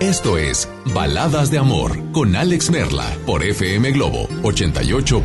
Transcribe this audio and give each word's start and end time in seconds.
esto 0.00 0.38
es 0.38 0.68
Baladas 0.94 1.50
de 1.50 1.58
Amor 1.58 1.98
con 2.12 2.36
Alex 2.36 2.70
Merla 2.70 3.06
por 3.26 3.42
FM 3.42 3.92
Globo 3.92 4.28
88.1. 4.42 5.24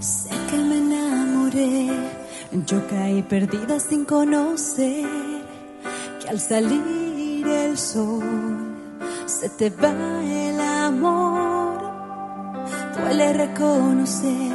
Sé 0.00 0.30
que 0.50 0.56
me 0.56 0.78
enamoré, 0.78 1.90
yo 2.66 2.86
caí 2.88 3.22
perdida 3.22 3.78
sin 3.78 4.04
conocer 4.04 5.06
que 6.20 6.28
al 6.28 6.40
salir 6.40 7.46
el 7.46 7.78
sol 7.78 8.71
se 9.40 9.48
te 9.48 9.70
va 9.70 9.92
el 10.22 10.60
amor. 10.60 11.80
Duele 12.96 13.32
reconocer, 13.32 14.52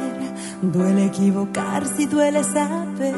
duele 0.62 1.06
equivocarse 1.06 2.02
y 2.02 2.06
duele 2.06 2.44
saber 2.44 3.14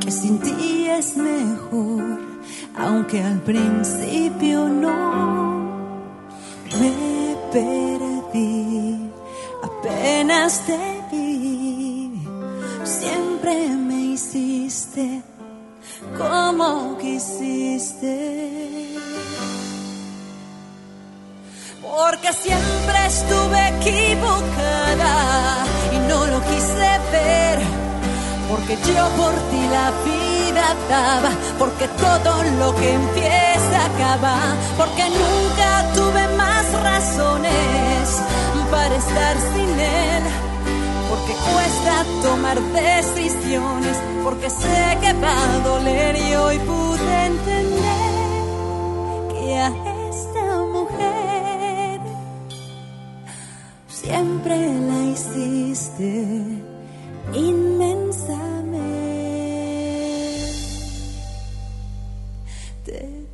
que 0.00 0.10
sin 0.10 0.38
ti 0.38 0.86
es 0.88 1.16
mejor, 1.16 2.20
aunque 2.76 3.22
al 3.22 3.40
principio 3.40 4.68
no 4.68 5.66
me 6.80 7.36
perdí, 7.52 9.10
apenas 9.62 10.64
te 10.66 10.78
vi, 11.10 12.22
siempre 12.84 13.68
me 13.68 14.00
hiciste 14.14 15.22
como 16.16 16.96
quisiste. 16.98 18.56
Porque 21.82 22.32
siempre 22.32 23.06
estuve 23.06 23.68
equivocada 23.78 25.64
y 25.92 25.98
no 26.08 26.26
lo 26.26 26.40
quise 26.42 26.90
ver. 27.12 27.58
Porque 28.50 28.76
yo 28.76 29.08
por 29.20 29.34
ti 29.50 29.62
la 29.70 29.90
vida 30.04 30.74
daba, 30.88 31.30
porque 31.58 31.88
todo 31.88 32.42
lo 32.60 32.74
que 32.76 32.94
empieza 32.94 33.86
acaba, 33.86 34.36
porque 34.76 35.04
nunca 35.10 35.92
tuve 35.94 36.28
más 36.36 36.72
razones 36.82 38.22
para 38.70 38.94
estar 38.96 39.36
sin 39.54 39.80
él 39.80 40.22
porque 41.08 41.34
cuesta 41.52 42.04
tomar 42.22 42.60
decisiones, 42.60 43.96
porque 44.24 44.50
sé 44.50 44.98
que 45.00 45.12
va 45.14 45.54
a 45.54 45.58
doler 45.60 46.16
y 46.16 46.34
hoy 46.34 46.58
pude 46.58 47.24
entender 47.26 48.16
que 49.32 49.58
a 49.58 49.68
esta 49.68 49.95
siempre 54.06 54.56
la 54.88 55.00
hiciste 55.12 56.24
inmensamente 57.34 58.86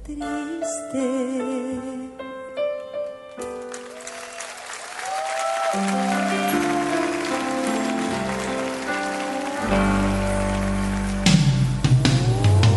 triste. 0.02 1.06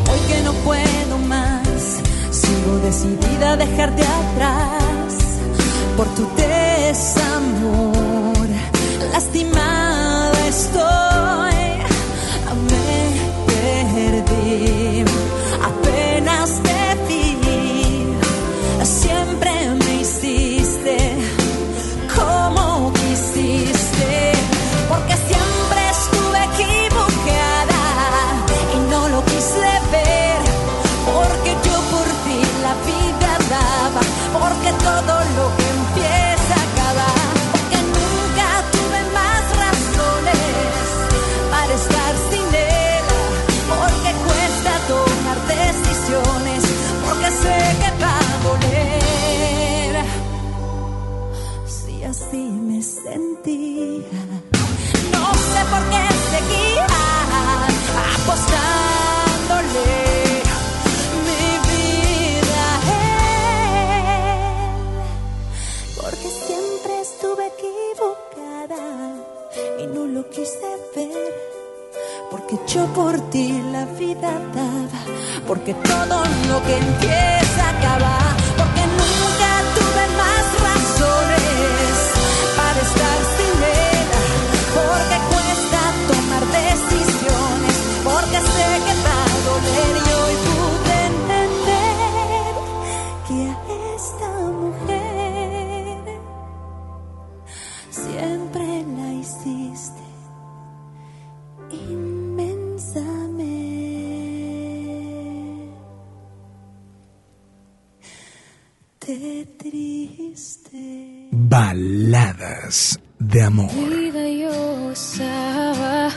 Hoy 0.09 0.19
que 0.27 0.41
no 0.43 0.53
puedo 0.65 1.17
más, 1.29 2.01
sigo 2.31 2.77
decidida 2.83 3.53
a 3.53 3.57
dejarte 3.57 4.03
atrás 4.03 5.13
por 5.95 6.07
tu 6.15 6.25
desamor. 6.87 8.47
Lastimada 9.11 10.47
estoy, 10.47 10.84
yo 72.75 72.85
por 72.87 73.17
ti 73.31 73.47
la 73.71 73.85
vida 73.85 74.31
daba, 74.53 75.01
porque 75.47 75.73
todo 75.75 76.17
lo 76.49 76.57
que 76.65 76.75
empieza 76.77 77.61
acaba, 77.75 78.17
porque 78.59 78.83
nunca 78.99 79.49
tuve 79.77 80.03
más 80.21 80.45
razones 80.67 81.93
para 82.57 82.79
estar 82.89 83.19
sin 83.35 83.55
él, 83.91 84.07
porque 84.77 85.17
cuesta 85.31 85.81
tomar 86.11 86.43
decisiones, 86.63 87.75
porque 88.03 88.37
sé 88.53 88.67
que 88.85 89.04
triste. 109.57 111.29
Baladas 111.31 112.99
de 113.19 113.43
amor. 113.43 113.71
vida 113.71 114.27
yo 114.29 114.91
estaba 114.91 116.09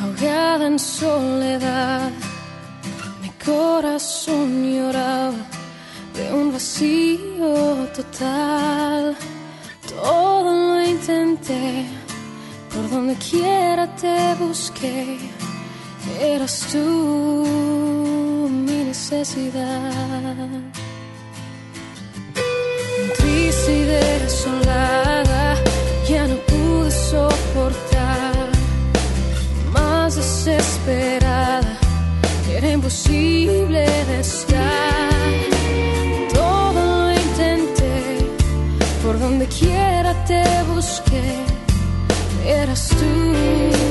ahogada 0.00 0.66
en 0.66 0.78
soledad. 0.78 2.10
Mi 3.22 3.30
corazón 3.44 4.64
lloraba 4.64 5.34
de 6.14 6.32
un 6.32 6.52
vacío 6.52 7.88
total. 7.94 9.16
Todo 9.88 10.52
lo 10.52 10.82
intenté, 10.82 11.86
por 12.72 12.90
donde 12.90 13.14
quiera 13.16 13.86
te 13.96 14.34
busqué. 14.34 15.18
Eras 16.20 16.68
tú 16.70 16.78
mi 18.50 18.84
necesidad. 18.84 20.75
Y 23.68 23.82
desolada, 23.82 25.56
ya 26.08 26.28
no 26.28 26.36
pude 26.36 26.88
soportar. 26.88 28.48
Más 29.72 30.14
desesperada, 30.14 31.76
era 32.48 32.70
imposible 32.70 33.80
de 33.80 34.20
estar. 34.20 35.10
Todo 36.32 37.08
lo 37.08 37.12
intenté, 37.12 38.18
por 39.02 39.18
donde 39.18 39.46
quiera 39.48 40.14
te 40.26 40.44
busqué. 40.72 41.42
Eras 42.46 42.88
tú 42.90 43.85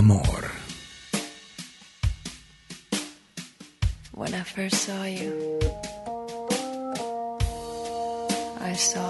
amor. 0.00 0.50
When 4.12 4.32
I 4.32 4.44
first 4.44 4.76
saw 4.86 5.04
you, 5.04 5.60
I 8.70 8.72
saw 8.72 9.09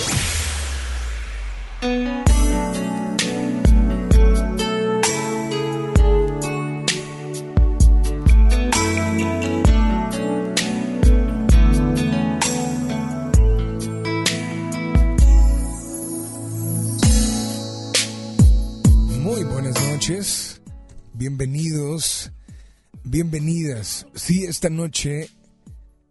bienvenidas. 23.11 24.07
Sí, 24.15 24.45
esta 24.45 24.69
noche 24.69 25.29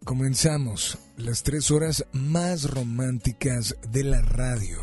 comenzamos 0.05 0.99
las 1.17 1.41
tres 1.41 1.71
horas 1.71 2.05
más 2.13 2.69
románticas 2.69 3.75
de 3.91 4.03
la 4.03 4.21
radio. 4.21 4.77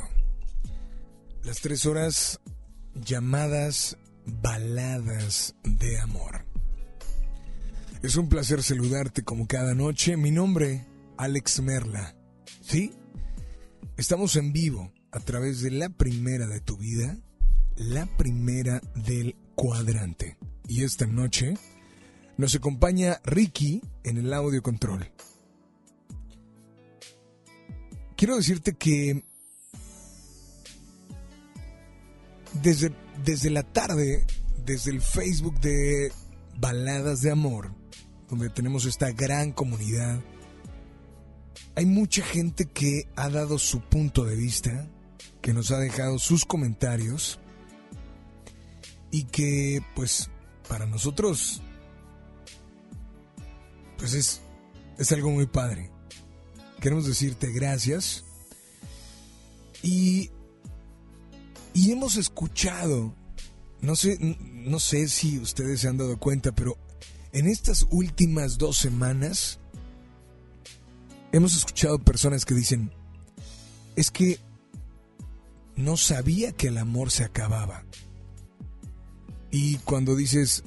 Las 1.44 1.60
tres 1.60 1.86
horas 1.86 2.40
llamadas 2.96 3.98
baladas 4.26 5.54
de 5.62 6.00
amor. 6.00 6.44
Es 8.02 8.16
un 8.16 8.28
placer 8.28 8.64
saludarte 8.64 9.22
como 9.22 9.46
cada 9.46 9.76
noche. 9.76 10.16
Mi 10.16 10.32
nombre, 10.32 10.88
Alex 11.18 11.60
Merla. 11.62 12.16
¿Sí? 12.62 12.90
Estamos 13.96 14.34
en 14.34 14.52
vivo 14.52 14.92
a 15.12 15.20
través 15.20 15.62
de 15.62 15.70
la 15.70 15.88
primera 15.88 16.48
de 16.48 16.60
tu 16.60 16.76
vida, 16.78 17.16
la 17.76 18.06
primera 18.16 18.82
del 18.96 19.36
cuadrante. 19.54 20.36
Y 20.66 20.82
esta 20.82 21.06
noche 21.06 21.54
nos 22.38 22.54
acompaña 22.54 23.20
Ricky 23.24 23.82
en 24.04 24.16
el 24.16 24.32
audio 24.32 24.62
control. 24.62 25.10
Quiero 28.16 28.36
decirte 28.36 28.74
que 28.74 29.24
desde, 32.62 32.94
desde 33.24 33.50
la 33.50 33.64
tarde, 33.64 34.24
desde 34.64 34.92
el 34.92 35.02
Facebook 35.02 35.58
de 35.60 36.12
Baladas 36.58 37.22
de 37.22 37.32
Amor, 37.32 37.74
donde 38.30 38.50
tenemos 38.50 38.86
esta 38.86 39.10
gran 39.10 39.52
comunidad, 39.52 40.20
hay 41.74 41.86
mucha 41.86 42.24
gente 42.24 42.66
que 42.66 43.08
ha 43.16 43.28
dado 43.30 43.58
su 43.58 43.80
punto 43.80 44.24
de 44.24 44.36
vista, 44.36 44.88
que 45.42 45.52
nos 45.52 45.72
ha 45.72 45.78
dejado 45.78 46.20
sus 46.20 46.44
comentarios 46.44 47.40
y 49.10 49.24
que 49.24 49.80
pues 49.96 50.30
para 50.68 50.86
nosotros 50.86 51.62
pues 53.98 54.14
es, 54.14 54.40
es 54.96 55.12
algo 55.12 55.30
muy 55.30 55.46
padre. 55.46 55.90
Queremos 56.80 57.06
decirte 57.06 57.52
gracias 57.52 58.24
y, 59.82 60.30
y 61.74 61.92
hemos 61.92 62.16
escuchado, 62.16 63.14
no 63.80 63.96
sé, 63.96 64.16
no 64.20 64.78
sé 64.78 65.08
si 65.08 65.38
ustedes 65.38 65.80
se 65.80 65.88
han 65.88 65.98
dado 65.98 66.18
cuenta, 66.18 66.52
pero 66.52 66.78
en 67.32 67.46
estas 67.46 67.86
últimas 67.90 68.56
dos 68.58 68.78
semanas 68.78 69.58
hemos 71.32 71.56
escuchado 71.56 71.98
personas 71.98 72.44
que 72.44 72.54
dicen, 72.54 72.92
es 73.96 74.10
que 74.10 74.38
no 75.76 75.96
sabía 75.96 76.52
que 76.52 76.68
el 76.68 76.78
amor 76.78 77.10
se 77.10 77.24
acababa. 77.24 77.84
Y 79.50 79.76
cuando 79.78 80.14
dices, 80.14 80.62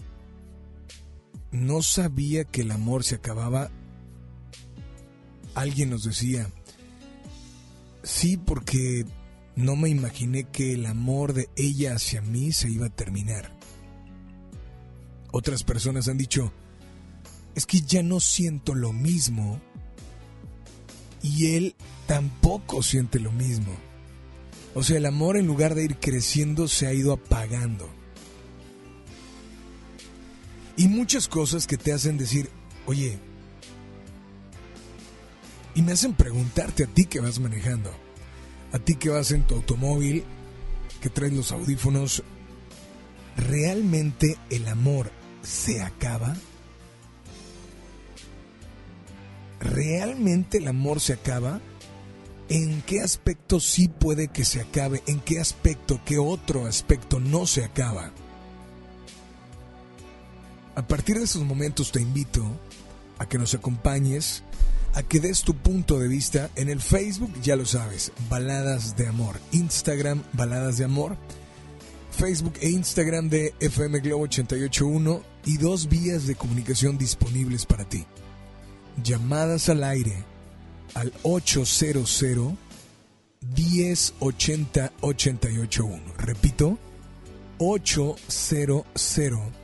no 1.51 1.81
sabía 1.81 2.43
que 2.45 2.61
el 2.61 2.71
amor 2.71 3.03
se 3.03 3.15
acababa, 3.15 3.69
alguien 5.53 5.89
nos 5.89 6.03
decía, 6.03 6.49
sí, 8.03 8.37
porque 8.37 9.05
no 9.55 9.75
me 9.75 9.89
imaginé 9.89 10.45
que 10.45 10.73
el 10.73 10.85
amor 10.85 11.33
de 11.33 11.49
ella 11.55 11.95
hacia 11.95 12.21
mí 12.21 12.51
se 12.51 12.69
iba 12.69 12.87
a 12.87 12.95
terminar. 12.95 13.51
Otras 15.31 15.63
personas 15.63 16.07
han 16.07 16.17
dicho, 16.17 16.51
es 17.55 17.65
que 17.65 17.81
ya 17.81 18.01
no 18.03 18.19
siento 18.19 18.73
lo 18.75 18.93
mismo 18.93 19.59
y 21.21 21.55
él 21.55 21.75
tampoco 22.07 22.81
siente 22.81 23.19
lo 23.19 23.31
mismo. 23.31 23.73
O 24.73 24.83
sea, 24.83 24.97
el 24.97 25.05
amor 25.05 25.35
en 25.35 25.47
lugar 25.47 25.75
de 25.75 25.83
ir 25.83 25.97
creciendo 25.97 26.67
se 26.67 26.87
ha 26.87 26.93
ido 26.93 27.11
apagando. 27.11 27.89
Y 30.77 30.87
muchas 30.87 31.27
cosas 31.27 31.67
que 31.67 31.77
te 31.77 31.93
hacen 31.93 32.17
decir, 32.17 32.49
oye, 32.85 33.19
y 35.75 35.81
me 35.81 35.93
hacen 35.93 36.13
preguntarte 36.13 36.83
a 36.83 36.87
ti 36.87 37.05
que 37.05 37.19
vas 37.19 37.39
manejando, 37.39 37.91
a 38.71 38.79
ti 38.79 38.95
que 38.95 39.09
vas 39.09 39.31
en 39.31 39.43
tu 39.43 39.55
automóvil, 39.55 40.23
que 41.01 41.09
traes 41.09 41.33
los 41.33 41.51
audífonos, 41.51 42.23
¿realmente 43.37 44.37
el 44.49 44.67
amor 44.67 45.11
se 45.41 45.81
acaba? 45.81 46.35
¿Realmente 49.59 50.57
el 50.57 50.67
amor 50.67 50.99
se 50.99 51.13
acaba? 51.13 51.61
¿En 52.49 52.81
qué 52.81 52.99
aspecto 52.99 53.59
sí 53.59 53.87
puede 53.87 54.27
que 54.27 54.43
se 54.43 54.59
acabe? 54.59 55.03
¿En 55.07 55.19
qué 55.21 55.39
aspecto, 55.39 56.01
qué 56.03 56.17
otro 56.17 56.65
aspecto 56.65 57.19
no 57.19 57.47
se 57.47 57.63
acaba? 57.63 58.11
A 60.75 60.87
partir 60.87 61.17
de 61.17 61.25
esos 61.25 61.43
momentos 61.43 61.91
te 61.91 62.01
invito 62.01 62.45
a 63.19 63.27
que 63.27 63.37
nos 63.37 63.53
acompañes, 63.53 64.43
a 64.93 65.03
que 65.03 65.19
des 65.19 65.41
tu 65.41 65.53
punto 65.53 65.99
de 65.99 66.07
vista 66.07 66.49
en 66.55 66.69
el 66.69 66.81
Facebook, 66.81 67.31
ya 67.41 67.55
lo 67.55 67.65
sabes, 67.65 68.11
Baladas 68.29 68.95
de 68.95 69.07
Amor, 69.07 69.39
Instagram, 69.51 70.23
Baladas 70.33 70.77
de 70.77 70.85
Amor, 70.85 71.17
Facebook 72.11 72.53
e 72.61 72.69
Instagram 72.69 73.29
de 73.29 73.53
FM 73.59 73.99
Globo 73.99 74.23
881 74.23 75.21
y 75.45 75.57
dos 75.57 75.89
vías 75.89 76.25
de 76.25 76.35
comunicación 76.35 76.97
disponibles 76.97 77.65
para 77.65 77.83
ti. 77.83 78.05
Llamadas 79.03 79.69
al 79.69 79.83
aire 79.83 80.23
al 80.93 81.11
800 81.23 82.23
1080 83.55 84.91
881. 85.01 86.01
Repito, 86.17 86.77
800 87.57 89.60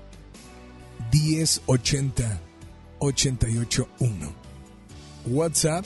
1080 1.12 2.42
881. 3.00 4.34
WhatsApp 5.28 5.86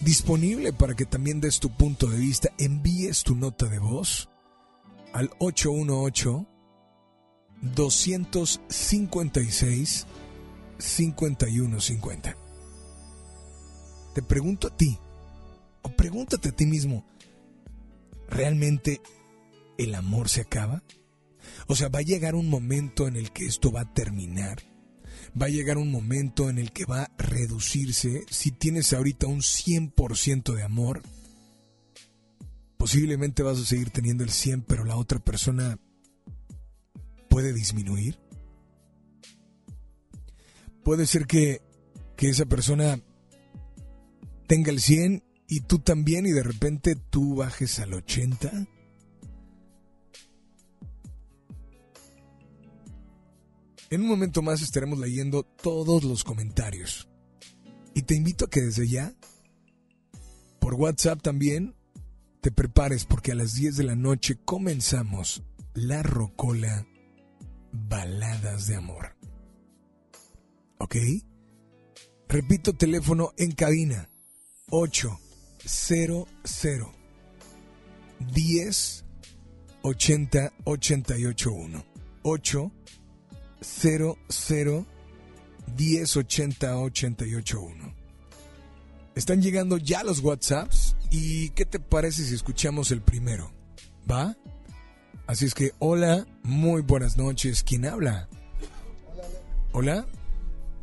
disponible 0.00 0.72
para 0.72 0.94
que 0.94 1.04
también 1.04 1.40
des 1.40 1.58
tu 1.58 1.70
punto 1.70 2.06
de 2.08 2.18
vista, 2.18 2.50
envíes 2.58 3.24
tu 3.24 3.34
nota 3.34 3.66
de 3.66 3.78
voz 3.78 4.28
al 5.12 5.30
818 5.38 6.46
256 7.62 10.06
5150. 10.78 12.36
Te 14.14 14.22
pregunto 14.22 14.68
a 14.68 14.76
ti, 14.76 14.98
o 15.82 15.88
pregúntate 15.90 16.50
a 16.50 16.52
ti 16.52 16.66
mismo, 16.66 17.04
¿realmente 18.28 19.00
el 19.76 19.94
amor 19.94 20.28
se 20.28 20.42
acaba? 20.42 20.82
O 21.68 21.76
sea, 21.76 21.88
va 21.88 21.98
a 21.98 22.02
llegar 22.02 22.34
un 22.34 22.48
momento 22.48 23.06
en 23.06 23.16
el 23.16 23.30
que 23.30 23.44
esto 23.44 23.70
va 23.70 23.82
a 23.82 23.92
terminar. 23.92 24.62
Va 25.40 25.46
a 25.46 25.50
llegar 25.50 25.76
un 25.76 25.90
momento 25.90 26.48
en 26.48 26.58
el 26.58 26.72
que 26.72 26.86
va 26.86 27.02
a 27.02 27.10
reducirse. 27.18 28.24
Si 28.30 28.50
tienes 28.50 28.94
ahorita 28.94 29.26
un 29.26 29.40
100% 29.40 30.54
de 30.54 30.62
amor, 30.62 31.02
posiblemente 32.78 33.42
vas 33.42 33.58
a 33.58 33.66
seguir 33.66 33.90
teniendo 33.90 34.24
el 34.24 34.30
100, 34.30 34.62
pero 34.62 34.84
la 34.84 34.96
otra 34.96 35.18
persona 35.18 35.78
puede 37.28 37.52
disminuir. 37.52 38.18
Puede 40.82 41.06
ser 41.06 41.26
que, 41.26 41.60
que 42.16 42.30
esa 42.30 42.46
persona 42.46 42.98
tenga 44.46 44.70
el 44.70 44.80
100 44.80 45.22
y 45.46 45.60
tú 45.60 45.80
también 45.80 46.24
y 46.24 46.30
de 46.30 46.42
repente 46.42 46.96
tú 46.96 47.34
bajes 47.34 47.78
al 47.78 47.92
80. 47.92 48.66
En 53.90 54.02
un 54.02 54.08
momento 54.08 54.42
más 54.42 54.60
estaremos 54.60 54.98
leyendo 54.98 55.44
todos 55.44 56.04
los 56.04 56.22
comentarios. 56.22 57.08
Y 57.94 58.02
te 58.02 58.14
invito 58.14 58.44
a 58.44 58.50
que 58.50 58.60
desde 58.60 58.86
ya, 58.86 59.14
por 60.60 60.74
WhatsApp 60.74 61.22
también, 61.22 61.74
te 62.42 62.52
prepares 62.52 63.06
porque 63.06 63.32
a 63.32 63.34
las 63.34 63.54
10 63.54 63.76
de 63.76 63.84
la 63.84 63.96
noche 63.96 64.36
comenzamos 64.44 65.42
la 65.74 66.02
Rocola 66.02 66.86
Baladas 67.72 68.66
de 68.66 68.76
Amor. 68.76 69.16
¿Ok? 70.78 70.96
Repito 72.28 72.74
teléfono 72.74 73.32
en 73.38 73.52
cabina 73.52 74.10
800 74.68 76.28
10 78.34 79.04
80 79.82 80.52
881 80.64 81.84
8 82.22 82.72
1080 85.76 86.78
881. 86.78 87.94
Están 89.14 89.42
llegando 89.42 89.76
ya 89.76 90.04
los 90.04 90.20
WhatsApps 90.20 90.96
y 91.10 91.50
¿qué 91.50 91.64
te 91.64 91.80
parece 91.80 92.24
si 92.24 92.34
escuchamos 92.34 92.90
el 92.92 93.00
primero? 93.00 93.50
¿Va? 94.10 94.36
Así 95.26 95.44
es 95.44 95.54
que 95.54 95.72
hola, 95.78 96.26
muy 96.42 96.82
buenas 96.82 97.18
noches. 97.18 97.62
¿Quién 97.62 97.86
habla? 97.86 98.28
Hola. 99.72 100.06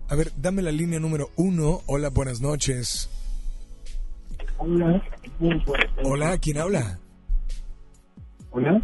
A 0.08 0.15
ver, 0.15 0.32
dame 0.38 0.62
la 0.62 0.72
línea 0.72 1.00
número 1.00 1.32
uno. 1.36 1.82
Hola, 1.88 2.10
buenas 2.10 2.41
noches. 2.41 3.10
Hola. 4.58 5.04
Hola, 6.04 6.38
¿quién 6.38 6.58
habla? 6.60 6.99
Hola. 8.52 8.82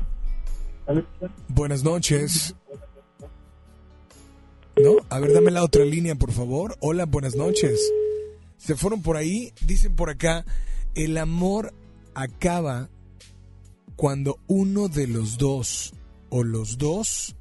Buenas 1.48 1.84
noches. 1.84 2.56
A 5.10 5.20
ver, 5.20 5.34
dame 5.34 5.52
la 5.52 5.64
otra 5.64 5.86
línea, 5.86 6.16
por 6.16 6.32
favor. 6.32 6.76
Hola, 6.80 7.06
buenas 7.06 7.36
noches. 7.36 7.80
Se 8.58 8.76
fueron 8.76 9.04
por 9.04 9.16
ahí, 9.16 9.54
dicen 9.66 9.96
por 9.96 10.10
acá, 10.10 10.44
el 10.96 11.18
amor 11.18 11.74
acaba 12.16 12.90
cuando 13.96 14.40
uno 14.48 14.88
de 14.88 15.06
los 15.06 15.38
dos 15.38 15.94
o 16.30 16.44
los 16.44 16.80
dos 16.80 17.36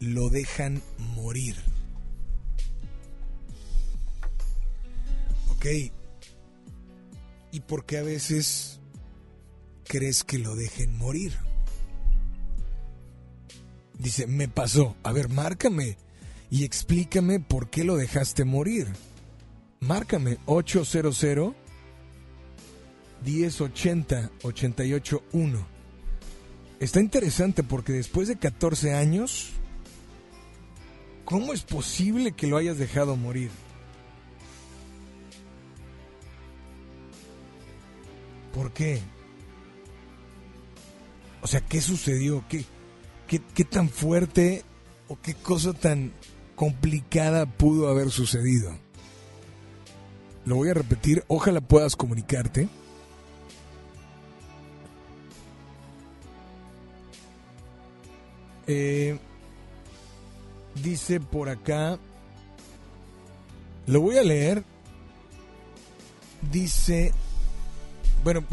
lo 0.00 0.28
dejan 0.28 0.82
morir. 1.14 1.56
Ok. 5.56 5.66
¿Y 7.52 7.60
por 7.60 7.86
qué 7.86 7.98
a 7.98 8.02
veces 8.02 8.80
crees 9.84 10.24
que 10.24 10.38
lo 10.38 10.56
dejen 10.56 10.94
morir? 10.98 11.32
Dice, 13.98 14.26
me 14.26 14.48
pasó. 14.48 14.94
A 15.02 15.12
ver, 15.12 15.30
márcame 15.30 15.96
y 16.52 16.64
explícame 16.64 17.40
por 17.40 17.70
qué 17.70 17.82
lo 17.82 17.96
dejaste 17.96 18.44
morir. 18.44 18.86
Márcame 19.80 20.36
800 20.44 21.54
1080 23.24 24.30
881. 24.42 25.66
Está 26.78 27.00
interesante 27.00 27.62
porque 27.62 27.94
después 27.94 28.28
de 28.28 28.36
14 28.36 28.92
años, 28.92 29.52
¿cómo 31.24 31.54
es 31.54 31.62
posible 31.62 32.32
que 32.32 32.46
lo 32.46 32.58
hayas 32.58 32.76
dejado 32.76 33.16
morir? 33.16 33.50
¿Por 38.52 38.74
qué? 38.74 39.00
O 41.40 41.46
sea, 41.46 41.62
¿qué 41.62 41.80
sucedió? 41.80 42.44
¿Qué, 42.50 42.66
qué, 43.26 43.40
qué 43.54 43.64
tan 43.64 43.88
fuerte 43.88 44.64
o 45.08 45.18
qué 45.18 45.32
cosa 45.32 45.72
tan 45.72 46.12
complicada 46.62 47.44
pudo 47.46 47.88
haber 47.88 48.12
sucedido? 48.12 48.70
Lo 50.44 50.54
voy 50.54 50.68
a 50.68 50.74
repetir, 50.74 51.24
ojalá 51.26 51.60
puedas 51.60 51.96
comunicarte. 51.96 52.68
Eh, 58.68 59.18
dice 60.76 61.18
por 61.18 61.48
acá, 61.48 61.98
lo 63.88 64.00
voy 64.00 64.18
a 64.18 64.22
leer. 64.22 64.62
Dice, 66.52 67.12
bueno, 68.22 68.44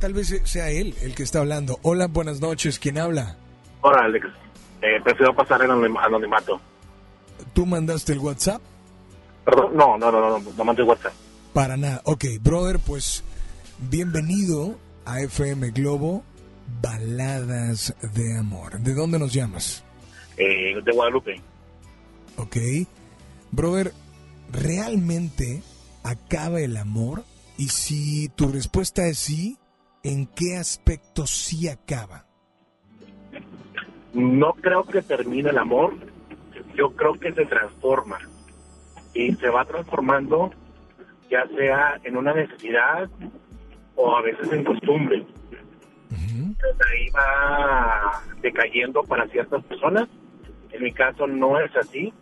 tal 0.00 0.14
vez 0.14 0.40
sea 0.44 0.70
él 0.70 0.94
el 1.02 1.14
que 1.14 1.22
está 1.22 1.40
hablando. 1.40 1.78
Hola, 1.82 2.06
buenas 2.06 2.40
noches, 2.40 2.78
¿quién 2.78 2.96
habla? 2.98 3.36
Hola, 3.82 4.04
Alex. 4.04 4.26
Eh, 4.80 5.00
prefiero 5.04 5.34
pasar 5.34 5.60
anonim- 5.60 5.98
anonimato. 6.02 6.58
¿Tú 7.52 7.66
mandaste 7.66 8.12
el 8.12 8.18
WhatsApp? 8.18 8.60
Perdón, 9.44 9.76
no, 9.76 9.96
no, 9.98 10.12
no, 10.12 10.20
no, 10.20 10.38
no, 10.38 10.52
no 10.56 10.64
mandé 10.64 10.82
WhatsApp. 10.82 11.12
Para 11.52 11.76
nada. 11.76 12.02
Ok, 12.04 12.24
brother, 12.40 12.78
pues 12.78 13.24
bienvenido 13.90 14.76
a 15.04 15.20
FM 15.20 15.70
Globo, 15.70 16.22
Baladas 16.82 17.94
de 18.14 18.38
Amor. 18.38 18.78
¿De 18.80 18.94
dónde 18.94 19.18
nos 19.18 19.32
llamas? 19.32 19.84
Eh, 20.36 20.80
de 20.84 20.92
Guadalupe. 20.92 21.40
Ok. 22.36 22.56
Brother, 23.50 23.92
¿realmente 24.52 25.62
acaba 26.02 26.60
el 26.60 26.76
amor? 26.76 27.24
Y 27.56 27.68
si 27.68 28.28
tu 28.28 28.48
respuesta 28.48 29.06
es 29.06 29.18
sí, 29.18 29.58
¿en 30.02 30.26
qué 30.26 30.56
aspecto 30.56 31.26
sí 31.26 31.68
acaba? 31.68 32.26
No 34.12 34.52
creo 34.54 34.84
que 34.84 35.02
termine 35.02 35.50
el 35.50 35.58
amor. 35.58 35.94
Yo 36.78 36.94
creo 36.94 37.14
que 37.14 37.32
se 37.32 37.44
transforma. 37.44 38.18
Y 39.12 39.34
se 39.34 39.48
va 39.48 39.64
transformando, 39.64 40.52
ya 41.28 41.44
sea 41.48 41.98
en 42.04 42.16
una 42.16 42.32
necesidad 42.32 43.10
o 43.96 44.16
a 44.16 44.22
veces 44.22 44.52
en 44.52 44.62
costumbre. 44.62 45.26
Entonces, 46.10 46.86
ahí 46.92 47.08
va 47.10 48.22
decayendo 48.40 49.02
para 49.02 49.26
ciertas 49.26 49.64
personas. 49.64 50.08
En 50.70 50.84
mi 50.84 50.92
caso 50.92 51.26
no 51.26 51.58
es 51.58 51.74
así. 51.76 52.12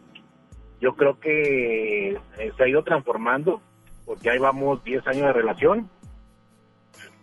Yo 0.80 0.94
creo 0.96 1.20
que 1.20 2.12
eh, 2.12 2.52
se 2.56 2.64
ha 2.64 2.68
ido 2.68 2.82
transformando, 2.82 3.60
porque 4.06 4.30
ahí 4.30 4.38
vamos 4.38 4.82
10 4.84 5.06
años 5.06 5.26
de 5.26 5.32
relación. 5.34 5.90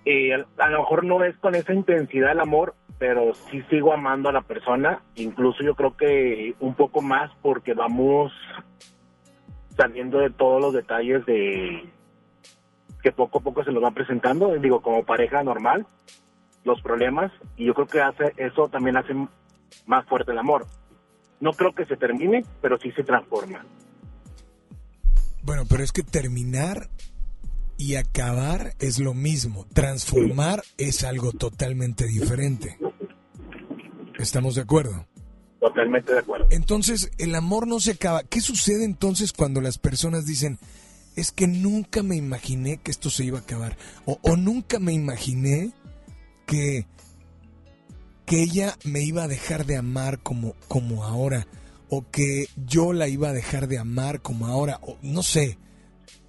Eh, 0.06 0.34
a 0.34 0.69
lo 0.69 0.80
mejor 0.80 1.04
no 1.04 1.24
es 1.24 1.36
con 1.38 1.56
esa 1.56 1.74
intensidad 1.74 2.32
el 2.32 2.41
amor, 2.41 2.76
pero 3.04 3.34
sí 3.52 3.62
sigo 3.70 3.92
amando 3.92 4.30
a 4.30 4.32
la 4.32 4.44
persona. 4.44 5.02
Incluso 5.16 5.62
yo 5.62 5.76
creo 5.76 5.98
que 5.98 6.56
un 6.62 6.74
poco 6.74 7.02
más 7.02 7.30
porque 7.42 7.74
vamos 7.74 8.32
saliendo 9.76 10.20
de 10.20 10.30
todos 10.30 10.62
los 10.62 10.74
detalles 10.74 11.26
de 11.26 11.92
que 13.02 13.12
poco 13.12 13.39
a 13.39 13.42
poco 13.42 13.62
se 13.66 13.74
nos 13.74 13.84
van 13.84 13.94
presentando, 13.94 14.56
digo, 14.56 14.82
como 14.82 15.04
pareja 15.04 15.44
normal, 15.44 15.86
los 16.63 16.82
problemas, 16.82 17.30
y 17.58 17.66
yo 17.66 17.74
creo 17.74 17.88
que 17.88 18.00
hace 18.00 18.32
eso 18.38 18.70
también 18.70 18.96
hace 18.96 19.13
más 19.86 20.06
fuerte 20.06 20.32
el 20.32 20.38
amor. 20.38 20.66
No 21.42 21.52
creo 21.52 21.76
que 21.76 21.86
se 21.86 21.98
termine, 21.98 22.46
pero 22.62 22.78
sí 22.80 22.94
se 22.94 23.04
transforma. 23.04 23.66
Bueno, 25.42 25.63
pero 25.68 25.84
es 25.84 25.92
que 25.92 26.04
terminar 26.04 26.88
y 27.78 27.96
acabar 27.96 28.76
es 28.80 29.00
lo 29.00 29.13
mismo. 29.13 29.66
Transformar 29.74 30.63
es 30.78 31.04
algo 31.04 31.34
totalmente 31.34 32.06
diferente. 32.06 32.78
¿Estamos 34.24 34.56
de 34.56 34.62
acuerdo? 34.62 35.06
Totalmente 35.60 36.14
de 36.14 36.20
acuerdo. 36.20 36.48
Entonces, 36.50 37.12
el 37.18 37.36
amor 37.36 37.68
no 37.68 37.80
se 37.80 37.92
acaba. 37.92 38.24
¿Qué 38.24 38.42
sucede 38.42 38.86
entonces 38.86 39.34
cuando 39.34 39.62
las 39.62 39.78
personas 39.78 40.26
dicen, 40.26 40.58
es 41.16 41.32
que 41.32 41.48
nunca 41.48 42.04
me 42.04 42.16
imaginé 42.16 42.78
que 42.78 42.92
esto 42.92 43.10
se 43.10 43.26
iba 43.26 43.40
a 43.40 43.42
acabar? 43.42 43.78
O, 44.06 44.20
o 44.24 44.36
nunca 44.36 44.80
me 44.80 44.94
imaginé 44.94 45.72
que, 46.46 46.86
que 48.26 48.42
ella 48.44 48.74
me 48.84 49.02
iba 49.04 49.24
a 49.24 49.28
dejar 49.28 49.66
de 49.66 49.78
amar 49.78 50.20
como, 50.20 50.56
como 50.68 51.04
ahora. 51.04 51.46
O 51.90 52.10
que 52.10 52.46
yo 52.66 52.92
la 52.92 53.08
iba 53.08 53.30
a 53.30 53.34
dejar 53.34 53.68
de 53.68 53.78
amar 53.78 54.22
como 54.22 54.48
ahora. 54.48 54.80
O, 54.82 54.98
no 55.02 55.22
sé. 55.22 55.58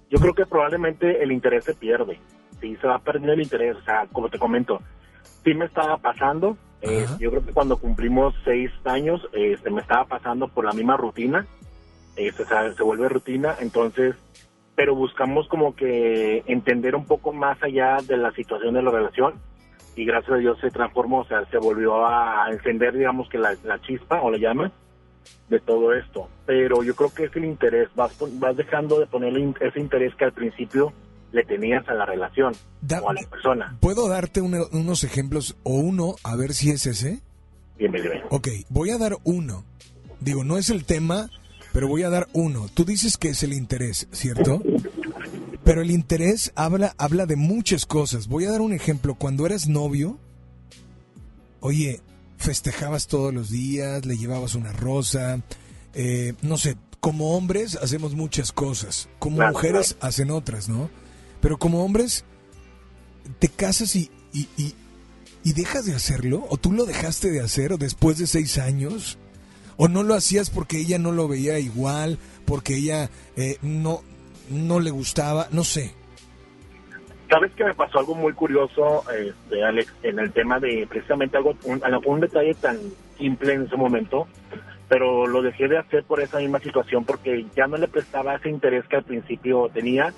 Yo 0.09 0.19
creo 0.19 0.33
que 0.33 0.45
probablemente 0.45 1.23
el 1.23 1.31
interés 1.31 1.65
se 1.65 1.73
pierde. 1.73 2.19
Sí, 2.61 2.77
se 2.79 2.87
va 2.87 2.95
a 2.95 2.99
perder 2.99 3.31
el 3.31 3.41
interés. 3.41 3.75
O 3.75 3.81
sea, 3.81 4.05
como 4.11 4.29
te 4.29 4.37
comento, 4.37 4.79
sí 5.43 5.53
me 5.53 5.65
estaba 5.65 5.97
pasando. 5.97 6.57
Eh, 6.81 7.05
yo 7.19 7.31
creo 7.31 7.45
que 7.45 7.53
cuando 7.53 7.77
cumplimos 7.77 8.33
seis 8.43 8.71
años, 8.85 9.27
eh, 9.33 9.57
se 9.61 9.69
me 9.69 9.81
estaba 9.81 10.05
pasando 10.05 10.47
por 10.47 10.65
la 10.65 10.73
misma 10.73 10.97
rutina. 10.97 11.45
eh, 12.15 12.31
se, 12.31 12.45
se 12.45 12.83
vuelve 12.83 13.09
rutina. 13.09 13.55
Entonces, 13.59 14.15
pero 14.75 14.95
buscamos 14.95 15.47
como 15.47 15.75
que 15.75 16.43
entender 16.47 16.95
un 16.95 17.05
poco 17.05 17.33
más 17.33 17.61
allá 17.63 17.97
de 18.05 18.17
la 18.17 18.31
situación 18.31 18.73
de 18.73 18.81
la 18.81 18.91
relación. 18.91 19.33
Y 19.95 20.03
gracias 20.05 20.33
a 20.33 20.37
Dios 20.37 20.57
se 20.59 20.71
transformó, 20.71 21.19
o 21.19 21.25
sea, 21.25 21.45
se 21.45 21.57
volvió 21.57 22.05
a 22.05 22.49
encender, 22.51 22.97
digamos 22.97 23.29
que 23.29 23.37
la, 23.37 23.55
la 23.63 23.79
chispa 23.81 24.21
o 24.21 24.29
la 24.29 24.37
llama 24.37 24.71
de 25.47 25.59
todo 25.61 25.93
esto. 25.93 26.27
Pero 26.45 26.83
yo 26.83 26.95
creo 26.95 27.13
que 27.13 27.23
es 27.25 27.35
el 27.35 27.45
interés, 27.45 27.87
vas, 27.95 28.13
vas 28.39 28.57
dejando 28.57 28.99
de 28.99 29.05
ponerle 29.05 29.53
ese 29.61 29.79
interés 29.79 30.13
que 30.15 30.25
al 30.25 30.33
principio 30.33 30.91
le 31.35 31.43
tenías 31.43 31.87
a 31.89 31.93
la 31.93 32.05
relación 32.05 32.53
Da- 32.81 33.01
o 33.01 33.09
a 33.09 33.13
la 33.13 33.21
persona. 33.29 33.77
¿Puedo 33.81 34.07
darte 34.07 34.41
uno- 34.41 34.67
unos 34.71 35.03
ejemplos 35.03 35.55
o 35.63 35.73
uno 35.75 36.15
a 36.23 36.35
ver 36.35 36.53
si 36.53 36.71
es 36.71 36.85
ese? 36.87 37.21
Bien, 37.77 37.91
bien, 37.91 38.03
bien. 38.09 38.23
Ok, 38.29 38.47
voy 38.69 38.89
a 38.91 38.97
dar 38.97 39.17
uno. 39.25 39.65
Digo, 40.21 40.43
no 40.45 40.57
es 40.57 40.69
el 40.69 40.85
tema, 40.85 41.29
pero 41.73 41.87
voy 41.89 42.03
a 42.03 42.09
dar 42.09 42.27
uno. 42.33 42.67
Tú 42.73 42.85
dices 42.85 43.17
que 43.17 43.29
es 43.29 43.43
el 43.43 43.51
interés, 43.53 44.07
¿cierto? 44.11 44.61
Pero 45.65 45.81
el 45.81 45.91
interés 45.91 46.53
habla, 46.55 46.95
habla 46.97 47.25
de 47.25 47.35
muchas 47.35 47.85
cosas. 47.85 48.27
Voy 48.27 48.45
a 48.45 48.51
dar 48.51 48.61
un 48.61 48.71
ejemplo. 48.71 49.15
Cuando 49.15 49.45
eras 49.45 49.67
novio, 49.67 50.17
oye, 51.59 52.01
festejabas 52.37 53.07
todos 53.07 53.33
los 53.33 53.49
días, 53.49 54.05
le 54.05 54.17
llevabas 54.17 54.55
una 54.55 54.71
rosa, 54.71 55.41
eh, 55.93 56.33
no 56.41 56.57
sé, 56.57 56.77
como 56.99 57.35
hombres 57.35 57.75
hacemos 57.75 58.15
muchas 58.15 58.51
cosas, 58.51 59.09
como 59.19 59.41
mujeres 59.47 59.97
hacen 60.01 60.31
otras, 60.31 60.69
¿no? 60.69 60.89
Pero 61.45 61.59
como 61.59 61.85
hombres, 61.85 62.25
te 63.37 63.49
casas 63.49 63.95
y, 63.95 64.09
y, 64.33 64.47
y- 64.57 64.73
y 65.43 65.53
dejas 65.53 65.85
de 65.85 65.93
hacerlo, 65.93 66.43
o 66.49 66.57
tú 66.57 66.71
lo 66.71 66.87
dejaste 66.87 67.29
de 67.29 67.39
hacer 67.39 67.77
después 67.77 68.17
de 68.17 68.25
seis 68.25 68.57
años, 68.57 69.19
¿O 69.77 69.87
no 69.87 70.01
lo 70.01 70.15
hacías 70.15 70.49
porque 70.49 70.79
ella 70.79 70.97
no 70.97 71.11
lo 71.11 71.27
veía 71.27 71.59
igual, 71.59 72.17
porque 72.45 72.77
ella 72.77 73.11
eh, 73.35 73.57
no, 73.61 74.01
no 74.49 74.79
le 74.79 74.89
gustaba? 74.89 75.47
No 75.51 75.63
sé. 75.63 75.93
¿Sabes 77.29 77.51
que 77.53 77.63
me 77.63 77.75
pasó 77.75 77.99
algo 77.99 78.15
muy 78.15 78.33
curioso, 78.33 79.03
este, 79.11 79.63
Alex, 79.63 79.93
en 80.01 80.17
el 80.17 80.31
tema 80.31 80.59
de 80.59 80.87
precisamente 80.89 81.37
algo, 81.37 81.55
un, 81.65 81.79
un 82.05 82.19
detalle 82.21 82.55
tan 82.55 82.79
simple 83.19 83.53
en 83.53 83.63
ese 83.65 83.75
momento, 83.75 84.27
pero 84.89 85.27
lo 85.27 85.43
dejé 85.43 85.67
de 85.67 85.77
hacer 85.77 86.05
por 86.05 86.21
esa 86.21 86.39
misma 86.39 86.59
situación 86.59 87.05
porque 87.05 87.45
ya 87.55 87.67
no 87.67 87.77
le 87.77 87.87
prestaba 87.87 88.33
ese 88.33 88.49
interés 88.49 88.87
que 88.87 88.95
al 88.95 89.03
principio 89.03 89.69
tenía. 89.71 90.11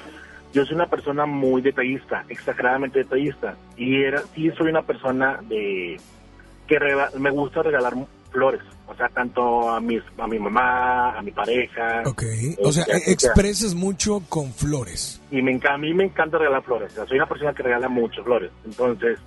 Yo 0.58 0.65
soy 0.65 0.74
una 0.74 0.88
persona 0.88 1.28
muy 1.28 1.62
detallista, 1.62 2.26
exageradamente 2.30 2.98
detallista, 2.98 3.56
y 3.76 4.02
era 4.02 4.24
sí 4.34 4.50
soy 4.58 4.70
una 4.70 4.82
persona 4.82 5.39
de 5.48 6.00
que 6.65 6.80
me 7.20 7.30
gusta 7.30 7.62
regalar 7.62 7.93
flores, 8.32 8.62
o 8.88 8.96
sea, 8.96 9.08
tanto 9.10 9.70
a 9.70 9.80
mis 9.80 10.02
a 10.17 10.26
mi 10.26 10.39
mamá, 10.39 11.15
a 11.15 11.22
mi 11.22 11.30
pareja. 11.30 12.02
Ok. 12.08 12.24
O 12.63 12.72
sea, 12.72 12.86
Este, 12.86 13.12
eh, 13.12 13.13
expresas 13.13 13.76
mucho 13.76 14.24
con 14.30 14.52
flores. 14.52 15.22
y 15.30 15.43
me 15.43 15.60
a 15.70 15.78
mí 15.78 15.93
me 15.93 16.06
encanta 16.06 16.39
regalar 16.39 16.63
flores. 16.63 16.91
O 16.93 16.96
sea, 16.96 17.06
soy 17.06 17.17
una 17.17 17.30
persona 17.30 17.54
que 17.54 17.62
regala 17.62 17.88
mucho 17.88 18.24
flores. 18.24 18.50
Entonces, 18.65 19.20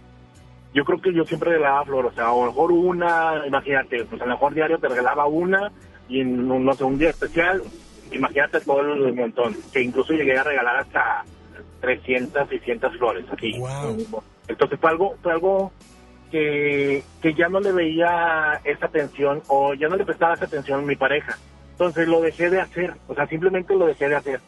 yo 0.74 0.84
creo 0.84 1.00
que 1.00 1.14
yo 1.14 1.24
siempre 1.24 1.50
regalaba 1.52 1.84
flores. 1.84 2.10
O 2.10 2.14
sea, 2.16 2.24
a 2.24 2.34
lo 2.34 2.46
mejor 2.46 2.72
una, 2.72 3.46
imagínate, 3.46 4.04
pues 4.04 4.20
a 4.20 4.24
lo 4.26 4.32
mejor 4.32 4.52
diario 4.52 4.78
te 4.78 4.88
regalaba 4.88 5.28
una 5.28 5.70
y 6.08 6.22
en 6.22 6.48
no 6.48 6.72
sé, 6.74 6.82
un 6.82 6.98
día 6.98 7.10
especial, 7.10 7.62
imagínate 8.12 8.60
todo 8.60 8.80
el 8.80 9.12
montón. 9.14 9.56
Que 9.72 9.82
incluso 9.82 10.12
llegué 10.12 10.36
a 10.38 10.44
regalar 10.44 10.76
hasta 10.78 11.24
300, 11.80 12.48
600 12.48 12.96
flores 12.98 13.24
aquí. 13.32 13.58
Wow. 13.58 14.22
Entonces 14.48 14.78
fue 14.80 14.90
algo, 14.90 15.16
fue 15.22 15.32
algo 15.32 15.72
que, 16.30 17.02
que 17.22 17.34
ya 17.34 17.48
no 17.48 17.60
le 17.60 17.72
veía 17.72 18.60
esa 18.64 18.86
atención 18.86 19.42
o 19.48 19.74
ya 19.74 19.88
no 19.88 19.96
le 19.96 20.04
prestaba 20.04 20.34
esa 20.34 20.44
atención 20.44 20.80
a 20.80 20.86
mi 20.86 20.96
pareja. 20.96 21.38
Entonces 21.72 22.06
lo 22.08 22.20
dejé 22.20 22.50
de 22.50 22.60
hacer, 22.60 22.94
o 23.08 23.14
sea, 23.14 23.26
simplemente 23.26 23.74
lo 23.74 23.86
dejé 23.86 24.08
de 24.08 24.16
hacer. 24.16 24.40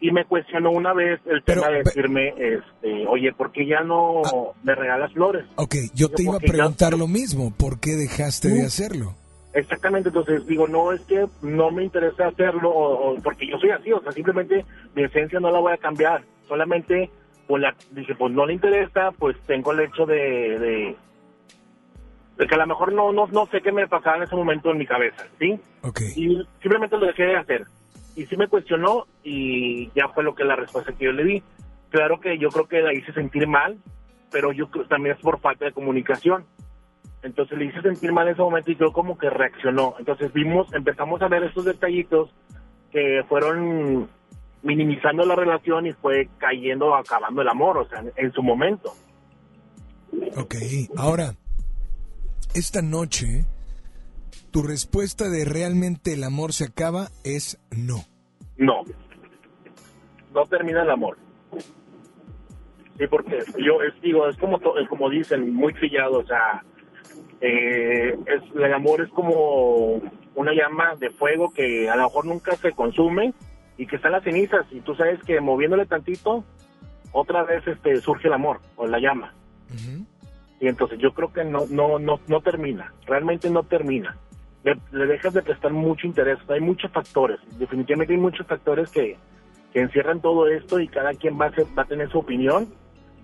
Y 0.00 0.10
me 0.10 0.24
cuestionó 0.26 0.70
una 0.72 0.92
vez 0.92 1.20
el 1.26 1.42
Pero, 1.42 1.62
tema 1.62 1.72
de 1.72 1.82
decirme, 1.84 2.28
este, 2.36 3.06
oye, 3.06 3.32
¿por 3.32 3.52
qué 3.52 3.64
ya 3.64 3.80
no 3.80 4.22
me 4.62 4.74
regalas 4.74 5.12
flores? 5.12 5.46
Ok, 5.54 5.76
yo 5.94 6.08
te 6.10 6.24
iba 6.24 6.36
a 6.36 6.40
ya- 6.40 6.52
preguntar 6.52 6.92
lo 6.98 7.06
mismo. 7.06 7.54
¿Por 7.56 7.80
qué 7.80 7.92
dejaste 7.92 8.48
de 8.48 8.66
hacerlo? 8.66 9.14
Exactamente, 9.54 10.08
entonces 10.08 10.44
digo, 10.46 10.66
no 10.66 10.92
es 10.92 11.00
que 11.02 11.26
no 11.42 11.70
me 11.70 11.84
interesa 11.84 12.26
hacerlo, 12.26 12.70
o, 12.70 13.12
o- 13.12 13.22
porque 13.22 13.46
yo 13.46 13.56
soy 13.58 13.70
así, 13.70 13.92
o 13.92 14.00
sea, 14.02 14.12
simplemente 14.12 14.64
mi 14.94 15.04
esencia 15.04 15.38
no 15.38 15.50
la 15.52 15.60
voy 15.60 15.72
a 15.72 15.76
cambiar, 15.78 16.22
solamente 16.48 17.08
pues 17.46 17.62
la, 17.62 17.74
dije, 17.90 18.14
pues 18.16 18.32
no 18.32 18.46
le 18.46 18.54
interesa, 18.54 19.12
pues 19.12 19.36
tengo 19.46 19.70
el 19.72 19.80
hecho 19.80 20.06
de, 20.06 20.16
de, 20.58 20.96
de 22.38 22.46
que 22.46 22.54
a 22.54 22.58
lo 22.58 22.66
mejor 22.66 22.92
no, 22.92 23.12
no, 23.12 23.26
no 23.28 23.46
sé 23.46 23.60
qué 23.60 23.70
me 23.70 23.86
pasaba 23.86 24.16
en 24.16 24.22
ese 24.24 24.34
momento 24.34 24.70
en 24.70 24.78
mi 24.78 24.86
cabeza, 24.86 25.22
¿sí? 25.38 25.60
Ok. 25.82 26.00
Y 26.16 26.42
simplemente 26.60 26.96
lo 26.96 27.06
dejé 27.06 27.24
de 27.24 27.36
hacer. 27.36 27.64
Y 28.16 28.26
sí 28.26 28.36
me 28.36 28.48
cuestionó 28.48 29.04
y 29.22 29.90
ya 29.94 30.08
fue 30.08 30.24
lo 30.24 30.34
que 30.34 30.44
la 30.44 30.56
respuesta 30.56 30.92
que 30.92 31.04
yo 31.04 31.12
le 31.12 31.24
di. 31.24 31.42
Claro 31.90 32.18
que 32.18 32.38
yo 32.38 32.50
creo 32.50 32.66
que 32.66 32.80
la 32.80 32.92
hice 32.94 33.12
sentir 33.12 33.46
mal, 33.46 33.76
pero 34.32 34.52
yo 34.52 34.68
creo 34.70 34.86
también 34.86 35.14
es 35.16 35.22
por 35.22 35.38
falta 35.40 35.64
de 35.66 35.72
comunicación. 35.72 36.44
Entonces 37.24 37.58
le 37.58 37.64
hice 37.64 37.80
sentir 37.82 38.12
mal 38.12 38.28
en 38.28 38.34
ese 38.34 38.42
momento 38.42 38.70
y 38.70 38.76
yo 38.76 38.92
como 38.92 39.18
que 39.18 39.28
reaccionó. 39.30 39.94
Entonces 39.98 40.32
vimos, 40.32 40.72
empezamos 40.74 41.20
a 41.22 41.28
ver 41.28 41.42
estos 41.42 41.64
detallitos 41.64 42.30
que 42.92 43.24
fueron 43.28 44.08
minimizando 44.62 45.24
la 45.26 45.34
relación 45.34 45.86
y 45.86 45.92
fue 45.92 46.28
cayendo, 46.38 46.94
acabando 46.94 47.42
el 47.42 47.48
amor, 47.48 47.78
o 47.78 47.88
sea, 47.88 48.00
en, 48.00 48.12
en 48.16 48.32
su 48.32 48.42
momento. 48.42 48.92
Ok, 50.36 50.54
ahora, 50.96 51.34
esta 52.54 52.82
noche, 52.82 53.44
tu 54.50 54.62
respuesta 54.62 55.28
de 55.28 55.44
realmente 55.44 56.12
el 56.12 56.24
amor 56.24 56.52
se 56.52 56.64
acaba 56.66 57.08
es 57.24 57.58
no. 57.70 58.04
No. 58.56 58.82
No 60.32 60.44
termina 60.46 60.82
el 60.82 60.90
amor. 60.90 61.18
Sí, 62.98 63.06
porque 63.10 63.38
yo 63.58 63.82
es, 63.82 64.00
digo, 64.02 64.28
es 64.28 64.36
como, 64.36 64.58
to- 64.60 64.78
es 64.78 64.88
como 64.88 65.10
dicen, 65.10 65.52
muy 65.52 65.72
trillado, 65.74 66.20
o 66.20 66.26
sea, 66.26 66.62
eh, 67.46 68.16
es, 68.26 68.42
el 68.56 68.72
amor 68.72 69.02
es 69.02 69.10
como 69.10 70.00
una 70.34 70.52
llama 70.54 70.94
de 70.96 71.10
fuego 71.10 71.52
que 71.52 71.90
a 71.90 71.96
lo 71.96 72.04
mejor 72.04 72.24
nunca 72.24 72.56
se 72.56 72.72
consume 72.72 73.34
y 73.76 73.86
que 73.86 73.96
está 73.96 74.08
en 74.08 74.12
las 74.12 74.24
cenizas 74.24 74.66
y 74.70 74.80
tú 74.80 74.94
sabes 74.94 75.22
que 75.24 75.40
moviéndole 75.40 75.84
tantito, 75.86 76.42
otra 77.12 77.42
vez 77.44 77.66
este 77.66 78.00
surge 78.00 78.28
el 78.28 78.34
amor 78.34 78.60
o 78.76 78.86
la 78.86 78.98
llama. 78.98 79.34
Ujú. 79.68 80.04
Y 80.60 80.68
entonces 80.68 80.98
yo 80.98 81.12
creo 81.12 81.32
que 81.32 81.44
no, 81.44 81.66
no, 81.68 81.98
no, 81.98 82.18
no 82.26 82.40
termina, 82.40 82.92
realmente 83.06 83.50
no 83.50 83.62
termina. 83.64 84.16
Le, 84.64 84.76
le 84.92 85.06
dejas 85.06 85.34
de 85.34 85.42
prestar 85.42 85.72
mucho 85.72 86.06
interés, 86.06 86.38
hay 86.48 86.60
muchos 86.60 86.90
factores, 86.90 87.38
definitivamente 87.58 88.14
hay 88.14 88.18
muchos 88.20 88.46
factores 88.46 88.90
que, 88.90 89.18
que 89.74 89.80
encierran 89.80 90.20
todo 90.22 90.48
esto 90.48 90.80
y 90.80 90.88
cada 90.88 91.12
quien 91.12 91.38
va 91.38 91.46
a, 91.46 91.54
ser- 91.54 91.66
va 91.78 91.82
a 91.82 91.86
tener 91.86 92.08
su 92.10 92.18
opinión, 92.20 92.72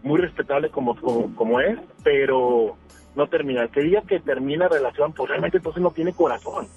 muy 0.02 0.20
respetable 0.20 0.68
como, 0.68 0.94
como, 1.00 1.34
como 1.36 1.60
es, 1.60 1.78
pero 2.04 2.76
no 3.14 3.28
termina. 3.28 3.62
El 3.62 3.70
que 3.70 3.82
diga 3.82 4.02
que 4.02 4.20
termina 4.20 4.68
relación, 4.68 5.12
pues 5.12 5.28
realmente 5.28 5.58
entonces 5.58 5.82
no 5.82 5.90
tiene 5.90 6.12
corazón, 6.12 6.68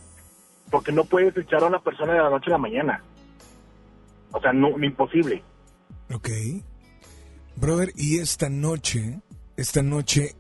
porque 0.72 0.92
no 0.92 1.06
puedes 1.06 1.36
echar 1.38 1.64
a 1.64 1.68
una 1.68 1.80
persona 1.80 2.14
de 2.14 2.20
la 2.20 2.30
noche 2.30 2.48
a 2.48 2.52
la 2.52 2.58
mañana. 2.58 3.04
O 4.32 4.42
sea, 4.42 4.52
no, 4.52 4.70
imposible. 4.84 5.44
Ok. 6.14 6.30
Brother, 7.56 7.92
y 7.96 8.18
esta 8.20 8.50
noche, 8.50 9.22
esta 9.58 9.84
noche, 9.84 10.36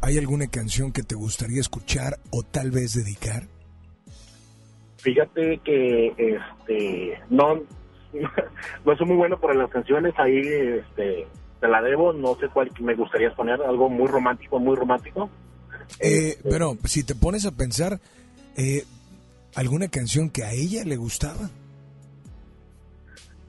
¿hay 0.00 0.18
alguna 0.18 0.46
canción 0.46 0.92
que 0.92 1.02
te 1.02 1.16
gustaría 1.16 1.60
escuchar 1.60 2.18
o 2.30 2.42
tal 2.42 2.70
vez 2.70 2.94
dedicar? 2.94 3.48
Fíjate 4.98 5.58
que 5.64 6.14
este 6.16 7.20
no 7.30 7.62
no 8.84 8.96
soy 8.96 9.06
muy 9.06 9.16
bueno 9.16 9.38
por 9.38 9.54
las 9.54 9.70
canciones, 9.70 10.14
ahí 10.16 10.38
este 10.38 11.26
te 11.60 11.68
la 11.68 11.80
debo, 11.82 12.12
no 12.12 12.36
sé 12.36 12.48
cuál 12.48 12.70
me 12.80 12.94
gustaría 12.94 13.34
poner, 13.34 13.60
algo 13.62 13.88
muy 13.88 14.06
romántico, 14.06 14.58
muy 14.58 14.76
romántico. 14.76 15.28
Eh, 16.00 16.38
pero 16.48 16.76
si 16.84 17.02
te 17.04 17.14
pones 17.14 17.46
a 17.46 17.50
pensar, 17.52 17.98
eh, 18.56 18.84
¿alguna 19.54 19.88
canción 19.88 20.30
que 20.30 20.44
a 20.44 20.52
ella 20.52 20.84
le 20.84 20.96
gustaba? 20.96 21.50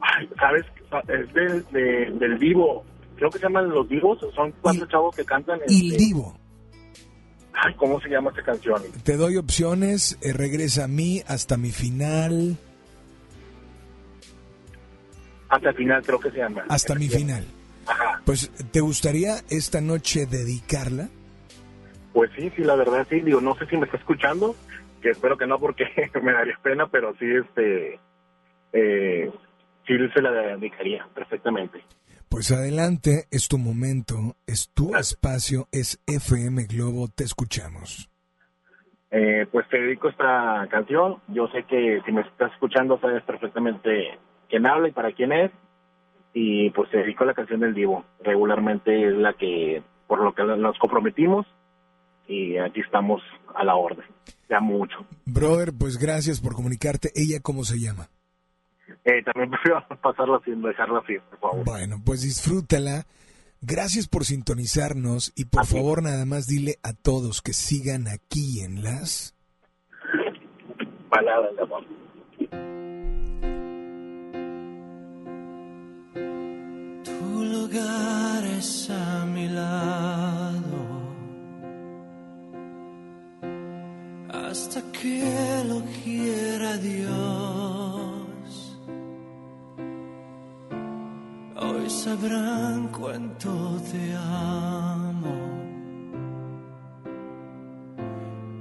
ay, 0.02 0.30
¿sabes? 0.40 0.66
Es 1.08 1.34
del, 1.34 1.66
de- 1.72 2.12
del 2.20 2.40
Divo, 2.40 2.84
creo 3.18 3.30
que 3.30 3.38
se 3.38 3.44
llaman 3.44 3.70
Los 3.70 3.88
Divos, 3.90 4.18
son 4.34 4.54
cuatro 4.62 4.86
chavos 4.88 5.16
que 5.16 5.24
cantan. 5.26 5.60
Il 5.68 5.92
este, 5.92 6.04
Divo. 6.04 6.36
Ay, 7.54 7.74
¿cómo 7.76 8.00
se 8.00 8.08
llama 8.10 8.32
esa 8.32 8.42
canción? 8.42 8.82
Te 9.04 9.18
doy 9.18 9.36
opciones, 9.38 10.18
eh, 10.22 10.32
regresa 10.34 10.86
a 10.86 10.88
mí 10.88 11.22
hasta 11.28 11.58
mi 11.58 11.72
final, 11.72 12.58
Hasta 15.50 15.70
el 15.70 15.76
final 15.76 16.04
creo 16.06 16.20
que 16.20 16.32
se 16.32 16.38
llama. 16.38 16.64
hasta 16.70 16.96
mi 16.96 17.10
final. 17.10 17.46
Ajá. 17.90 18.22
Pues, 18.26 18.52
¿te 18.72 18.80
gustaría 18.80 19.38
esta 19.50 19.82
noche 19.82 20.26
dedicarla? 20.26 21.10
Pues 22.14 22.32
sí, 22.36 22.52
sí, 22.56 22.64
la 22.64 22.76
verdad 22.76 23.06
sí, 23.10 23.22
digo, 23.22 23.42
no 23.42 23.56
sé 23.56 23.66
si 23.68 23.78
me 23.78 23.86
está 23.86 23.98
escuchando, 23.98 24.56
que 25.02 25.10
espero 25.12 25.38
que 25.38 25.48
no 25.48 25.60
porque 25.60 25.86
me 26.22 26.34
daría 26.34 26.58
pena, 26.62 26.88
pero 26.88 27.14
sí, 27.18 27.26
este, 27.26 28.00
eh, 28.74 29.32
sí 29.88 29.94
se 30.14 30.22
la 30.22 30.32
dedicaría 30.32 31.08
perfectamente. 31.14 31.84
Pues 32.30 32.52
adelante, 32.52 33.26
es 33.32 33.48
tu 33.48 33.58
momento, 33.58 34.36
es 34.46 34.70
tu 34.74 34.96
espacio, 34.96 35.68
es 35.72 36.00
FM 36.06 36.66
Globo, 36.66 37.08
te 37.08 37.24
escuchamos. 37.24 38.10
Eh, 39.12 39.48
pues 39.52 39.68
te 39.70 39.82
dedico 39.82 40.10
esta 40.10 40.68
canción, 40.70 41.18
yo 41.30 41.48
sé 41.48 41.64
que 41.64 42.00
si 42.06 42.12
me 42.12 42.22
estás 42.22 42.52
escuchando 42.54 43.00
sabes 43.00 43.24
perfectamente 43.24 44.20
quién 44.48 44.68
habla 44.68 44.90
y 44.90 44.92
para 44.92 45.12
quién 45.14 45.32
es, 45.32 45.52
y 46.34 46.70
pues 46.72 46.90
te 46.92 46.98
dedico 46.98 47.26
la 47.26 47.34
canción 47.34 47.60
del 47.60 47.74
Divo, 47.74 48.06
regularmente 48.24 49.08
es 49.08 49.16
la 49.16 49.34
que, 49.34 49.82
por 50.08 50.22
lo 50.22 50.34
que 50.34 50.44
nos 50.44 50.78
comprometimos, 50.78 51.46
y 52.28 52.58
aquí 52.58 52.82
estamos 52.82 53.22
a 53.56 53.64
la 53.64 53.76
orden, 53.76 54.06
ya 54.50 54.60
mucho. 54.60 55.06
Brother, 55.26 55.74
pues 55.78 55.98
gracias 55.98 56.40
por 56.40 56.54
comunicarte. 56.54 57.10
¿Ella 57.16 57.40
cómo 57.42 57.64
se 57.64 57.80
llama? 57.80 58.08
Eh, 59.04 59.24
también 59.24 59.50
prefiero 59.64 59.84
pasarlo 60.02 60.36
así, 60.36 60.52
dejarlo 60.52 61.00
así, 61.00 61.14
por 61.30 61.40
favor. 61.40 61.66
Bueno, 61.66 61.98
pues 62.06 62.22
disfrútala. 62.22 63.06
Gracias 63.62 64.08
por 64.08 64.24
sintonizarnos 64.24 65.34
y 65.36 65.46
por 65.46 65.62
Así. 65.62 65.76
favor 65.76 66.02
nada 66.02 66.26
más 66.26 66.48
dile 66.48 66.76
a 66.82 66.94
todos 66.94 67.42
que 67.42 67.52
sigan 67.52 68.08
aquí 68.08 68.62
en 68.62 68.84
las... 68.84 69.36
Baladas 71.10 71.56
de 71.58 71.62
amor. 71.64 71.84
lugar 77.60 78.44
es 78.58 78.90
a 78.90 79.26
mi 79.26 79.48
lado 79.50 80.82
hasta 84.30 84.82
que 84.98 85.64
lo 85.68 85.82
quiera 86.04 86.78
Dios. 86.78 87.18
Hoy 91.68 91.90
sabrán 91.90 92.88
cuánto 93.00 93.52
te 93.92 94.04
amo 94.16 95.38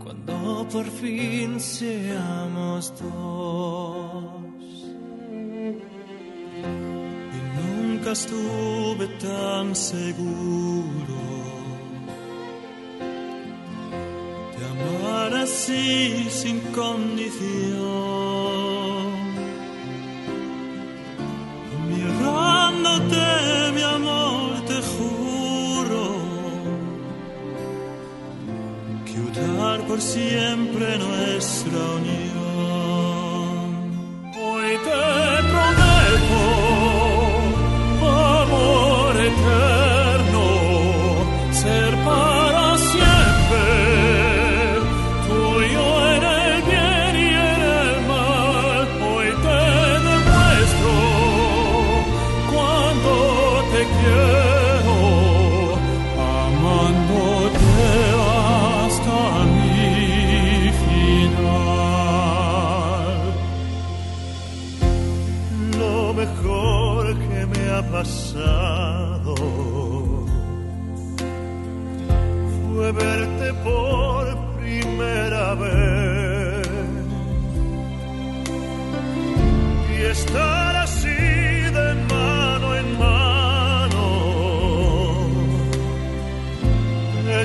cuando 0.02 0.66
por 0.72 0.86
fin 1.00 1.60
seamos 1.60 2.92
dos 3.00 4.38
nunca 7.98 8.12
estuve 8.12 9.06
tan 9.18 9.74
seguro. 9.74 11.18
de 14.56 14.64
amar 14.66 15.34
así 15.34 16.28
sin 16.30 16.60
condición. 16.72 17.78
Mirándote, 21.88 23.26
mi 23.74 23.82
amor, 23.82 24.60
te 24.66 24.78
juro 24.92 26.02
que 29.06 29.18
por 29.86 30.00
siempre 30.00 30.98
nuestra 30.98 31.78
unión. 31.96 32.27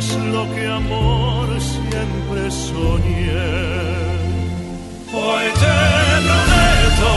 es 0.03 0.15
lo 0.35 0.43
que 0.53 0.67
amor 0.67 1.47
siempre 1.61 2.51
soñé. 2.51 3.51
Hoy 5.13 5.45
te 5.61 5.77
prometo, 6.27 7.11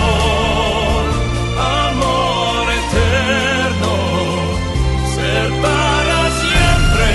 amor 1.82 2.64
eterno, 2.80 3.94
ser 5.14 5.48
para 5.64 6.18
siempre 6.42 7.10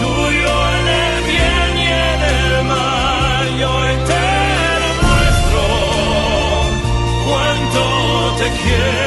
tuyo 0.00 0.52
en 0.78 0.86
el 1.02 1.16
bien 1.32 1.72
y 1.84 1.88
en 2.10 2.20
el 2.36 2.64
mal. 2.72 3.44
Y 3.58 3.62
hoy 3.72 3.92
te 4.10 4.26
demuestro 4.84 5.64
cuánto 7.28 7.82
te 8.38 8.48
quiero. 8.62 9.03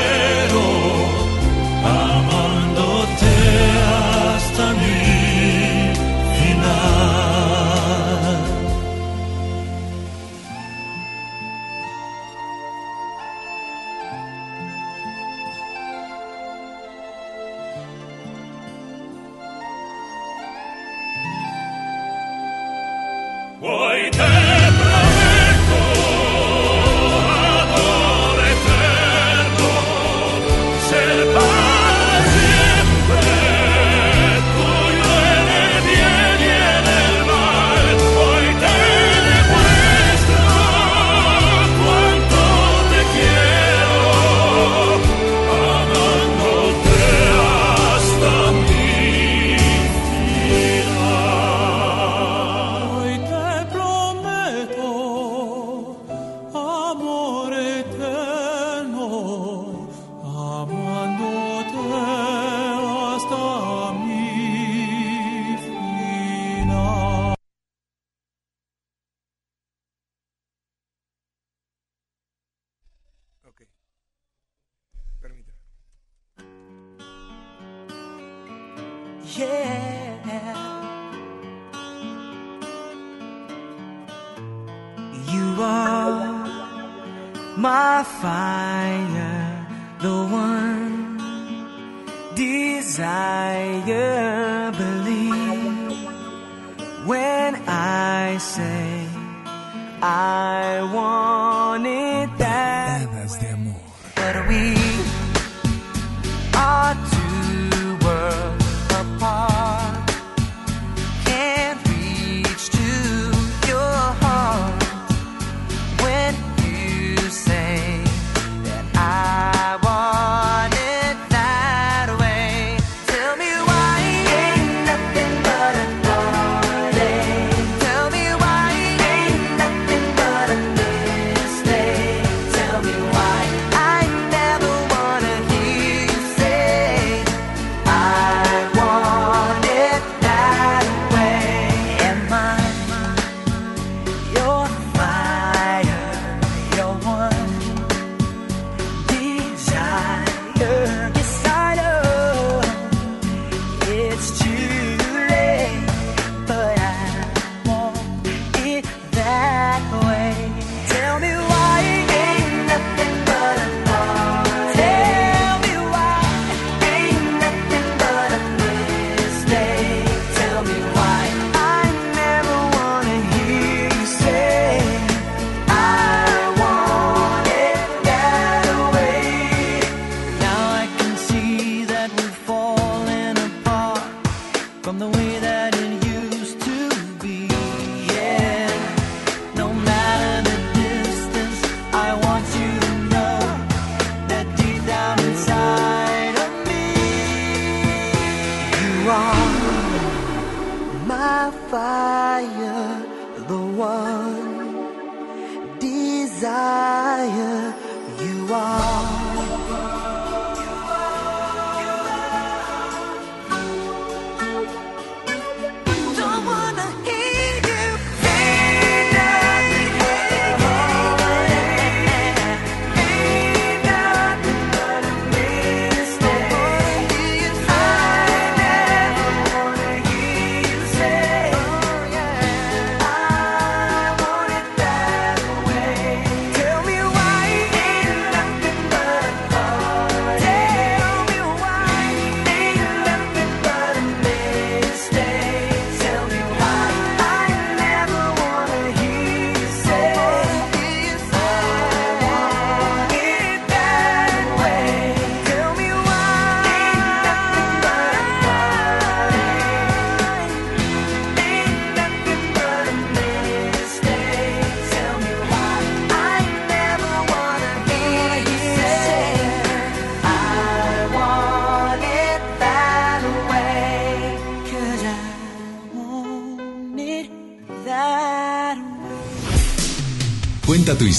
Desire. 206.39 206.66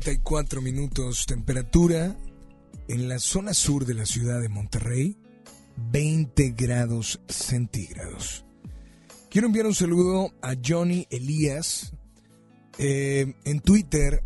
34 0.00 0.60
minutos 0.60 1.24
temperatura 1.24 2.14
en 2.86 3.08
la 3.08 3.18
zona 3.18 3.54
sur 3.54 3.86
de 3.86 3.94
la 3.94 4.04
ciudad 4.04 4.42
de 4.42 4.50
Monterrey, 4.50 5.16
20 5.90 6.50
grados 6.50 7.22
centígrados. 7.28 8.44
Quiero 9.30 9.46
enviar 9.46 9.64
un 9.64 9.74
saludo 9.74 10.34
a 10.42 10.54
Johnny 10.62 11.06
Elías. 11.08 11.94
Eh, 12.76 13.34
en 13.44 13.60
Twitter 13.60 14.22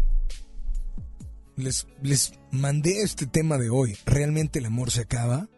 les, 1.55 1.87
les 2.03 2.33
mandé 2.51 3.03
este 3.03 3.27
tema 3.27 3.57
de 3.57 3.71
hoy. 3.71 3.97
¿Realmente 4.07 4.59
el 4.59 4.67
amor 4.67 4.91
se 4.91 5.03
acaba? 5.03 5.49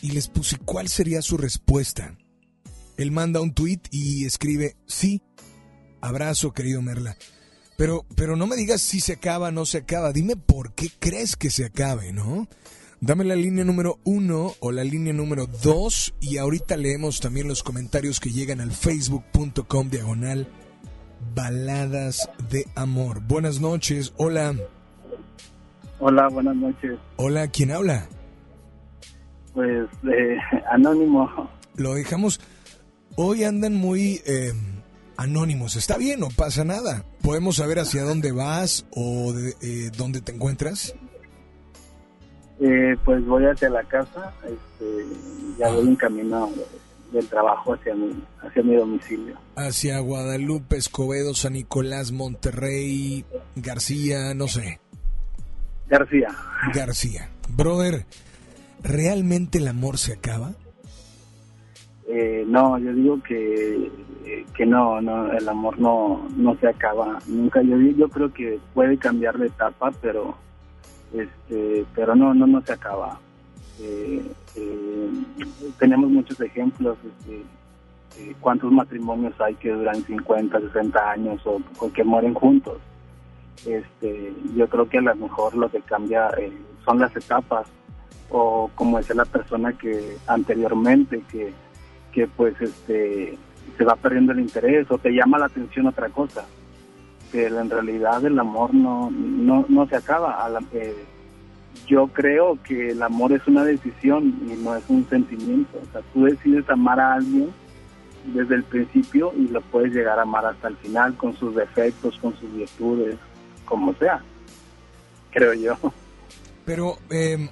Y 0.00 0.12
les 0.12 0.28
puse 0.28 0.58
cuál 0.58 0.88
sería 0.88 1.22
su 1.22 1.36
respuesta. 1.38 2.16
Él 2.98 3.10
manda 3.10 3.40
un 3.40 3.52
tweet 3.52 3.80
y 3.90 4.26
escribe, 4.26 4.76
sí, 4.86 5.22
abrazo 6.00 6.52
querido 6.52 6.82
Merla. 6.82 7.16
Pero, 7.76 8.04
pero 8.16 8.36
no 8.36 8.46
me 8.46 8.56
digas 8.56 8.80
si 8.80 9.00
se 9.00 9.14
acaba 9.14 9.48
o 9.48 9.52
no 9.52 9.66
se 9.66 9.78
acaba. 9.78 10.12
Dime 10.12 10.36
por 10.36 10.72
qué 10.72 10.90
crees 10.98 11.36
que 11.36 11.50
se 11.50 11.64
acabe, 11.66 12.12
¿no? 12.12 12.48
Dame 13.00 13.24
la 13.24 13.36
línea 13.36 13.64
número 13.64 13.98
uno 14.04 14.54
o 14.60 14.72
la 14.72 14.82
línea 14.82 15.12
número 15.12 15.46
dos 15.46 16.14
y 16.20 16.38
ahorita 16.38 16.78
leemos 16.78 17.20
también 17.20 17.46
los 17.46 17.62
comentarios 17.62 18.20
que 18.20 18.30
llegan 18.30 18.60
al 18.60 18.72
facebook.com 18.72 19.90
diagonal 19.90 20.48
baladas 21.34 22.30
de 22.50 22.64
amor. 22.74 23.20
Buenas 23.20 23.60
noches, 23.60 24.14
hola. 24.16 24.54
Hola, 25.98 26.28
buenas 26.28 26.56
noches. 26.56 26.98
Hola, 27.16 27.48
¿quién 27.48 27.70
habla? 27.70 28.06
Pues 29.52 29.88
eh, 30.04 30.36
Anónimo, 30.70 31.50
Lo 31.76 31.94
dejamos. 31.94 32.40
Hoy 33.16 33.44
andan 33.44 33.74
muy 33.74 34.22
eh, 34.26 34.52
anónimos. 35.16 35.76
Está 35.76 35.96
bien, 35.98 36.20
no 36.20 36.28
pasa 36.28 36.64
nada. 36.64 37.04
Podemos 37.22 37.56
saber 37.56 37.78
hacia 37.78 38.02
dónde 38.02 38.32
vas 38.32 38.86
o 38.90 39.32
de, 39.32 39.54
eh, 39.62 39.90
dónde 39.96 40.20
te 40.20 40.32
encuentras. 40.32 40.94
eh, 42.60 42.96
pues 43.04 43.24
voy 43.26 43.44
hacia 43.44 43.68
la 43.68 43.84
casa, 43.84 44.32
este, 44.44 45.06
ya 45.58 45.68
voy 45.70 45.88
en 45.88 45.96
camino 45.96 46.50
del 47.12 47.26
trabajo 47.28 47.74
hacia 47.74 47.94
mi, 47.94 48.22
hacia 48.42 48.62
mi 48.62 48.74
domicilio. 48.76 49.36
Hacia 49.56 49.98
Guadalupe, 50.00 50.76
Escobedo, 50.76 51.34
San 51.34 51.52
Nicolás, 51.52 52.12
Monterrey, 52.12 53.24
García, 53.56 54.34
no 54.34 54.48
sé. 54.48 54.80
García, 55.88 56.28
García. 56.74 57.30
Brother, 57.48 58.06
¿realmente 58.82 59.58
el 59.58 59.68
amor 59.68 59.98
se 59.98 60.14
acaba? 60.14 60.52
Eh, 62.08 62.44
no, 62.46 62.78
yo 62.78 62.92
digo 62.92 63.20
que, 63.22 63.90
eh, 64.24 64.46
que 64.54 64.64
no, 64.64 65.00
no, 65.00 65.32
el 65.32 65.48
amor 65.48 65.78
no, 65.78 66.28
no 66.36 66.56
se 66.56 66.68
acaba 66.68 67.18
nunca. 67.26 67.62
Yo, 67.62 67.76
yo 67.76 68.08
creo 68.08 68.32
que 68.32 68.60
puede 68.74 68.96
cambiar 68.96 69.36
de 69.38 69.48
etapa, 69.48 69.90
pero, 70.00 70.36
este, 71.12 71.84
pero 71.94 72.14
no, 72.14 72.32
no, 72.32 72.46
no 72.46 72.62
se 72.62 72.72
acaba. 72.74 73.18
Eh, 73.80 74.22
eh, 74.54 75.10
tenemos 75.78 76.08
muchos 76.10 76.40
ejemplos. 76.40 76.96
Este, 77.04 78.34
¿Cuántos 78.40 78.70
matrimonios 78.70 79.38
hay 79.40 79.54
que 79.56 79.70
duran 79.72 80.02
50, 80.02 80.60
60 80.60 81.10
años 81.10 81.44
o, 81.44 81.60
o 81.80 81.92
que 81.92 82.04
mueren 82.04 82.34
juntos? 82.34 82.78
Este, 83.66 84.32
yo 84.54 84.68
creo 84.68 84.88
que 84.88 84.98
a 84.98 85.02
lo 85.02 85.16
mejor 85.16 85.56
lo 85.56 85.68
que 85.68 85.80
cambia 85.80 86.30
son 86.84 87.00
las 87.00 87.14
etapas 87.16 87.66
o 88.30 88.70
como 88.74 88.98
decía 88.98 89.16
la 89.16 89.24
persona 89.24 89.72
que 89.72 90.16
anteriormente 90.26 91.22
que, 91.30 91.52
que 92.16 92.26
pues 92.26 92.58
este 92.62 93.36
se 93.76 93.84
va 93.84 93.94
perdiendo 93.96 94.32
el 94.32 94.40
interés 94.40 94.90
o 94.90 94.96
te 94.96 95.10
llama 95.10 95.38
la 95.38 95.46
atención 95.46 95.86
otra 95.86 96.08
cosa 96.08 96.46
que 97.30 97.46
en 97.46 97.68
realidad 97.68 98.24
el 98.24 98.38
amor 98.38 98.72
no 98.72 99.10
no, 99.10 99.66
no 99.68 99.86
se 99.86 99.96
acaba. 99.96 100.42
A 100.42 100.48
la- 100.48 100.62
eh, 100.72 100.94
yo 101.86 102.06
creo 102.08 102.58
que 102.62 102.92
el 102.92 103.02
amor 103.02 103.32
es 103.32 103.46
una 103.46 103.64
decisión 103.64 104.22
y 104.50 104.54
no 104.64 104.74
es 104.74 104.84
un 104.88 105.06
sentimiento. 105.10 105.78
O 105.82 105.92
sea 105.92 106.00
tú 106.14 106.24
decides 106.24 106.66
amar 106.70 106.98
a 106.98 107.12
alguien 107.16 107.50
desde 108.34 108.54
el 108.54 108.64
principio 108.64 109.32
y 109.36 109.48
lo 109.48 109.60
puedes 109.60 109.92
llegar 109.92 110.18
a 110.18 110.22
amar 110.22 110.46
hasta 110.46 110.68
el 110.68 110.76
final 110.78 111.14
con 111.18 111.36
sus 111.36 111.54
defectos 111.54 112.18
con 112.18 112.34
sus 112.40 112.50
virtudes 112.54 113.16
como 113.66 113.92
sea 113.94 114.22
creo 115.32 115.52
yo. 115.52 115.76
Pero, 116.64 116.96
eh, 117.10 117.48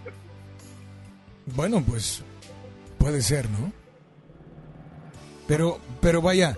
bueno, 1.55 1.83
pues 1.87 2.25
puede 2.99 3.21
ser, 3.21 3.49
¿no? 3.51 3.71
Pero, 5.47 5.79
pero 6.01 6.23
vaya, 6.23 6.57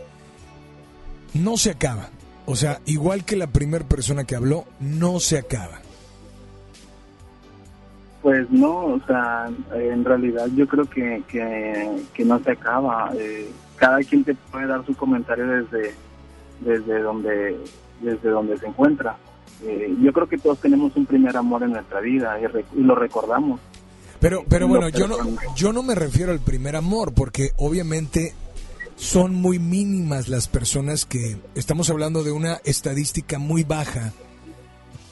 no 1.35 1.57
se 1.57 1.71
acaba. 1.71 2.09
O 2.47 2.55
sea, 2.57 2.81
igual 2.87 3.25
que 3.25 3.37
la 3.37 3.49
primera 3.49 3.85
persona 3.85 4.25
que 4.25 4.37
habló, 4.37 4.65
no 4.81 5.19
se 5.21 5.39
acaba. 5.39 5.81
Pues 8.23 8.51
no, 8.51 8.87
o 8.87 9.01
sea, 9.07 9.49
en 9.75 10.05
realidad 10.05 10.47
yo 10.55 10.67
creo 10.67 10.85
que, 10.89 11.23
que, 11.29 11.91
que 12.13 12.25
no 12.25 12.39
se 12.43 12.53
acaba. 12.53 13.13
Eh, 13.17 13.51
cada 13.77 13.99
quien 14.01 14.25
te 14.25 14.35
puede 14.35 14.67
dar 14.67 14.85
su 14.85 14.95
comentario 14.97 15.47
desde, 15.47 15.95
desde 16.61 17.01
donde 17.01 17.57
desde 18.01 18.29
donde 18.29 18.59
se 18.59 18.67
encuentra. 18.67 19.17
Eh, 19.63 19.95
yo 20.03 20.13
creo 20.13 20.29
que 20.29 20.39
todos 20.39 20.59
tenemos 20.61 20.95
un 20.97 21.07
primer 21.07 21.37
amor 21.37 21.63
en 21.63 21.73
nuestra 21.73 22.01
vida 22.01 22.39
y, 22.41 22.47
re- 22.47 22.65
y 22.75 22.81
lo 22.83 22.95
recordamos. 22.95 23.61
Pero, 24.21 24.45
pero 24.49 24.67
bueno, 24.69 24.89
yo 24.89 25.07
no, 25.07 25.17
yo 25.55 25.73
no 25.73 25.83
me 25.83 25.95
refiero 25.95 26.33
al 26.33 26.41
primer 26.41 26.75
amor, 26.77 27.13
porque 27.15 27.51
obviamente 27.57 28.35
son 28.97 29.35
muy 29.35 29.59
mínimas 29.59 30.29
las 30.29 30.49
personas 30.49 31.05
que 31.05 31.37
estamos 31.55 31.91
hablando 31.91 32.25
de 32.25 32.33
una 32.33 32.57
estadística 32.65 33.39
muy 33.39 33.63
baja 33.63 34.13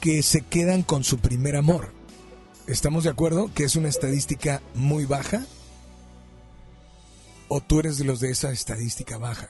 que 0.01 0.21
se 0.23 0.41
quedan 0.41 0.81
con 0.81 1.03
su 1.03 1.19
primer 1.19 1.55
amor. 1.55 1.89
¿Estamos 2.67 3.03
de 3.03 3.11
acuerdo 3.11 3.51
que 3.53 3.63
es 3.63 3.75
una 3.75 3.89
estadística 3.89 4.61
muy 4.73 5.05
baja? 5.05 5.45
¿O 7.47 7.61
tú 7.61 7.79
eres 7.79 7.99
de 7.99 8.05
los 8.05 8.19
de 8.19 8.31
esa 8.31 8.51
estadística 8.51 9.19
baja? 9.19 9.49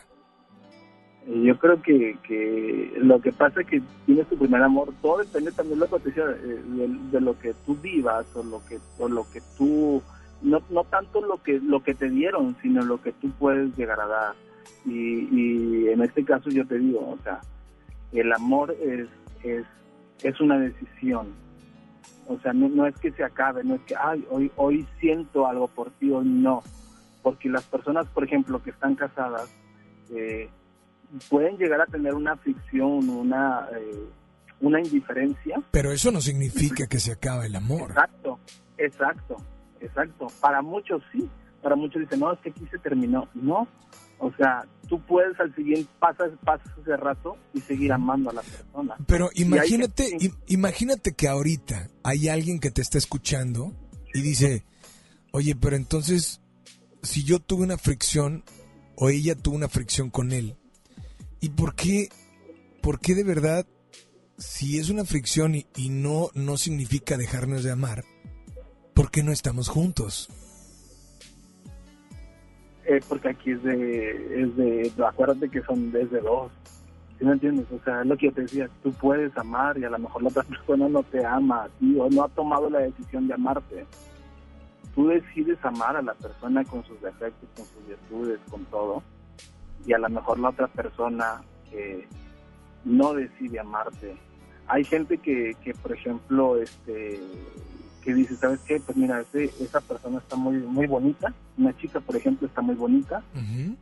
Y 1.27 1.47
yo 1.47 1.57
creo 1.57 1.81
que, 1.81 2.17
que 2.27 2.93
lo 2.97 3.19
que 3.19 3.31
pasa 3.31 3.61
es 3.61 3.67
que 3.67 3.81
tienes 4.05 4.27
tu 4.27 4.37
primer 4.37 4.61
amor, 4.61 4.93
todo 5.01 5.19
depende 5.19 5.51
también 5.53 5.79
de 5.79 5.85
eh, 5.85 6.61
de, 6.67 6.87
de 7.11 7.21
lo 7.21 7.39
que 7.39 7.53
tú 7.65 7.75
vivas 7.81 8.27
o 8.35 8.43
lo 8.43 8.63
que 8.65 8.79
o 8.99 9.07
lo 9.07 9.25
que 9.31 9.41
tú 9.57 10.03
no, 10.41 10.61
no 10.69 10.83
tanto 10.85 11.21
lo 11.21 11.41
que 11.41 11.59
lo 11.59 11.83
que 11.83 11.93
te 11.93 12.09
dieron, 12.09 12.55
sino 12.61 12.83
lo 12.83 13.01
que 13.01 13.11
tú 13.13 13.29
puedes 13.31 13.75
llegar 13.77 13.99
a 13.99 14.07
dar. 14.07 14.35
Y, 14.85 15.27
y 15.31 15.89
en 15.89 16.01
este 16.01 16.23
caso 16.23 16.49
yo 16.49 16.65
te 16.65 16.77
digo, 16.77 16.99
o 16.99 17.17
sea, 17.23 17.41
el 18.11 18.31
amor 18.33 18.75
es 18.81 19.07
es 19.43 19.65
es 20.23 20.39
una 20.39 20.57
decisión. 20.59 21.33
O 22.27 22.39
sea, 22.39 22.53
no, 22.53 22.69
no 22.69 22.87
es 22.87 22.95
que 22.97 23.11
se 23.11 23.23
acabe, 23.23 23.63
no 23.63 23.75
es 23.75 23.81
que 23.81 23.95
ay, 23.95 24.25
hoy 24.29 24.51
hoy 24.55 24.87
siento 24.99 25.47
algo 25.47 25.67
por 25.67 25.91
ti, 25.91 26.11
hoy 26.11 26.27
no. 26.27 26.63
Porque 27.21 27.49
las 27.49 27.63
personas, 27.63 28.07
por 28.07 28.23
ejemplo, 28.23 28.61
que 28.61 28.69
están 28.69 28.95
casadas, 28.95 29.49
eh, 30.11 30.49
pueden 31.29 31.57
llegar 31.57 31.81
a 31.81 31.85
tener 31.85 32.13
una 32.13 32.35
fricción, 32.35 33.09
una, 33.09 33.67
eh, 33.75 34.09
una 34.61 34.79
indiferencia. 34.79 35.61
Pero 35.71 35.91
eso 35.91 36.11
no 36.11 36.21
significa 36.21 36.85
que 36.87 36.99
se 36.99 37.11
acaba 37.11 37.45
el 37.45 37.55
amor. 37.55 37.89
Exacto, 37.91 38.39
exacto, 38.77 39.37
exacto. 39.85 40.27
Para 40.41 40.61
muchos 40.61 41.01
sí, 41.11 41.29
para 41.61 41.75
muchos 41.75 42.01
dicen, 42.01 42.19
no, 42.19 42.33
es 42.33 42.39
que 42.39 42.49
aquí 42.49 42.65
se 42.69 42.77
terminó. 42.79 43.27
No, 43.33 43.67
o 44.19 44.31
sea, 44.37 44.65
tú 44.87 45.01
puedes 45.05 45.39
al 45.39 45.53
siguiente, 45.55 45.89
pasas, 45.99 46.31
pasas 46.43 46.71
ese 46.81 46.95
rato 46.97 47.37
y 47.53 47.61
seguir 47.61 47.91
amando 47.91 48.29
a 48.29 48.33
la 48.33 48.41
persona. 48.41 48.95
Pero 49.07 49.29
imagínate, 49.35 50.17
im- 50.19 50.37
imagínate 50.47 51.13
que 51.13 51.27
ahorita 51.27 51.89
hay 52.03 52.29
alguien 52.29 52.59
que 52.59 52.71
te 52.71 52.81
está 52.81 52.97
escuchando 52.97 53.73
y 54.13 54.21
dice, 54.21 54.63
oye, 55.31 55.55
pero 55.55 55.75
entonces, 55.75 56.41
si 57.01 57.23
yo 57.23 57.39
tuve 57.39 57.63
una 57.63 57.77
fricción 57.77 58.43
o 58.95 59.09
ella 59.09 59.35
tuvo 59.35 59.55
una 59.55 59.67
fricción 59.67 60.09
con 60.09 60.31
él, 60.31 60.55
¿y 61.41 61.49
por 61.49 61.75
qué, 61.75 62.07
por 62.81 62.99
qué 62.99 63.15
de 63.15 63.23
verdad, 63.23 63.65
si 64.37 64.77
es 64.79 64.89
una 64.89 65.03
fricción 65.03 65.55
y, 65.55 65.65
y 65.75 65.89
no, 65.89 66.29
no 66.33 66.57
significa 66.57 67.17
dejarnos 67.17 67.63
de 67.63 67.71
amar, 67.71 68.05
¿por 68.95 69.11
qué 69.11 69.21
no 69.21 69.31
estamos 69.31 69.67
juntos? 69.67 70.29
Eh, 72.85 73.01
porque 73.07 73.29
aquí 73.29 73.51
es 73.51 73.61
de, 73.61 74.41
es 74.41 74.55
de, 74.55 74.91
acuérdate 75.05 75.49
que 75.49 75.61
son 75.61 75.91
desde 75.91 76.21
dos. 76.21 76.51
¿Sí 77.19 77.25
me 77.25 77.33
entiendes? 77.33 77.65
O 77.71 77.83
sea, 77.83 78.01
es 78.01 78.07
lo 78.07 78.17
que 78.17 78.27
yo 78.27 78.33
te 78.33 78.41
decía, 78.41 78.69
tú 78.83 78.91
puedes 78.93 79.35
amar 79.37 79.77
y 79.77 79.83
a 79.83 79.89
lo 79.89 79.99
mejor 79.99 80.23
la 80.23 80.29
otra 80.29 80.43
persona 80.49 80.87
no 80.87 81.03
te 81.03 81.23
ama 81.25 81.65
a 81.65 81.69
ti 81.69 81.95
o 81.99 82.09
no 82.09 82.23
ha 82.23 82.29
tomado 82.29 82.69
la 82.69 82.79
decisión 82.79 83.27
de 83.27 83.33
amarte. 83.33 83.85
Tú 84.95 85.07
decides 85.07 85.57
amar 85.63 85.97
a 85.97 86.01
la 86.01 86.13
persona 86.13 86.63
con 86.63 86.83
sus 86.85 87.01
defectos, 87.01 87.49
con 87.55 87.65
sus 87.65 87.87
virtudes, 87.87 88.39
con 88.49 88.63
todo. 88.65 89.03
Y 89.85 89.93
a 89.93 89.97
lo 89.97 90.09
mejor 90.09 90.39
la 90.39 90.49
otra 90.49 90.67
persona 90.67 91.41
eh, 91.71 92.07
no 92.85 93.13
decide 93.13 93.59
amarte. 93.59 94.15
Hay 94.67 94.83
gente 94.85 95.17
que, 95.17 95.55
que 95.63 95.73
por 95.73 95.91
ejemplo, 95.91 96.61
este 96.61 97.19
que 98.05 98.13
dice, 98.13 98.35
¿sabes 98.37 98.59
qué? 98.67 98.79
Pues 98.79 98.95
mira, 98.95 99.19
ese- 99.19 99.51
esa 99.59 99.81
persona 99.81 100.19
está 100.19 100.35
muy 100.35 100.57
muy 100.57 100.85
bonita, 100.87 101.33
una 101.57 101.75
chica, 101.77 101.99
por 101.99 102.15
ejemplo, 102.15 102.47
está 102.47 102.61
muy 102.61 102.75
bonita, 102.75 103.21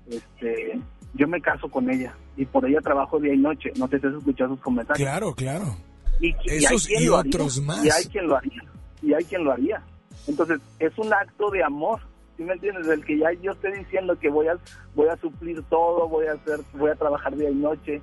este, 0.10 0.80
yo 1.14 1.28
me 1.28 1.42
caso 1.42 1.68
con 1.70 1.90
ella 1.90 2.14
y 2.38 2.46
por 2.46 2.66
ella 2.66 2.80
trabajo 2.82 3.20
día 3.20 3.34
y 3.34 3.38
noche, 3.38 3.72
no 3.78 3.88
te 3.88 3.98
estés 3.98 4.14
escuchando 4.16 4.56
sus 4.56 4.64
comentarios. 4.64 5.08
Claro, 5.08 5.34
claro. 5.36 5.76
Y, 6.20 6.28
y 6.30 6.36
hay 6.52 6.64
Esos 6.66 6.88
quien 6.88 7.04
y 7.04 7.06
lo 7.08 7.18
haría, 7.18 7.30
otros 7.30 7.62
más. 7.62 7.86
Y 7.86 7.90
hay 7.90 8.06
quien 8.06 8.28
lo 8.28 8.38
haría, 8.38 8.64
y 9.02 9.14
hay 9.14 9.24
quien 9.26 9.44
lo 9.44 9.52
haría. 9.52 9.82
Entonces, 10.28 10.62
es 10.80 10.98
un 10.98 11.14
acto 11.14 11.50
de 11.52 11.64
amor, 11.64 12.00
¿sí 12.38 12.44
me 12.44 12.54
entiendes? 12.54 12.88
Del 12.88 13.04
que 13.04 13.18
ya 13.18 13.28
yo 13.42 13.52
estoy 13.52 13.74
diciendo 13.78 14.18
que 14.18 14.30
voy 14.30 14.48
a, 14.48 14.56
voy 14.96 15.10
a 15.10 15.18
suplir 15.18 15.62
todo, 15.64 16.08
voy 16.08 16.28
a 16.28 16.34
hacer, 16.34 16.62
voy 16.74 16.92
a 16.92 16.96
trabajar 16.96 17.36
día 17.36 17.50
y 17.50 17.56
noche, 17.56 18.02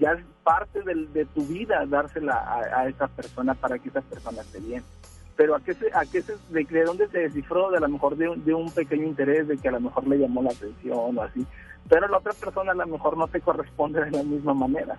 ya 0.00 0.12
es 0.12 0.24
parte 0.42 0.80
de 0.82 1.24
tu 1.26 1.44
vida 1.46 1.84
dársela 1.86 2.32
a, 2.34 2.80
a 2.80 2.88
esa 2.88 3.06
persona 3.08 3.52
para 3.54 3.78
que 3.78 3.90
esa 3.90 4.00
persona 4.00 4.40
esté 4.40 4.58
bien. 4.60 4.82
Pero 5.36 5.54
a 5.54 5.60
qué 5.60 5.74
se, 5.74 5.86
a 5.94 6.04
qué 6.04 6.22
se, 6.22 6.34
de, 6.50 6.64
de 6.64 6.84
dónde 6.84 7.08
se 7.08 7.20
descifró, 7.20 7.70
de 7.70 7.78
a 7.78 7.80
lo 7.80 7.88
mejor 7.88 8.16
de, 8.16 8.34
de 8.36 8.54
un 8.54 8.70
pequeño 8.70 9.04
interés, 9.04 9.48
de 9.48 9.56
que 9.56 9.68
a 9.68 9.72
lo 9.72 9.80
mejor 9.80 10.06
le 10.06 10.18
llamó 10.18 10.42
la 10.42 10.50
atención 10.50 11.18
o 11.18 11.22
así. 11.22 11.46
Pero 11.88 12.08
la 12.08 12.18
otra 12.18 12.32
persona 12.32 12.72
a 12.72 12.74
lo 12.74 12.86
mejor 12.86 13.16
no 13.16 13.26
te 13.28 13.40
corresponde 13.40 14.04
de 14.04 14.10
la 14.10 14.22
misma 14.22 14.54
manera. 14.54 14.98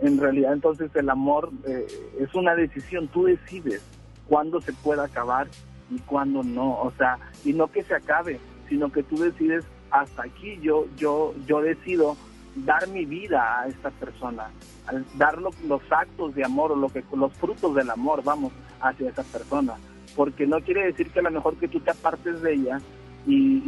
En 0.00 0.18
realidad 0.18 0.52
entonces 0.52 0.90
el 0.94 1.08
amor 1.08 1.50
eh, 1.66 1.86
es 2.18 2.34
una 2.34 2.54
decisión, 2.54 3.08
tú 3.08 3.24
decides 3.24 3.82
cuándo 4.28 4.60
se 4.60 4.72
puede 4.72 5.02
acabar 5.02 5.46
y 5.90 5.98
cuándo 6.00 6.42
no, 6.42 6.80
o 6.80 6.92
sea, 6.98 7.18
y 7.44 7.52
no 7.52 7.68
que 7.68 7.82
se 7.82 7.94
acabe, 7.94 8.40
sino 8.68 8.90
que 8.90 9.02
tú 9.02 9.16
decides 9.16 9.64
hasta 9.90 10.24
aquí, 10.24 10.58
yo 10.60 10.86
yo 10.96 11.34
yo 11.46 11.60
decido 11.60 12.16
dar 12.56 12.86
mi 12.88 13.04
vida 13.04 13.60
a 13.60 13.66
esta 13.66 13.90
persona, 13.90 14.50
al 14.86 15.04
dar 15.16 15.38
lo- 15.38 15.50
los 15.66 15.82
actos 15.90 16.34
de 16.34 16.44
amor 16.44 16.76
lo 16.76 16.88
que 16.88 17.02
los 17.16 17.32
frutos 17.34 17.74
del 17.74 17.90
amor, 17.90 18.22
vamos, 18.22 18.52
hacia 18.80 19.10
esa 19.10 19.22
persona, 19.24 19.74
porque 20.14 20.46
no 20.46 20.60
quiere 20.60 20.86
decir 20.86 21.10
que 21.10 21.20
a 21.20 21.22
lo 21.22 21.30
mejor 21.30 21.56
que 21.56 21.68
tú 21.68 21.80
te 21.80 21.90
apartes 21.90 22.42
de 22.42 22.54
ella 22.54 22.80
y, 23.26 23.58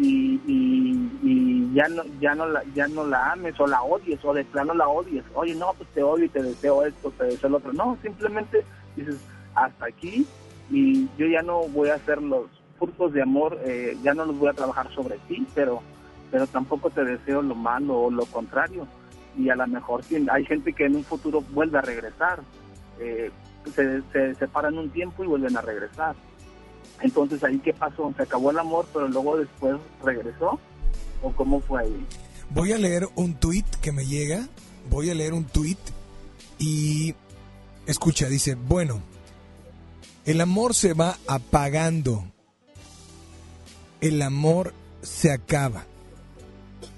ya 2.74 2.88
no 2.88 3.04
la 3.06 3.32
ames 3.32 3.58
o 3.60 3.66
la 3.66 3.82
odies 3.82 4.24
o 4.24 4.32
de 4.34 4.44
plano 4.44 4.74
la 4.74 4.88
odies. 4.88 5.24
Oye 5.34 5.54
no 5.54 5.72
pues 5.76 5.88
te 5.90 6.02
odio 6.02 6.24
y 6.24 6.28
te 6.28 6.42
deseo 6.42 6.84
esto 6.84 7.10
te 7.12 7.24
deseo 7.24 7.50
lo 7.50 7.56
otro. 7.58 7.72
No 7.72 7.96
simplemente 8.02 8.64
dices 8.96 9.16
hasta 9.54 9.86
aquí 9.86 10.26
y 10.70 11.06
yo 11.16 11.26
ya 11.26 11.42
no 11.42 11.62
voy 11.68 11.88
a 11.90 11.94
hacer 11.94 12.20
los 12.22 12.46
frutos 12.78 13.12
de 13.12 13.22
amor 13.22 13.58
eh, 13.64 13.96
ya 14.02 14.14
no 14.14 14.24
los 14.26 14.38
voy 14.38 14.48
a 14.48 14.52
trabajar 14.52 14.90
sobre 14.94 15.16
ti 15.28 15.46
pero 15.54 15.80
pero 16.30 16.46
tampoco 16.46 16.90
te 16.90 17.04
deseo 17.04 17.42
lo 17.42 17.54
malo 17.54 17.98
o 18.02 18.10
lo 18.10 18.26
contrario 18.26 18.86
y 19.36 19.50
a 19.50 19.56
lo 19.56 19.66
mejor 19.66 20.02
hay 20.30 20.44
gente 20.44 20.72
que 20.72 20.86
en 20.86 20.96
un 20.96 21.04
futuro 21.04 21.42
vuelve 21.52 21.78
a 21.78 21.82
regresar 21.82 22.40
eh, 23.00 23.30
se, 23.74 24.02
se 24.12 24.34
separan 24.36 24.78
un 24.78 24.90
tiempo 24.90 25.24
y 25.24 25.26
vuelven 25.26 25.56
a 25.56 25.60
regresar 25.60 26.14
entonces 27.02 27.42
ahí 27.44 27.58
qué 27.58 27.72
pasó 27.72 28.12
se 28.16 28.22
acabó 28.22 28.50
el 28.50 28.58
amor 28.58 28.86
pero 28.92 29.08
luego 29.08 29.36
después 29.36 29.76
regresó 30.02 30.58
o 31.22 31.30
cómo 31.32 31.60
fue 31.60 31.82
ahí 31.82 32.06
Voy 32.50 32.72
a 32.72 32.78
leer 32.78 33.08
un 33.16 33.34
tweet 33.34 33.64
que 33.80 33.92
me 33.92 34.06
llega. 34.06 34.48
Voy 34.90 35.10
a 35.10 35.14
leer 35.14 35.34
un 35.34 35.44
tweet 35.44 35.78
y 36.58 37.14
escucha, 37.86 38.28
dice, 38.28 38.54
bueno, 38.54 39.02
el 40.24 40.40
amor 40.40 40.74
se 40.74 40.94
va 40.94 41.18
apagando. 41.26 42.24
El 44.00 44.22
amor 44.22 44.72
se 45.02 45.32
acaba. 45.32 45.86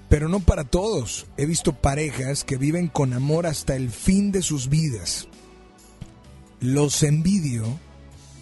Pero 0.09 0.27
no 0.27 0.39
para 0.39 0.63
todos. 0.63 1.27
He 1.37 1.45
visto 1.45 1.73
parejas 1.73 2.43
que 2.43 2.57
viven 2.57 2.87
con 2.87 3.13
amor 3.13 3.45
hasta 3.45 3.75
el 3.75 3.91
fin 3.91 4.31
de 4.31 4.41
sus 4.41 4.67
vidas. 4.67 5.27
Los 6.59 7.03
envidio 7.03 7.79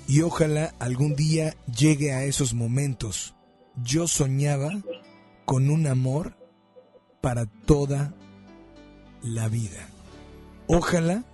y 0.08 0.22
ojalá 0.22 0.74
algún 0.80 1.16
día 1.16 1.56
llegue 1.66 2.14
a 2.14 2.24
esos 2.24 2.54
momentos. 2.54 3.36
Yo 3.84 4.08
soñaba 4.08 4.72
con 5.46 5.70
un 5.70 5.86
amor 5.86 6.38
para 7.22 7.46
toda 7.46 8.14
la 9.22 9.50
vida. 9.50 9.90
Ojalá 10.68 11.26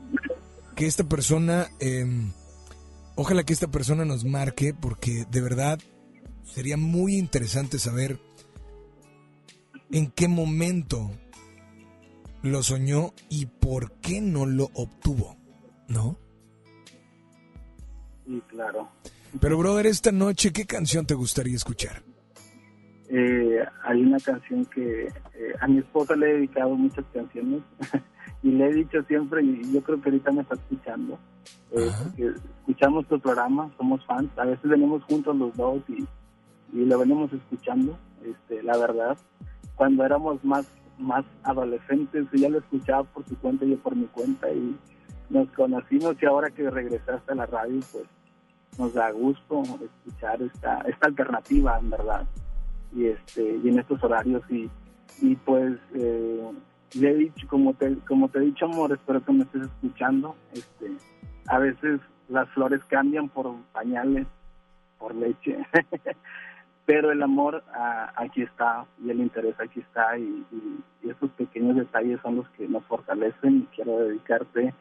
que 0.76 0.88
esta 0.88 1.04
persona, 1.04 1.70
eh, 1.80 2.06
ojalá 3.16 3.44
que 3.44 3.54
esta 3.54 3.68
persona 3.68 4.06
nos 4.06 4.26
marque, 4.26 4.74
porque 4.74 5.26
de 5.30 5.42
verdad 5.42 5.80
sería 6.44 6.78
muy 6.78 7.16
interesante 7.18 7.80
saber 7.80 8.20
en 9.94 10.10
qué 10.12 10.28
momento 10.28 11.12
lo 12.42 12.64
soñó 12.64 13.14
y 13.30 13.46
por 13.46 13.92
qué 14.02 14.20
no 14.22 14.46
lo 14.46 14.66
obtuvo, 14.74 15.38
¿no? 15.88 16.18
sí 18.26 18.42
claro. 18.48 18.90
Pero 19.40 19.58
brother, 19.58 19.86
esta 19.86 20.12
noche, 20.12 20.52
¿qué 20.52 20.66
canción 20.66 21.06
te 21.06 21.14
gustaría 21.14 21.56
escuchar? 21.56 22.04
Eh, 23.10 23.60
hay 23.84 24.02
una 24.02 24.18
canción 24.20 24.66
que 24.66 25.06
eh, 25.08 25.54
a 25.60 25.68
mi 25.68 25.80
esposa 25.80 26.16
le 26.16 26.30
he 26.30 26.34
dedicado 26.36 26.76
muchas 26.76 27.06
canciones 27.14 27.62
y 28.44 28.52
le 28.52 28.66
he 28.66 28.74
dicho 28.74 29.04
siempre 29.04 29.44
y 29.44 29.74
yo 29.74 29.84
creo 29.84 30.02
que 30.02 30.10
ahorita 30.10 30.32
me 30.32 30.42
está 30.42 30.56
escuchando. 30.56 31.20
Eh, 31.72 31.90
porque 32.04 32.34
escuchamos 32.60 33.08
tu 33.08 33.20
programa 33.20 33.72
somos 33.78 34.06
fans 34.06 34.30
a 34.38 34.46
veces 34.46 34.64
venimos 34.64 35.04
juntos 35.06 35.36
los 35.36 35.56
dos 35.56 35.82
y, 35.88 36.06
y 36.72 36.86
lo 36.86 37.00
venimos 37.00 37.34
escuchando 37.34 37.98
este 38.24 38.62
la 38.62 38.78
verdad 38.78 39.18
cuando 39.76 40.06
éramos 40.06 40.44
más 40.44 40.68
más 40.98 41.26
adolescentes 41.44 42.28
ella 42.34 42.50
lo 42.50 42.60
escuchaba 42.60 43.04
por 43.04 43.26
su 43.26 43.36
cuenta 43.38 43.66
y 43.66 43.72
yo 43.72 43.78
por 43.80 43.96
mi 43.96 44.06
cuenta 44.06 44.52
y 44.52 44.78
nos 45.30 45.50
conocimos 45.52 46.16
y 46.22 46.26
ahora 46.26 46.50
que 46.52 46.70
regresaste 46.70 47.32
a 47.32 47.36
la 47.36 47.46
radio 47.46 47.80
pues 47.92 48.06
nos 48.78 48.94
da 48.94 49.12
gusto 49.12 49.64
escuchar 49.84 50.42
esta 50.42 50.82
esta 50.82 51.08
alternativa 51.08 51.78
en 51.80 51.90
verdad. 51.90 52.26
Y 52.96 53.08
este 53.08 53.60
y 53.64 53.70
en 53.70 53.80
estos 53.80 54.04
horarios 54.04 54.44
y 54.50 54.70
y 55.22 55.36
pues 55.38 55.78
eh, 55.96 56.52
le 56.96 57.10
he 57.10 57.16
dicho 57.16 57.48
como 57.48 57.74
te 57.74 57.96
como 58.08 58.30
te 58.30 58.40
he 58.40 58.42
dicho 58.42 58.66
amor 58.66 58.92
espero 58.92 59.24
que 59.24 59.34
me 59.34 59.44
estés 59.44 59.64
escuchando. 59.64 60.36
Este 60.54 60.92
a 61.48 61.60
veces 61.60 62.00
las 62.30 62.50
flores 62.50 62.84
cambian 62.86 63.30
por 63.30 63.54
pañales 63.74 64.28
por 64.98 65.14
leche 65.16 65.58
pero 66.86 67.12
el 67.12 67.22
amor 67.24 67.64
ah, 67.74 68.12
aquí 68.18 68.42
está 68.42 68.86
y 69.04 69.10
el 69.10 69.20
interés 69.22 69.56
aquí 69.60 69.80
está 69.80 70.18
y, 70.18 70.24
y- 70.52 70.84
y 71.04 71.10
esos 71.10 71.32
pequeños 71.32 71.76
detalles 71.78 72.20
son 72.22 72.38
los 72.38 72.50
que 72.52 72.68
nos 72.68 72.84
fortalecen 72.86 73.58
y 73.62 73.76
quiero 73.76 74.00
dedicarte 74.00 74.74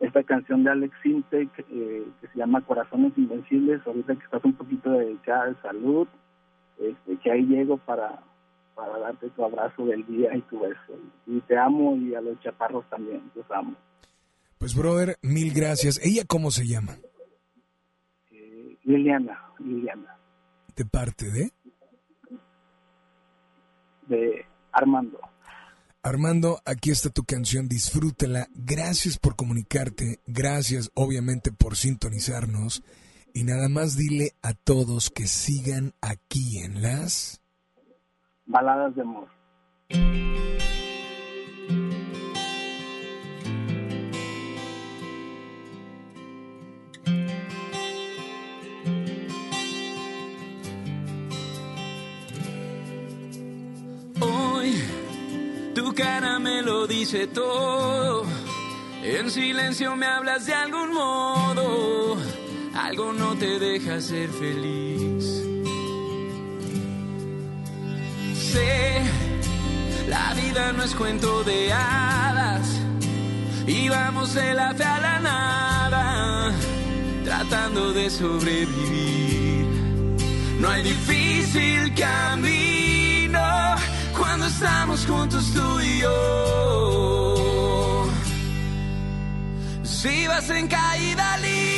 esta 0.00 0.22
canción 0.24 0.64
de 0.64 0.70
Alex 0.70 0.94
Sintek 1.02 1.50
eh, 1.70 2.04
que 2.20 2.26
se 2.28 2.38
llama 2.38 2.60
Corazones 2.62 3.12
Invencibles, 3.16 3.80
ahorita 3.86 4.16
que 4.16 4.24
estás 4.24 4.44
un 4.44 4.54
poquito 4.54 4.90
dedicada 4.90 5.46
de 5.46 5.54
salud, 5.62 6.08
este, 6.78 7.16
que 7.18 7.30
ahí 7.30 7.42
llego 7.46 7.76
para, 7.78 8.18
para 8.74 8.98
darte 8.98 9.30
tu 9.30 9.44
abrazo 9.44 9.86
del 9.86 10.04
día 10.06 10.34
y 10.34 10.40
tu 10.42 10.58
beso. 10.58 10.98
Y 11.26 11.40
te 11.42 11.56
amo 11.56 11.94
y 11.96 12.14
a 12.16 12.20
los 12.20 12.40
chaparros 12.40 12.84
también, 12.90 13.22
los 13.36 13.48
amo. 13.52 13.76
Pues, 14.58 14.74
brother, 14.76 15.16
mil 15.22 15.52
gracias. 15.54 16.00
¿Ella 16.04 16.22
cómo 16.26 16.50
se 16.50 16.66
llama? 16.66 16.96
Eh, 18.32 18.76
Liliana, 18.84 19.38
Liliana, 19.60 20.16
De 20.74 20.84
parte 20.84 21.30
de 21.30 21.52
de 24.08 24.46
Armando. 24.72 25.18
Armando, 26.02 26.60
aquí 26.64 26.90
está 26.90 27.10
tu 27.10 27.24
canción, 27.24 27.68
disfrútala. 27.68 28.48
Gracias 28.54 29.18
por 29.18 29.36
comunicarte, 29.36 30.20
gracias 30.26 30.90
obviamente 30.94 31.52
por 31.52 31.76
sintonizarnos. 31.76 32.82
Y 33.34 33.44
nada 33.44 33.68
más 33.68 33.96
dile 33.96 34.32
a 34.42 34.52
todos 34.52 35.10
que 35.10 35.26
sigan 35.26 35.94
aquí 36.00 36.58
en 36.58 36.82
las... 36.82 37.40
Baladas 38.44 38.94
de 38.94 39.02
amor. 39.02 39.28
Tu 55.92 56.02
cara 56.02 56.38
me 56.38 56.62
lo 56.62 56.86
dice 56.86 57.26
todo. 57.26 58.24
En 59.02 59.30
silencio 59.30 59.96
me 59.96 60.06
hablas 60.06 60.46
de 60.46 60.54
algún 60.54 60.92
modo. 60.92 62.16
Algo 62.74 63.12
no 63.12 63.36
te 63.36 63.58
deja 63.58 64.00
ser 64.00 64.28
feliz. 64.30 65.24
Sé, 68.34 69.02
la 70.08 70.34
vida 70.34 70.72
no 70.72 70.82
es 70.84 70.94
cuento 70.94 71.44
de 71.44 71.72
hadas. 71.72 72.80
Y 73.66 73.88
vamos 73.88 74.34
de 74.34 74.54
la 74.54 74.74
fe 74.74 74.84
a 74.84 75.00
la 75.00 75.20
nada, 75.20 76.52
tratando 77.24 77.92
de 77.92 78.10
sobrevivir. 78.10 79.66
No 80.58 80.68
hay 80.68 80.82
difícil 80.82 81.94
camino 81.94 82.91
cuando 84.16 84.46
estamos 84.46 85.06
juntos 85.06 85.52
tú 85.54 85.80
y 85.80 85.98
yo. 86.00 86.12
Si 89.82 90.26
vas 90.26 90.50
en 90.50 90.68
caída 90.68 91.38
libre 91.38 91.71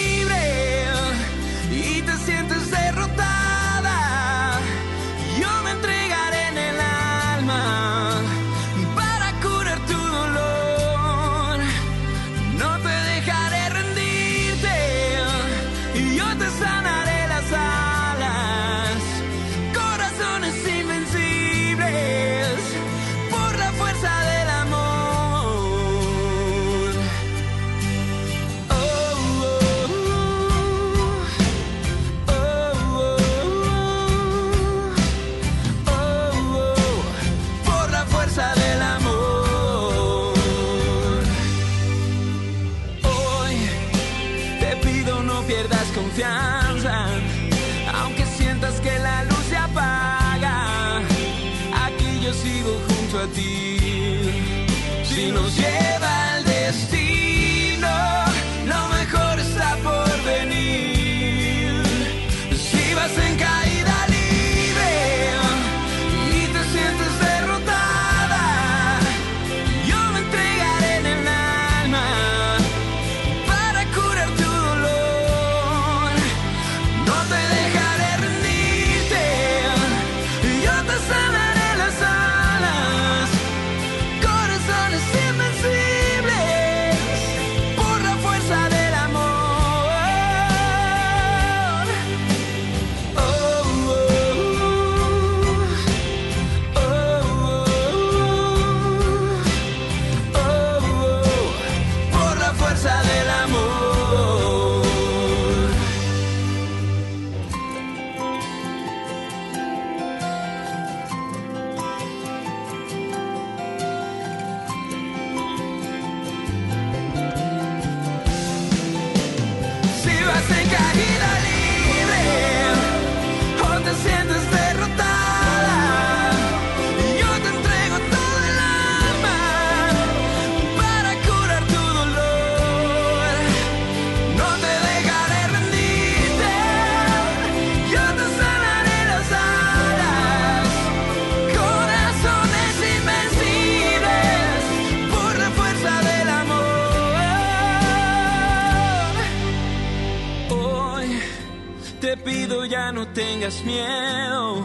tengas 153.45 153.64
miedo, 153.64 154.64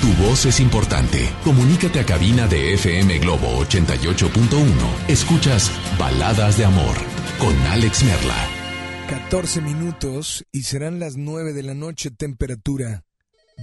Tu 0.00 0.12
voz 0.22 0.46
es 0.46 0.60
importante. 0.60 1.28
Comunícate 1.42 2.00
a 2.00 2.06
cabina 2.06 2.46
de 2.46 2.74
FM 2.74 3.18
Globo 3.18 3.64
88.1. 3.64 5.08
Escuchas 5.08 5.72
Baladas 5.98 6.58
de 6.58 6.64
Amor 6.64 6.96
con 7.38 7.56
Alex 7.68 8.04
Merla. 8.04 8.48
14 9.08 9.60
minutos 9.60 10.44
y 10.52 10.62
serán 10.62 11.00
las 11.00 11.16
9 11.16 11.52
de 11.52 11.62
la 11.62 11.74
noche, 11.74 12.10
temperatura 12.10 13.02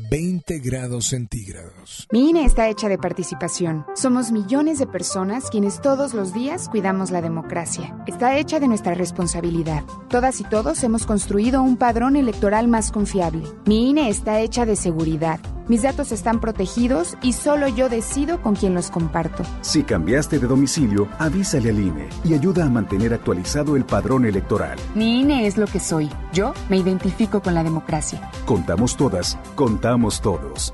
20 0.10 0.60
grados 0.60 1.08
centígrados. 1.08 2.08
Mi 2.12 2.30
INE 2.30 2.46
está 2.46 2.70
hecha 2.70 2.90
de 2.90 2.98
participación. 2.98 3.86
Somos 3.96 4.32
millones 4.32 4.80
de 4.80 4.88
personas 4.88 5.50
quienes 5.50 5.82
todos 5.82 6.14
los 6.14 6.34
días 6.34 6.70
cuidamos 6.70 7.12
la 7.12 7.22
democracia. 7.22 7.96
Está 8.08 8.38
hecha 8.38 8.60
de 8.60 8.68
nuestra 8.68 8.94
responsabilidad. 8.94 9.84
Todas 10.10 10.40
y 10.42 10.44
todos 10.44 10.84
hemos 10.84 11.06
construido 11.06 11.62
un 11.62 11.78
padrón 11.78 12.16
electoral 12.16 12.68
más 12.68 12.92
confiable. 12.92 13.44
Mi 13.66 13.90
INE 13.90 14.10
está 14.10 14.40
hecha 14.40 14.66
de 14.66 14.76
seguridad, 14.76 15.40
Mis 15.70 15.84
datos 15.84 16.12
están 16.12 16.42
protegidos 16.42 17.16
y 17.22 17.34
solo 17.34 17.68
yo 17.68 17.90
decido 17.90 18.42
con 18.42 18.56
quién 18.56 18.74
los 18.74 18.90
comparto. 18.90 19.44
Si 19.62 19.84
cambiaste 19.84 20.40
de 20.40 20.48
domicilio, 20.48 21.08
avísale 21.20 21.70
al 21.70 21.80
INE 21.80 22.10
y 22.24 22.34
ayuda 22.34 22.66
a 22.66 22.70
mantener 22.72 23.14
actualizado 23.14 23.76
el 23.76 23.86
padrón 23.86 24.26
electoral. 24.26 24.80
Mi 24.96 25.22
INE 25.22 25.46
es 25.46 25.58
lo 25.58 25.68
que 25.68 25.80
soy. 25.80 26.10
Yo 26.34 26.54
me 26.70 26.78
identifico 26.78 27.44
con 27.44 27.54
la 27.54 27.64
democracia. 27.64 28.32
Contamos 28.48 28.98
todas, 28.98 29.38
contamos 29.54 30.22
todos. 30.22 30.74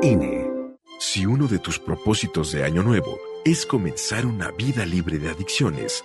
INE. 0.00 0.48
Si 1.00 1.26
uno 1.26 1.48
de 1.48 1.58
tus 1.58 1.80
propósitos 1.80 2.52
de 2.52 2.62
Año 2.62 2.84
Nuevo 2.84 3.18
es 3.44 3.66
comenzar 3.66 4.26
una 4.26 4.52
vida 4.52 4.86
libre 4.86 5.18
de 5.18 5.30
adicciones, 5.30 6.04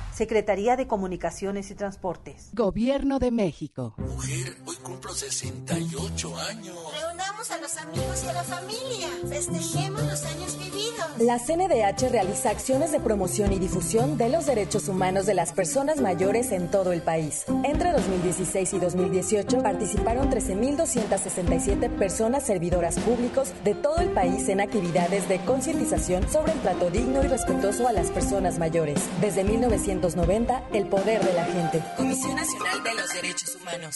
Secretaría 0.13 0.75
de 0.75 0.87
Comunicaciones 0.87 1.71
y 1.71 1.75
Transportes. 1.75 2.49
Gobierno 2.53 3.19
de 3.19 3.31
México. 3.31 3.95
Mujer, 3.97 4.57
hoy 4.65 4.75
cumplo 4.83 5.13
68 5.13 6.37
años. 6.37 6.77
Reunamos 6.99 7.51
a 7.51 7.57
los 7.57 7.77
amigos 7.77 8.23
y 8.23 8.27
a 8.27 8.33
la 8.33 8.43
familia. 8.43 9.07
Festejemos 9.29 10.03
los 10.03 10.23
años 10.25 10.57
vividos. 10.57 10.81
La 11.19 11.39
CNDH 11.39 12.09
realiza 12.09 12.49
acciones 12.49 12.91
de 12.91 12.99
promoción 12.99 13.53
y 13.53 13.59
difusión 13.59 14.17
de 14.17 14.29
los 14.29 14.45
derechos 14.45 14.87
humanos 14.87 15.25
de 15.25 15.33
las 15.33 15.53
personas 15.53 16.01
mayores 16.01 16.51
en 16.51 16.69
todo 16.69 16.91
el 16.91 17.01
país. 17.01 17.45
Entre 17.63 17.91
2016 17.91 18.73
y 18.73 18.79
2018 18.79 19.63
participaron 19.63 20.29
13.267 20.29 21.89
personas 21.97 22.45
servidoras 22.45 22.99
públicos 22.99 23.53
de 23.63 23.75
todo 23.75 23.97
el 23.97 24.09
país 24.09 24.49
en 24.49 24.61
actividades 24.61 25.27
de 25.29 25.39
concientización 25.45 26.29
sobre 26.29 26.53
el 26.53 26.59
trato 26.59 26.89
digno 26.89 27.23
y 27.23 27.27
respetuoso 27.27 27.87
a 27.87 27.93
las 27.93 28.09
personas 28.11 28.59
mayores. 28.59 28.99
Desde 29.21 29.43
1990, 30.01 30.63
el 30.73 30.87
poder 30.87 31.23
de 31.23 31.33
la 31.33 31.45
gente. 31.45 31.83
Comisión 31.95 32.35
Nacional 32.35 32.83
de 32.83 32.93
los 32.95 33.13
Derechos 33.13 33.55
Humanos. 33.55 33.95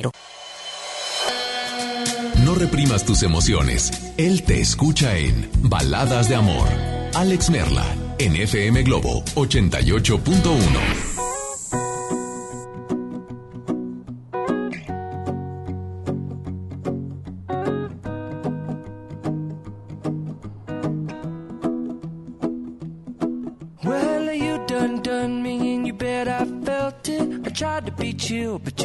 No 2.45 2.55
reprimas 2.55 3.05
tus 3.05 3.23
emociones. 3.23 4.13
Él 4.17 4.43
te 4.43 4.59
escucha 4.61 5.15
en 5.17 5.49
Baladas 5.61 6.27
de 6.29 6.35
Amor. 6.35 6.67
Alex 7.13 7.49
Merla, 7.49 7.85
en 8.17 8.35
FM 8.35 8.83
Globo 8.83 9.23
88.1. 9.35 11.20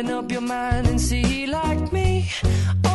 open 0.00 0.14
up 0.14 0.32
your 0.32 0.40
mind 0.40 0.86
and 0.86 0.98
see 0.98 1.46
like 1.46 1.92
me. 1.92 2.26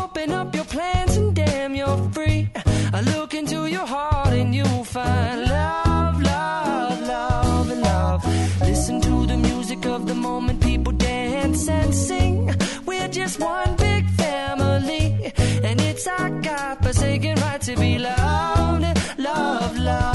Open 0.01 0.31
up 0.31 0.55
your 0.55 0.65
plans 0.65 1.15
and 1.17 1.35
damn, 1.35 1.75
you're 1.75 1.97
free. 2.11 2.49
I 2.93 3.01
look 3.01 3.35
into 3.35 3.67
your 3.67 3.85
heart 3.85 4.33
and 4.33 4.55
you'll 4.55 4.83
find 4.83 5.41
love, 5.43 6.19
love, 6.23 7.01
love, 7.01 7.69
and 7.69 7.81
love. 7.81 8.25
Listen 8.61 9.01
to 9.01 9.27
the 9.27 9.37
music 9.37 9.85
of 9.85 10.07
the 10.07 10.15
moment, 10.15 10.63
people 10.63 10.93
dance 10.93 11.69
and 11.69 11.93
sing. 11.93 12.51
We're 12.87 13.09
just 13.09 13.39
one 13.39 13.75
big 13.75 14.09
family, 14.21 15.31
and 15.63 15.79
it's 15.81 16.07
our 16.07 16.29
God-forsaken 16.41 17.35
right 17.35 17.61
to 17.61 17.75
be 17.75 17.99
loved, 17.99 18.81
love, 18.81 19.19
love, 19.19 19.77
love, 19.77 20.14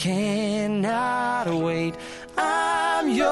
cannot 0.00 1.46
wait. 1.62 1.94
I'm 2.38 3.10
yours. 3.10 3.28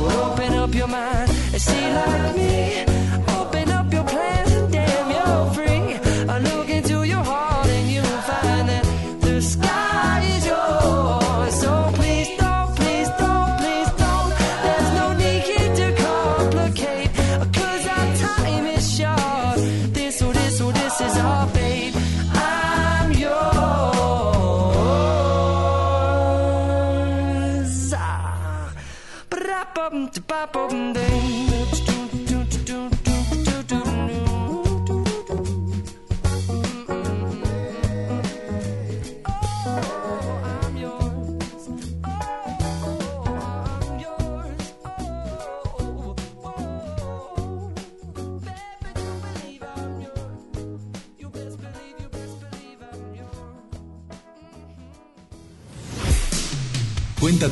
Well, 0.00 0.30
open 0.30 0.52
up 0.54 0.72
your 0.72 0.86
mind 0.86 1.28
and 1.52 1.60
see 1.60 1.92
like 1.92 2.36
me. 2.36 2.93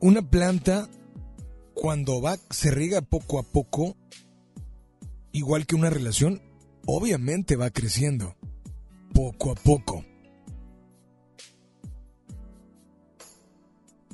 una 0.00 0.22
planta 0.22 0.88
cuando 1.74 2.20
va, 2.20 2.38
se 2.50 2.70
riega 2.70 3.02
poco 3.02 3.38
a 3.38 3.42
poco, 3.42 3.96
igual 5.32 5.66
que 5.66 5.76
una 5.76 5.90
relación, 5.90 6.42
obviamente 6.86 7.56
va 7.56 7.70
creciendo, 7.70 8.36
poco 9.18 9.50
a 9.50 9.56
poco. 9.56 10.04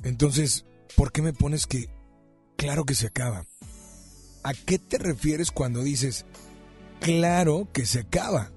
Entonces, 0.01 0.65
¿por 0.95 1.11
qué 1.11 1.21
me 1.21 1.31
pones 1.31 1.67
que 1.67 1.89
claro 2.57 2.85
que 2.85 2.95
se 2.95 3.05
acaba? 3.05 3.45
¿A 4.41 4.55
qué 4.55 4.79
te 4.79 4.97
refieres 4.97 5.51
cuando 5.51 5.83
dices 5.83 6.25
claro 7.01 7.67
que 7.71 7.85
se 7.85 7.99
acaba? 7.99 8.49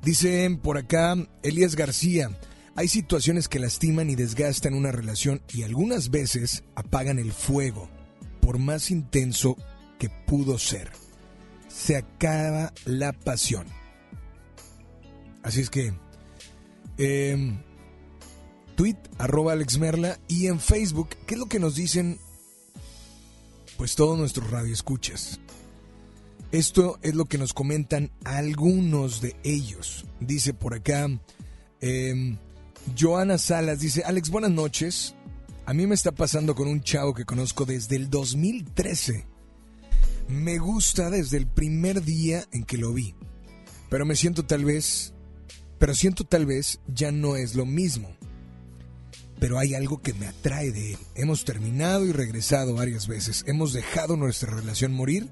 Dicen 0.00 0.58
por 0.58 0.78
acá 0.78 1.16
Elías 1.42 1.74
García, 1.74 2.30
hay 2.76 2.86
situaciones 2.86 3.48
que 3.48 3.58
lastiman 3.58 4.10
y 4.10 4.14
desgastan 4.14 4.74
una 4.74 4.92
relación 4.92 5.42
y 5.52 5.64
algunas 5.64 6.12
veces 6.12 6.62
apagan 6.76 7.18
el 7.18 7.32
fuego, 7.32 7.90
por 8.40 8.60
más 8.60 8.92
intenso 8.92 9.56
que 9.98 10.08
pudo 10.08 10.56
ser. 10.56 10.88
Se 11.66 11.96
acaba 11.96 12.72
la 12.84 13.12
pasión. 13.12 13.79
Así 15.42 15.60
es 15.60 15.70
que, 15.70 15.92
eh, 16.98 17.58
tweet 18.76 18.96
arroba 19.18 19.52
Alex 19.52 19.78
Merla 19.78 20.18
y 20.28 20.46
en 20.46 20.60
Facebook, 20.60 21.10
¿qué 21.26 21.34
es 21.34 21.40
lo 21.40 21.46
que 21.46 21.58
nos 21.58 21.74
dicen? 21.74 22.18
Pues 23.76 23.94
todos 23.94 24.18
nuestros 24.18 24.50
radioescuchas. 24.50 25.40
Esto 26.52 26.98
es 27.02 27.14
lo 27.14 27.26
que 27.26 27.38
nos 27.38 27.54
comentan 27.54 28.10
algunos 28.24 29.20
de 29.20 29.36
ellos. 29.44 30.04
Dice 30.18 30.52
por 30.52 30.74
acá, 30.74 31.08
eh, 31.80 32.36
Joana 32.98 33.38
Salas 33.38 33.80
dice, 33.80 34.02
Alex, 34.04 34.30
buenas 34.30 34.50
noches. 34.50 35.14
A 35.66 35.72
mí 35.72 35.86
me 35.86 35.94
está 35.94 36.12
pasando 36.12 36.54
con 36.54 36.66
un 36.66 36.82
chavo 36.82 37.14
que 37.14 37.24
conozco 37.24 37.64
desde 37.64 37.96
el 37.96 38.10
2013. 38.10 39.26
Me 40.28 40.58
gusta 40.58 41.10
desde 41.10 41.36
el 41.36 41.46
primer 41.46 42.02
día 42.02 42.44
en 42.52 42.64
que 42.64 42.78
lo 42.78 42.92
vi. 42.92 43.14
Pero 43.88 44.04
me 44.04 44.16
siento 44.16 44.44
tal 44.44 44.64
vez, 44.64 45.14
pero 45.80 45.94
siento 45.94 46.24
tal 46.24 46.44
vez 46.44 46.78
ya 46.94 47.10
no 47.10 47.36
es 47.36 47.54
lo 47.54 47.64
mismo. 47.64 48.14
Pero 49.40 49.58
hay 49.58 49.74
algo 49.74 50.02
que 50.02 50.12
me 50.12 50.26
atrae 50.26 50.70
de 50.72 50.92
él. 50.92 50.98
Hemos 51.14 51.46
terminado 51.46 52.04
y 52.04 52.12
regresado 52.12 52.74
varias 52.74 53.08
veces. 53.08 53.44
Hemos 53.46 53.72
dejado 53.72 54.18
nuestra 54.18 54.54
relación 54.54 54.92
morir 54.92 55.30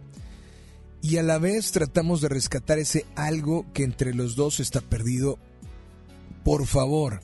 y 1.03 1.19
a 1.19 1.23
la 1.23 1.39
vez 1.39 1.71
tratamos 1.71 2.23
de 2.23 2.31
rescatar 2.31 2.79
ese 2.79 3.05
algo 3.15 3.67
que 3.75 3.85
entre 3.85 4.15
los 4.15 4.37
dos 4.37 4.59
está 4.59 4.81
perdido. 4.81 5.39
Por 6.45 6.67
favor, 6.67 7.21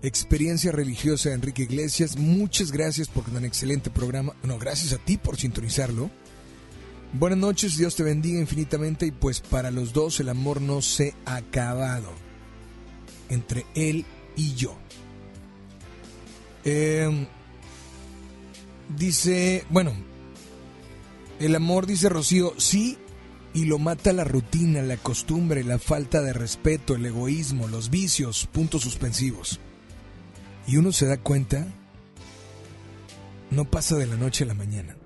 experiencia 0.00 0.72
religiosa 0.72 1.28
de 1.28 1.34
Enrique 1.34 1.64
Iglesias, 1.64 2.16
muchas 2.16 2.72
gracias 2.72 3.08
por 3.08 3.28
un 3.28 3.44
excelente 3.44 3.90
programa. 3.90 4.34
No, 4.42 4.58
gracias 4.58 4.94
a 4.94 5.04
ti 5.04 5.18
por 5.18 5.36
sintonizarlo. 5.36 6.10
Buenas 7.12 7.38
noches, 7.38 7.76
Dios 7.76 7.94
te 7.94 8.04
bendiga 8.04 8.40
infinitamente 8.40 9.04
y 9.04 9.10
pues 9.10 9.40
para 9.40 9.70
los 9.70 9.92
dos 9.92 10.18
el 10.20 10.30
amor 10.30 10.62
no 10.62 10.80
se 10.80 11.14
ha 11.26 11.36
acabado 11.36 12.27
entre 13.28 13.66
él 13.74 14.04
y 14.36 14.54
yo. 14.54 14.76
Eh, 16.64 17.26
dice, 18.96 19.64
bueno, 19.70 19.92
el 21.38 21.54
amor, 21.54 21.86
dice 21.86 22.08
Rocío, 22.08 22.54
sí, 22.58 22.98
y 23.54 23.64
lo 23.64 23.78
mata 23.78 24.12
la 24.12 24.24
rutina, 24.24 24.82
la 24.82 24.96
costumbre, 24.96 25.64
la 25.64 25.78
falta 25.78 26.20
de 26.20 26.32
respeto, 26.32 26.94
el 26.94 27.06
egoísmo, 27.06 27.68
los 27.68 27.90
vicios, 27.90 28.46
puntos 28.52 28.82
suspensivos. 28.82 29.60
Y 30.66 30.76
uno 30.76 30.92
se 30.92 31.06
da 31.06 31.16
cuenta, 31.16 31.66
no 33.50 33.64
pasa 33.64 33.96
de 33.96 34.06
la 34.06 34.16
noche 34.16 34.44
a 34.44 34.48
la 34.48 34.54
mañana. 34.54 34.96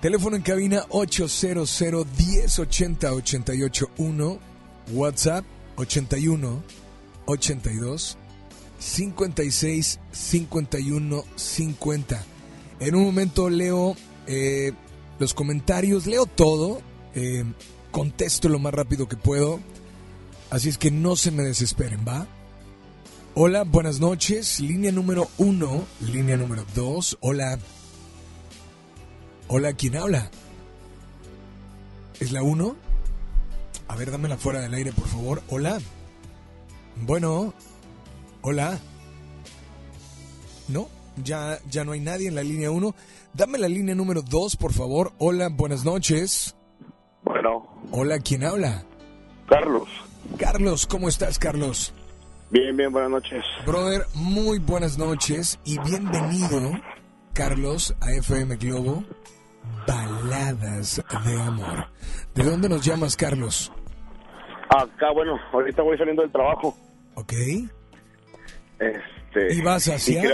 Teléfono 0.00 0.36
en 0.36 0.42
cabina 0.42 0.84
800 0.90 1.80
1080 1.80 3.12
881 3.12 4.38
WhatsApp 4.92 5.44
81 5.78 6.62
82 7.26 8.18
56 8.78 10.00
51 10.12 11.24
50. 11.36 12.24
En 12.80 12.94
un 12.94 13.04
momento 13.04 13.50
leo 13.50 13.96
eh, 14.26 14.72
los 15.18 15.34
comentarios, 15.34 16.06
leo 16.06 16.26
todo, 16.26 16.80
eh, 17.14 17.44
contesto 17.90 18.48
lo 18.48 18.58
más 18.58 18.74
rápido 18.74 19.08
que 19.08 19.16
puedo. 19.16 19.60
Así 20.50 20.68
es 20.68 20.78
que 20.78 20.90
no 20.90 21.16
se 21.16 21.30
me 21.30 21.42
desesperen, 21.42 22.04
¿va? 22.06 22.26
Hola, 23.34 23.64
buenas 23.64 24.00
noches. 24.00 24.60
Línea 24.60 24.92
número 24.92 25.28
uno, 25.38 25.84
línea 26.00 26.36
número 26.36 26.64
dos. 26.74 27.18
Hola. 27.20 27.58
Hola, 29.48 29.72
¿quién 29.74 29.96
habla? 29.96 30.30
¿Es 32.20 32.32
la 32.32 32.42
uno? 32.42 32.76
A 33.88 33.96
ver, 33.96 34.10
dámela 34.10 34.36
fuera 34.36 34.60
del 34.60 34.74
aire, 34.74 34.92
por 34.92 35.06
favor. 35.06 35.42
Hola. 35.48 35.78
Bueno. 36.96 37.54
Hola. 38.42 38.78
¿No? 40.68 40.88
Ya, 41.24 41.58
ya 41.68 41.84
no 41.84 41.92
hay 41.92 42.00
nadie 42.00 42.28
en 42.28 42.34
la 42.34 42.42
línea 42.42 42.70
1. 42.70 42.94
Dame 43.34 43.58
la 43.58 43.68
línea 43.68 43.94
número 43.94 44.22
2, 44.22 44.56
por 44.56 44.72
favor. 44.72 45.12
Hola, 45.18 45.48
buenas 45.50 45.84
noches. 45.84 46.54
Bueno. 47.24 47.66
Hola, 47.90 48.18
¿quién 48.20 48.44
habla? 48.44 48.84
Carlos. 49.48 49.88
Carlos, 50.38 50.86
¿cómo 50.86 51.08
estás, 51.08 51.38
Carlos? 51.38 51.92
Bien, 52.50 52.76
bien, 52.76 52.92
buenas 52.92 53.10
noches. 53.10 53.44
Brother, 53.66 54.06
muy 54.14 54.58
buenas 54.58 54.98
noches 54.98 55.58
y 55.64 55.78
bienvenido, 55.80 56.72
Carlos, 57.32 57.94
a 58.00 58.12
FM 58.12 58.56
Globo. 58.56 59.04
Baladas 59.86 61.02
de 61.24 61.40
amor. 61.40 61.86
¿De 62.34 62.42
dónde 62.42 62.68
nos 62.68 62.84
llamas, 62.84 63.16
Carlos? 63.16 63.72
Acá, 64.68 65.10
bueno, 65.12 65.38
ahorita 65.52 65.82
voy 65.82 65.96
saliendo 65.96 66.22
del 66.22 66.32
trabajo. 66.32 66.76
Ok. 67.14 67.32
Este. 68.78 69.54
¿Y 69.54 69.62
vas 69.62 69.86
hacia? 69.88 70.24
y 70.24 70.28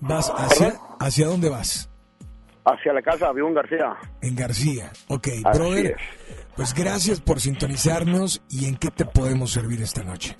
¿Vas 0.00 0.30
hacia? 0.30 0.74
¿Hacia 0.98 1.26
dónde 1.26 1.48
vas? 1.48 1.88
hacia 2.64 2.92
la 2.92 3.02
casa, 3.02 3.32
vivo 3.32 3.48
en 3.48 3.54
García. 3.54 3.96
En 4.20 4.36
García. 4.36 4.92
Ok, 5.08 5.28
Así 5.44 5.58
brother. 5.58 5.96
Pues 6.56 6.74
gracias 6.74 7.20
por 7.20 7.40
sintonizarnos 7.40 8.42
y 8.48 8.66
en 8.66 8.76
qué 8.76 8.90
te 8.90 9.04
podemos 9.04 9.50
servir 9.50 9.80
esta 9.82 10.02
noche. 10.02 10.36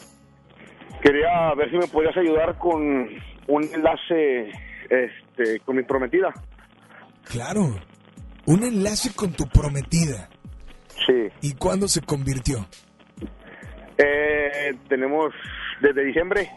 Quería 1.03 1.55
ver 1.57 1.71
si 1.71 1.79
me 1.79 1.87
podías 1.89 2.17
ayudar 2.17 2.59
con 2.59 3.09
un 3.49 3.65
enlace 3.75 4.51
este, 4.89 5.61
con 5.65 5.77
mi 5.77 5.83
prometida. 5.83 6.33
Claro. 7.25 7.75
Un 8.47 8.63
enlace 8.63 9.13
con 9.15 9.33
tu 9.33 9.47
prometida. 9.49 10.29
Sí. 11.07 11.29
¿Y 11.41 11.55
cuándo 11.55 11.89
se 11.89 12.03
convirtió? 12.03 12.67
Eh, 13.99 14.75
tenemos 14.89 15.33
desde 15.81 16.05
diciembre 16.05 16.51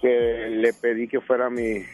que 0.00 0.48
le 0.50 0.72
pedí 0.72 1.08
que 1.08 1.20
fuera 1.20 1.50
mi... 1.50 1.84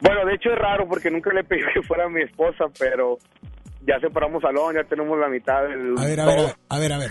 Bueno, 0.00 0.24
de 0.26 0.34
hecho 0.34 0.50
es 0.50 0.58
raro 0.58 0.88
porque 0.88 1.10
nunca 1.10 1.32
le 1.32 1.44
pedí 1.44 1.60
que 1.72 1.82
fuera 1.82 2.08
mi 2.08 2.22
esposa, 2.22 2.64
pero 2.78 3.18
ya 3.86 3.98
separamos 4.00 4.42
salón, 4.42 4.74
ya 4.74 4.84
tenemos 4.84 5.18
la 5.18 5.28
mitad 5.28 5.62
del... 5.62 5.94
A 5.98 6.04
ver, 6.04 6.20
a 6.20 6.26
ver, 6.26 6.54
a 6.68 6.78
ver, 6.78 6.92
a 6.92 6.98
ver. 6.98 7.10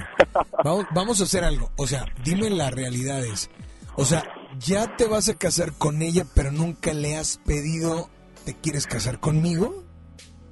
Vamos, 0.63 0.85
vamos 0.91 1.21
a 1.21 1.23
hacer 1.23 1.43
algo. 1.43 1.71
O 1.77 1.87
sea, 1.87 2.05
dime 2.23 2.49
las 2.49 2.73
realidades. 2.73 3.49
O 3.95 4.05
sea, 4.05 4.23
ya 4.57 4.95
te 4.95 5.05
vas 5.05 5.29
a 5.29 5.37
casar 5.37 5.73
con 5.77 6.01
ella, 6.01 6.23
pero 6.35 6.51
nunca 6.51 6.93
le 6.93 7.15
has 7.15 7.37
pedido, 7.45 8.09
¿te 8.45 8.55
quieres 8.55 8.87
casar 8.87 9.19
conmigo? 9.19 9.82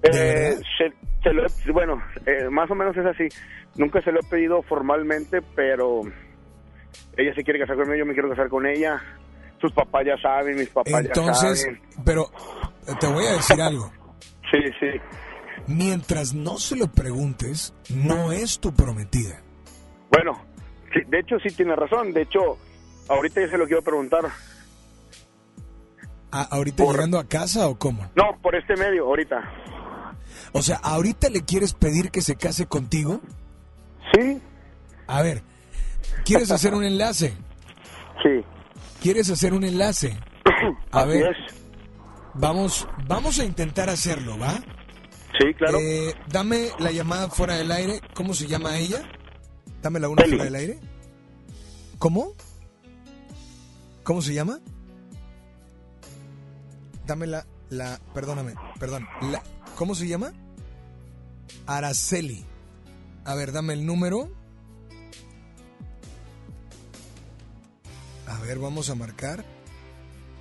Eh, 0.04 0.58
se- 0.78 0.94
se 1.24 1.34
lo 1.34 1.46
he- 1.46 1.72
bueno, 1.72 2.02
eh, 2.26 2.50
más 2.50 2.70
o 2.72 2.76
menos 2.76 2.96
es 2.98 3.06
así. 3.06 3.28
Nunca 3.76 4.02
se 4.02 4.12
lo 4.12 4.20
he 4.20 4.24
pedido 4.30 4.62
formalmente, 4.64 5.42
pero 5.56 6.02
ella 7.18 7.34
se 7.36 7.44
quiere 7.44 7.60
casar 7.60 7.76
conmigo, 7.76 7.96
yo 7.98 8.06
me 8.06 8.14
quiero 8.14 8.30
casar 8.30 8.50
con 8.50 8.66
ella. 8.66 9.00
Sus 9.60 9.72
papás 9.74 10.04
ya 10.06 10.18
saben, 10.18 10.56
mis 10.58 10.70
papás 10.70 10.94
Entonces, 11.06 11.60
ya 11.66 11.70
saben. 11.72 11.82
pero 12.04 12.32
te 13.00 13.08
voy 13.08 13.26
a 13.26 13.34
decir 13.34 13.62
algo. 13.62 13.92
Sí, 14.52 14.58
sí. 14.82 14.88
Mientras 15.68 16.34
no 16.34 16.58
se 16.58 16.76
lo 16.76 16.88
preguntes, 16.92 17.74
no 17.90 18.34
es 18.34 18.60
tu 18.60 18.74
prometida. 18.74 19.42
Bueno, 20.10 20.44
sí, 20.94 21.00
de 21.08 21.20
hecho 21.20 21.40
sí 21.40 21.56
tiene 21.56 21.74
razón. 21.74 22.12
De 22.12 22.24
hecho, 22.24 22.58
ahorita 23.08 23.40
ya 23.40 23.48
se 23.50 23.58
lo 23.58 23.66
quiero 23.66 23.82
preguntar. 23.82 24.26
¿A- 26.34 26.44
¿Ahorita 26.52 26.84
llegando 26.84 27.18
a 27.18 27.26
casa 27.28 27.68
o 27.70 27.78
cómo? 27.78 28.10
No, 28.16 28.38
por 28.42 28.56
este 28.56 28.76
medio, 28.76 29.06
ahorita. 29.06 29.38
O 30.54 30.62
sea, 30.62 30.78
¿ahorita 30.78 31.30
le 31.30 31.44
quieres 31.44 31.74
pedir 31.74 32.12
que 32.12 32.22
se 32.22 32.36
case 32.36 32.66
contigo? 32.68 33.22
Sí. 34.14 34.42
A 35.08 35.22
ver, 35.22 35.44
¿quieres 36.26 36.52
hacer 36.52 36.74
un 36.74 36.84
enlace? 36.84 37.34
Sí. 38.22 38.44
¿Quieres 39.02 39.30
hacer 39.30 39.54
un 39.54 39.64
enlace? 39.64 40.18
A 40.92 41.06
ver, 41.06 41.32
es. 41.32 41.54
vamos, 42.34 42.88
vamos 43.08 43.40
a 43.40 43.46
intentar 43.46 43.90
hacerlo, 43.90 44.38
¿va? 44.38 44.54
Sí, 45.40 45.54
claro. 45.58 45.80
Eh, 45.80 46.14
dame 46.28 46.70
la 46.80 46.92
llamada 46.92 47.30
fuera 47.30 47.56
del 47.56 47.72
aire. 47.72 48.02
¿Cómo 48.14 48.34
se 48.34 48.48
llama 48.48 48.78
ella? 48.78 49.02
Dame 49.82 50.00
la 50.00 50.10
una 50.10 50.22
Eli. 50.24 50.32
fuera 50.32 50.44
del 50.46 50.56
aire. 50.56 50.80
¿Cómo? 51.98 52.34
¿Cómo 54.04 54.22
se 54.22 54.34
llama? 54.34 54.60
Dame 57.06 57.28
la, 57.28 57.46
la, 57.70 58.00
perdóname, 58.14 58.54
perdón. 58.80 59.08
La, 59.32 59.42
¿Cómo 59.82 59.96
se 59.96 60.08
llama? 60.08 60.32
Araceli. 61.66 62.46
A 63.26 63.34
ver, 63.34 63.52
dame 63.52 63.74
el 63.74 63.84
número. 63.84 64.30
A 68.28 68.40
ver, 68.42 68.60
vamos 68.60 68.92
a 68.92 68.96
marcar. 68.96 69.44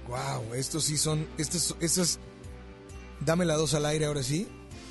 Wow, 0.08 0.52
estos 0.52 0.84
sí 0.84 0.98
son, 0.98 1.26
estas, 1.38 1.74
estas. 1.80 2.20
Dame 3.24 3.46
la 3.46 3.54
dos 3.54 3.72
al 3.72 3.86
aire 3.86 4.04
ahora 4.04 4.22
sí. 4.22 4.46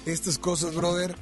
Estas 0.07 0.39
cosas, 0.39 0.73
brother. 0.73 1.15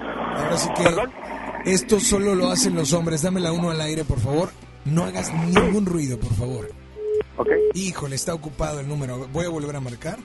Ahora 0.00 0.58
sí 0.58 0.68
que. 0.74 1.70
Esto 1.70 2.00
solo 2.00 2.34
lo 2.34 2.50
hacen 2.50 2.74
los 2.74 2.92
hombres. 2.92 3.22
Dame 3.22 3.38
la 3.38 3.52
uno 3.52 3.70
al 3.70 3.80
aire, 3.82 4.02
por 4.02 4.18
favor. 4.18 4.50
No 4.84 5.04
hagas 5.04 5.32
ningún 5.32 5.86
ruido, 5.86 6.18
por 6.18 6.34
favor. 6.34 6.72
Ok. 7.36 7.50
Híjole, 7.74 8.16
está 8.16 8.34
ocupado 8.34 8.80
el 8.80 8.88
número. 8.88 9.28
Voy 9.28 9.46
a 9.46 9.48
volver 9.48 9.76
a 9.76 9.80
marcar. 9.80 10.18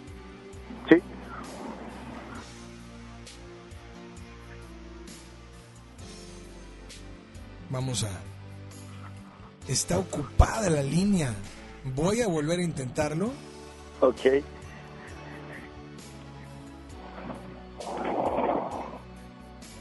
Vamos 7.69 8.03
a. 8.03 8.09
Está 9.67 9.99
ocupada 9.99 10.69
la 10.69 10.81
línea. 10.81 11.33
Voy 11.95 12.21
a 12.21 12.27
volver 12.27 12.59
a 12.59 12.63
intentarlo. 12.63 13.31
Ok. 14.01 14.21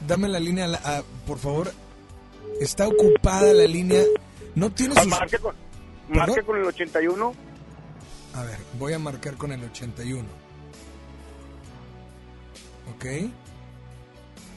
Dame 0.07 0.27
la 0.27 0.39
línea, 0.39 0.65
a 0.65 0.67
la- 0.67 0.77
a- 0.83 1.03
por 1.27 1.37
favor. 1.37 1.71
Está 2.59 2.87
ocupada 2.87 3.53
la 3.53 3.65
línea. 3.65 4.03
No 4.55 4.71
tiene 4.71 4.95
Ah, 4.97 5.03
sus. 5.03 5.09
marque, 5.11 5.37
con, 5.39 5.55
con 6.45 6.57
el 6.57 6.63
81. 6.65 7.33
A 8.33 8.43
ver, 8.43 8.57
voy 8.77 8.93
a 8.93 8.99
marcar 8.99 9.35
con 9.35 9.51
el 9.51 9.63
81. 9.63 10.27
¿Ok? 12.95 13.05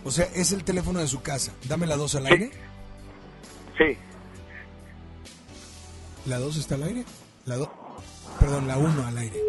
O 0.04 0.10
sea, 0.10 0.26
es 0.34 0.52
el 0.52 0.64
teléfono 0.64 0.98
de 1.00 1.06
su 1.06 1.22
casa. 1.22 1.52
Dame 1.68 1.86
la 1.86 1.96
2 1.96 2.14
al 2.16 2.26
aire. 2.26 2.50
Sí. 3.82 3.98
¿La 6.26 6.38
2 6.38 6.56
está 6.56 6.76
al 6.76 6.84
aire? 6.84 7.04
La 7.46 7.56
2. 7.56 7.68
Perdón, 8.38 8.68
la 8.68 8.78
1 8.78 9.06
al 9.06 9.18
aire. 9.18 9.40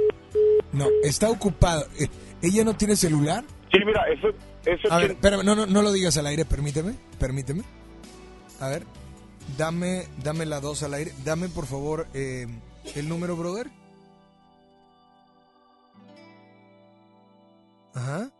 No, 0.71 0.87
está 1.03 1.29
ocupado. 1.29 1.85
Eh, 1.99 2.07
¿Ella 2.41 2.63
no 2.63 2.75
tiene 2.75 2.95
celular? 2.95 3.43
Sí, 3.71 3.79
mira, 3.85 4.03
eso... 4.07 4.29
eso 4.65 4.91
A 4.91 4.97
ver, 4.97 5.11
espérame, 5.11 5.43
no, 5.43 5.55
no, 5.55 5.65
no 5.65 5.81
lo 5.81 5.91
digas 5.91 6.17
al 6.17 6.27
aire, 6.27 6.45
permíteme, 6.45 6.95
permíteme. 7.19 7.63
A 8.59 8.69
ver, 8.69 8.83
dame, 9.57 10.07
dame 10.23 10.45
la 10.45 10.59
2 10.59 10.83
al 10.83 10.93
aire. 10.95 11.13
Dame, 11.23 11.49
por 11.49 11.67
favor, 11.67 12.07
eh, 12.13 12.47
el 12.95 13.07
número, 13.09 13.35
brother. 13.35 13.69
Ajá. 17.93 18.31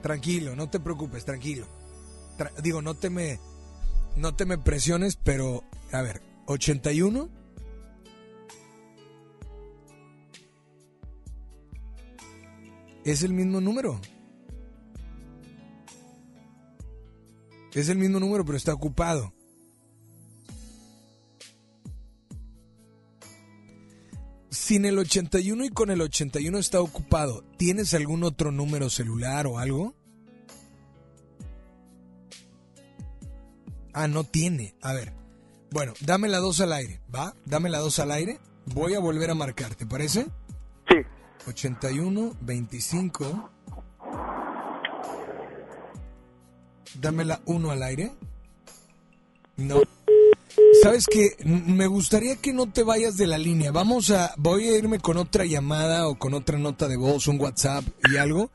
Tranquilo, 0.00 0.56
no 0.56 0.70
te 0.70 0.80
preocupes, 0.80 1.24
tranquilo. 1.24 1.66
Digo, 2.62 2.82
no 2.82 2.94
te 2.94 3.10
me 3.10 3.38
no 4.16 4.34
te 4.34 4.46
me 4.46 4.58
presiones, 4.58 5.16
pero 5.16 5.62
a 5.92 6.02
ver, 6.02 6.22
81 6.46 7.28
Es 13.06 13.22
el 13.22 13.32
mismo 13.32 13.60
número. 13.60 14.00
Es 17.72 17.88
el 17.88 17.98
mismo 17.98 18.18
número, 18.18 18.44
pero 18.44 18.58
está 18.58 18.74
ocupado. 18.74 19.32
Sin 24.50 24.86
el 24.86 24.98
81 24.98 25.66
y 25.66 25.68
con 25.68 25.92
el 25.92 26.00
81 26.00 26.58
está 26.58 26.80
ocupado, 26.80 27.44
¿tienes 27.56 27.94
algún 27.94 28.24
otro 28.24 28.50
número 28.50 28.90
celular 28.90 29.46
o 29.46 29.60
algo? 29.60 29.94
Ah, 33.96 34.08
no 34.08 34.24
tiene. 34.24 34.74
A 34.82 34.92
ver. 34.92 35.14
Bueno, 35.70 35.94
dame 36.02 36.28
la 36.28 36.38
2 36.38 36.60
al 36.60 36.72
aire, 36.74 37.00
¿va? 37.12 37.34
Dame 37.46 37.70
la 37.70 37.78
2 37.78 37.98
al 38.00 38.10
aire. 38.12 38.38
Voy 38.66 38.92
a 38.94 39.00
volver 39.00 39.30
a 39.30 39.34
marcar, 39.34 39.74
¿te 39.74 39.86
parece? 39.86 40.26
Sí. 40.88 40.96
81, 41.48 42.34
25. 42.42 43.50
Dame 47.00 47.24
la 47.24 47.40
1 47.46 47.70
al 47.70 47.82
aire. 47.82 48.12
No. 49.56 49.80
¿Sabes 50.82 51.06
qué? 51.10 51.36
M- 51.40 51.62
Me 51.74 51.86
gustaría 51.86 52.36
que 52.36 52.52
no 52.52 52.70
te 52.70 52.82
vayas 52.82 53.16
de 53.16 53.26
la 53.26 53.38
línea. 53.38 53.72
Vamos 53.72 54.10
a... 54.10 54.34
Voy 54.36 54.68
a 54.68 54.76
irme 54.78 54.98
con 55.00 55.16
otra 55.16 55.44
llamada 55.44 56.06
o 56.08 56.18
con 56.18 56.34
otra 56.34 56.58
nota 56.58 56.86
de 56.88 56.96
voz, 56.96 57.26
un 57.28 57.40
WhatsApp 57.40 57.84
y 58.12 58.16
algo. 58.18 58.50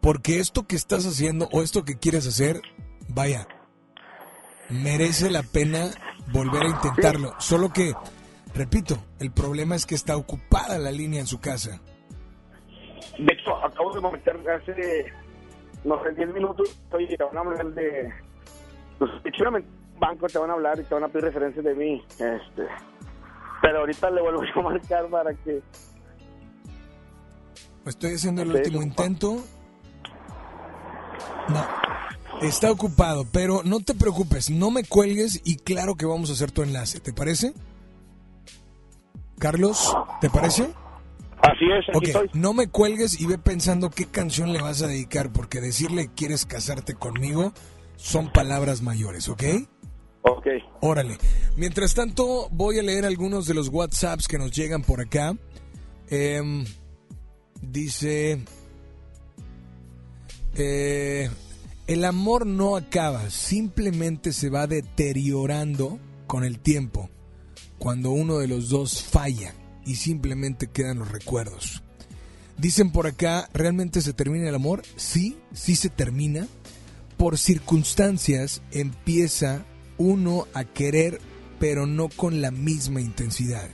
Porque 0.00 0.38
esto 0.40 0.66
que 0.66 0.76
estás 0.76 1.06
haciendo 1.06 1.48
o 1.52 1.62
esto 1.62 1.84
que 1.84 1.96
quieres 1.98 2.26
hacer, 2.26 2.60
vaya, 3.08 3.48
merece 4.70 5.30
la 5.30 5.42
pena 5.42 5.90
volver 6.32 6.62
a 6.62 6.68
intentarlo. 6.68 7.34
Solo 7.38 7.70
que, 7.72 7.92
repito, 8.54 8.96
el 9.20 9.32
problema 9.32 9.74
es 9.74 9.86
que 9.86 9.94
está 9.94 10.16
ocupada 10.16 10.78
la 10.78 10.90
línea 10.90 11.20
en 11.20 11.26
su 11.26 11.40
casa. 11.40 11.80
De 13.18 13.32
hecho, 13.32 13.56
acabo 13.64 13.94
de 13.94 14.02
comentar 14.02 14.36
hace, 14.50 15.12
no 15.84 16.02
sé, 16.02 16.12
10 16.12 16.34
minutos, 16.34 16.78
oye, 16.92 17.16
te 17.16 17.24
van 17.24 17.36
a 17.36 17.40
hablar 17.40 17.66
de... 17.74 18.12
Pues, 18.98 19.10
banco 19.98 20.26
te 20.26 20.38
van 20.38 20.50
a 20.50 20.54
hablar 20.54 20.78
y 20.78 20.84
te 20.84 20.94
van 20.94 21.04
a 21.04 21.08
pedir 21.08 21.24
referencias 21.24 21.64
de 21.64 21.74
mí. 21.74 22.02
Este, 22.10 22.66
pero 23.62 23.80
ahorita 23.80 24.10
le 24.10 24.22
vuelvo 24.22 24.42
a 24.54 24.62
marcar 24.62 25.08
para 25.08 25.34
que... 25.34 25.62
Estoy 27.86 28.14
haciendo 28.14 28.42
el 28.42 28.50
último 28.50 28.82
intento. 28.82 29.36
No. 31.48 31.64
Está 32.42 32.70
ocupado, 32.70 33.26
pero 33.32 33.62
no 33.64 33.80
te 33.80 33.94
preocupes, 33.94 34.50
no 34.50 34.70
me 34.70 34.84
cuelgues 34.84 35.40
y 35.44 35.56
claro 35.56 35.94
que 35.96 36.06
vamos 36.06 36.30
a 36.30 36.34
hacer 36.34 36.50
tu 36.52 36.62
enlace, 36.62 37.00
¿te 37.00 37.12
parece? 37.12 37.54
Carlos, 39.38 39.94
¿te 40.20 40.30
parece? 40.30 40.62
Así 41.42 41.64
es, 41.70 41.88
aquí 41.88 41.96
Ok, 41.98 42.04
estoy. 42.06 42.30
no 42.34 42.52
me 42.54 42.68
cuelgues 42.68 43.20
y 43.20 43.26
ve 43.26 43.38
pensando 43.38 43.90
qué 43.90 44.06
canción 44.06 44.52
le 44.52 44.60
vas 44.62 44.82
a 44.82 44.86
dedicar, 44.86 45.32
porque 45.32 45.60
decirle 45.60 46.10
quieres 46.14 46.46
casarte 46.46 46.94
conmigo 46.94 47.52
son 47.96 48.32
palabras 48.32 48.82
mayores, 48.82 49.28
¿ok? 49.28 49.42
Ok. 50.22 50.46
Órale. 50.80 51.18
Mientras 51.56 51.94
tanto, 51.94 52.48
voy 52.50 52.78
a 52.78 52.82
leer 52.82 53.04
algunos 53.04 53.46
de 53.46 53.54
los 53.54 53.68
WhatsApps 53.68 54.26
que 54.28 54.38
nos 54.38 54.50
llegan 54.50 54.82
por 54.82 55.00
acá. 55.00 55.36
Em, 56.08 56.64
dice... 57.62 58.42
eh, 60.56 61.30
el 61.86 62.04
amor 62.04 62.46
no 62.46 62.76
acaba, 62.76 63.30
simplemente 63.30 64.32
se 64.32 64.50
va 64.50 64.66
deteriorando 64.66 66.00
con 66.26 66.44
el 66.44 66.58
tiempo, 66.58 67.08
cuando 67.78 68.10
uno 68.10 68.38
de 68.38 68.48
los 68.48 68.68
dos 68.68 69.02
falla 69.02 69.54
y 69.84 69.94
simplemente 69.94 70.66
quedan 70.66 70.98
los 70.98 71.10
recuerdos. 71.10 71.82
Dicen 72.58 72.90
por 72.90 73.06
acá, 73.06 73.48
¿realmente 73.52 74.00
se 74.00 74.12
termina 74.12 74.48
el 74.48 74.54
amor? 74.54 74.82
Sí, 74.96 75.36
sí 75.52 75.76
se 75.76 75.90
termina. 75.90 76.48
Por 77.16 77.38
circunstancias 77.38 78.62
empieza 78.72 79.64
uno 79.98 80.48
a 80.54 80.64
querer, 80.64 81.20
pero 81.60 81.86
no 81.86 82.08
con 82.08 82.40
la 82.40 82.50
misma 82.50 83.00
intensidad. 83.00 83.68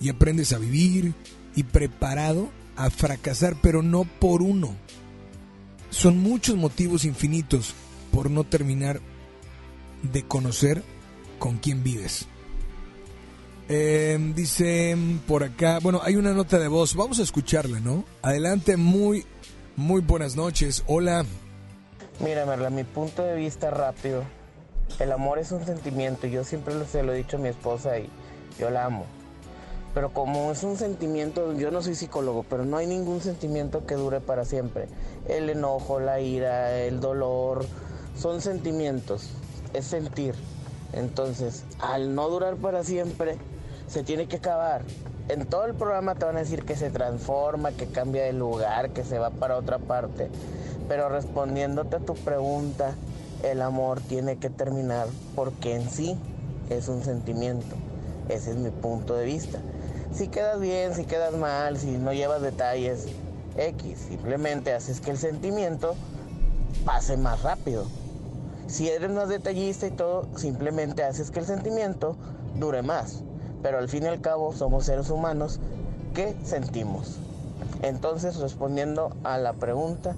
Y 0.00 0.08
aprendes 0.08 0.52
a 0.52 0.58
vivir 0.58 1.14
y 1.54 1.64
preparado 1.64 2.48
a 2.76 2.90
fracasar, 2.90 3.56
pero 3.60 3.82
no 3.82 4.04
por 4.04 4.40
uno. 4.40 4.76
Son 5.90 6.18
muchos 6.18 6.56
motivos 6.56 7.04
infinitos 7.04 7.74
por 8.12 8.30
no 8.30 8.44
terminar 8.44 9.00
de 10.02 10.22
conocer 10.26 10.82
con 11.38 11.58
quién 11.58 11.82
vives. 11.82 12.26
Eh, 13.68 14.16
dice 14.34 14.96
por 15.26 15.42
acá, 15.42 15.80
bueno, 15.82 16.00
hay 16.02 16.16
una 16.16 16.32
nota 16.32 16.58
de 16.58 16.68
voz, 16.68 16.94
vamos 16.94 17.18
a 17.18 17.22
escucharla, 17.22 17.80
¿no? 17.80 18.04
Adelante, 18.22 18.76
muy, 18.76 19.24
muy 19.76 20.00
buenas 20.02 20.36
noches. 20.36 20.84
Hola. 20.86 21.24
Mira, 22.20 22.46
Merla, 22.46 22.70
mi 22.70 22.84
punto 22.84 23.22
de 23.22 23.34
vista 23.36 23.70
rápido. 23.70 24.22
El 25.00 25.10
amor 25.10 25.38
es 25.40 25.50
un 25.50 25.66
sentimiento 25.66 26.28
yo 26.28 26.44
siempre 26.44 26.72
lo- 26.74 26.86
se 26.86 27.02
lo 27.02 27.12
he 27.12 27.16
dicho 27.16 27.36
a 27.38 27.40
mi 27.40 27.48
esposa 27.48 27.98
y 27.98 28.08
yo 28.58 28.70
la 28.70 28.84
amo. 28.84 29.04
Pero 29.96 30.10
como 30.10 30.52
es 30.52 30.62
un 30.62 30.76
sentimiento, 30.76 31.54
yo 31.54 31.70
no 31.70 31.80
soy 31.80 31.94
psicólogo, 31.94 32.44
pero 32.50 32.66
no 32.66 32.76
hay 32.76 32.86
ningún 32.86 33.22
sentimiento 33.22 33.86
que 33.86 33.94
dure 33.94 34.20
para 34.20 34.44
siempre. 34.44 34.88
El 35.26 35.48
enojo, 35.48 36.00
la 36.00 36.20
ira, 36.20 36.78
el 36.80 37.00
dolor, 37.00 37.64
son 38.14 38.42
sentimientos, 38.42 39.30
es 39.72 39.86
sentir. 39.86 40.34
Entonces, 40.92 41.64
al 41.78 42.14
no 42.14 42.28
durar 42.28 42.56
para 42.56 42.84
siempre, 42.84 43.38
se 43.88 44.02
tiene 44.02 44.28
que 44.28 44.36
acabar. 44.36 44.82
En 45.30 45.46
todo 45.46 45.64
el 45.64 45.74
programa 45.74 46.14
te 46.14 46.26
van 46.26 46.36
a 46.36 46.40
decir 46.40 46.66
que 46.66 46.76
se 46.76 46.90
transforma, 46.90 47.72
que 47.72 47.86
cambia 47.86 48.24
de 48.24 48.34
lugar, 48.34 48.90
que 48.90 49.02
se 49.02 49.18
va 49.18 49.30
para 49.30 49.56
otra 49.56 49.78
parte. 49.78 50.28
Pero 50.88 51.08
respondiéndote 51.08 51.96
a 51.96 52.00
tu 52.00 52.12
pregunta, 52.16 52.94
el 53.42 53.62
amor 53.62 54.02
tiene 54.02 54.36
que 54.36 54.50
terminar 54.50 55.08
porque 55.34 55.74
en 55.74 55.88
sí 55.88 56.18
es 56.68 56.88
un 56.88 57.02
sentimiento. 57.02 57.76
Ese 58.28 58.50
es 58.50 58.56
mi 58.58 58.68
punto 58.68 59.14
de 59.14 59.24
vista. 59.24 59.58
Si 60.12 60.28
quedas 60.28 60.60
bien, 60.60 60.94
si 60.94 61.04
quedas 61.04 61.34
mal, 61.34 61.78
si 61.78 61.98
no 61.98 62.12
llevas 62.12 62.42
detalles 62.42 63.06
X, 63.56 63.98
simplemente 64.08 64.72
haces 64.72 65.00
que 65.00 65.10
el 65.10 65.18
sentimiento 65.18 65.94
pase 66.84 67.16
más 67.16 67.42
rápido. 67.42 67.86
Si 68.66 68.88
eres 68.88 69.10
más 69.10 69.28
detallista 69.28 69.86
y 69.86 69.90
todo, 69.90 70.28
simplemente 70.36 71.04
haces 71.04 71.30
que 71.30 71.40
el 71.40 71.46
sentimiento 71.46 72.16
dure 72.56 72.82
más. 72.82 73.22
Pero 73.62 73.78
al 73.78 73.88
fin 73.88 74.04
y 74.04 74.06
al 74.06 74.20
cabo 74.20 74.52
somos 74.52 74.86
seres 74.86 75.10
humanos 75.10 75.60
que 76.14 76.34
sentimos. 76.44 77.16
Entonces, 77.82 78.36
respondiendo 78.36 79.16
a 79.24 79.38
la 79.38 79.52
pregunta, 79.52 80.16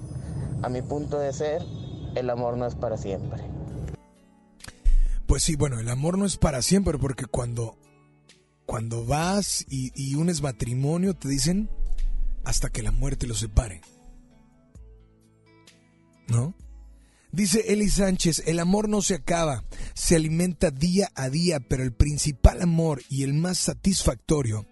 a 0.61 0.69
mi 0.69 0.81
punto 0.81 1.19
de 1.19 1.33
ser, 1.33 1.63
el 2.15 2.29
amor 2.29 2.57
no 2.57 2.65
es 2.65 2.75
para 2.75 2.97
siempre. 2.97 3.43
Pues 5.27 5.43
sí, 5.43 5.55
bueno, 5.55 5.79
el 5.79 5.89
amor 5.89 6.17
no 6.17 6.25
es 6.25 6.37
para 6.37 6.61
siempre, 6.61 6.97
porque 6.97 7.25
cuando, 7.25 7.77
cuando 8.69 9.03
vas 9.03 9.65
y, 9.67 10.13
unes 10.13 10.43
matrimonio, 10.43 11.15
te 11.15 11.27
dicen 11.27 11.71
hasta 12.43 12.69
que 12.69 12.83
la 12.83 12.91
muerte 12.91 13.25
los 13.25 13.39
separe. 13.39 13.81
¿No? 16.27 16.53
Dice 17.31 17.73
Eli 17.73 17.89
Sánchez, 17.89 18.43
el 18.45 18.59
amor 18.59 18.87
no 18.87 19.01
se 19.01 19.15
acaba, 19.15 19.65
se 19.95 20.15
alimenta 20.15 20.69
día 20.69 21.09
a 21.15 21.31
día, 21.31 21.59
pero 21.59 21.81
el 21.81 21.93
principal 21.93 22.61
amor 22.61 23.01
y 23.09 23.23
el 23.23 23.33
más 23.33 23.57
satisfactorio 23.57 24.67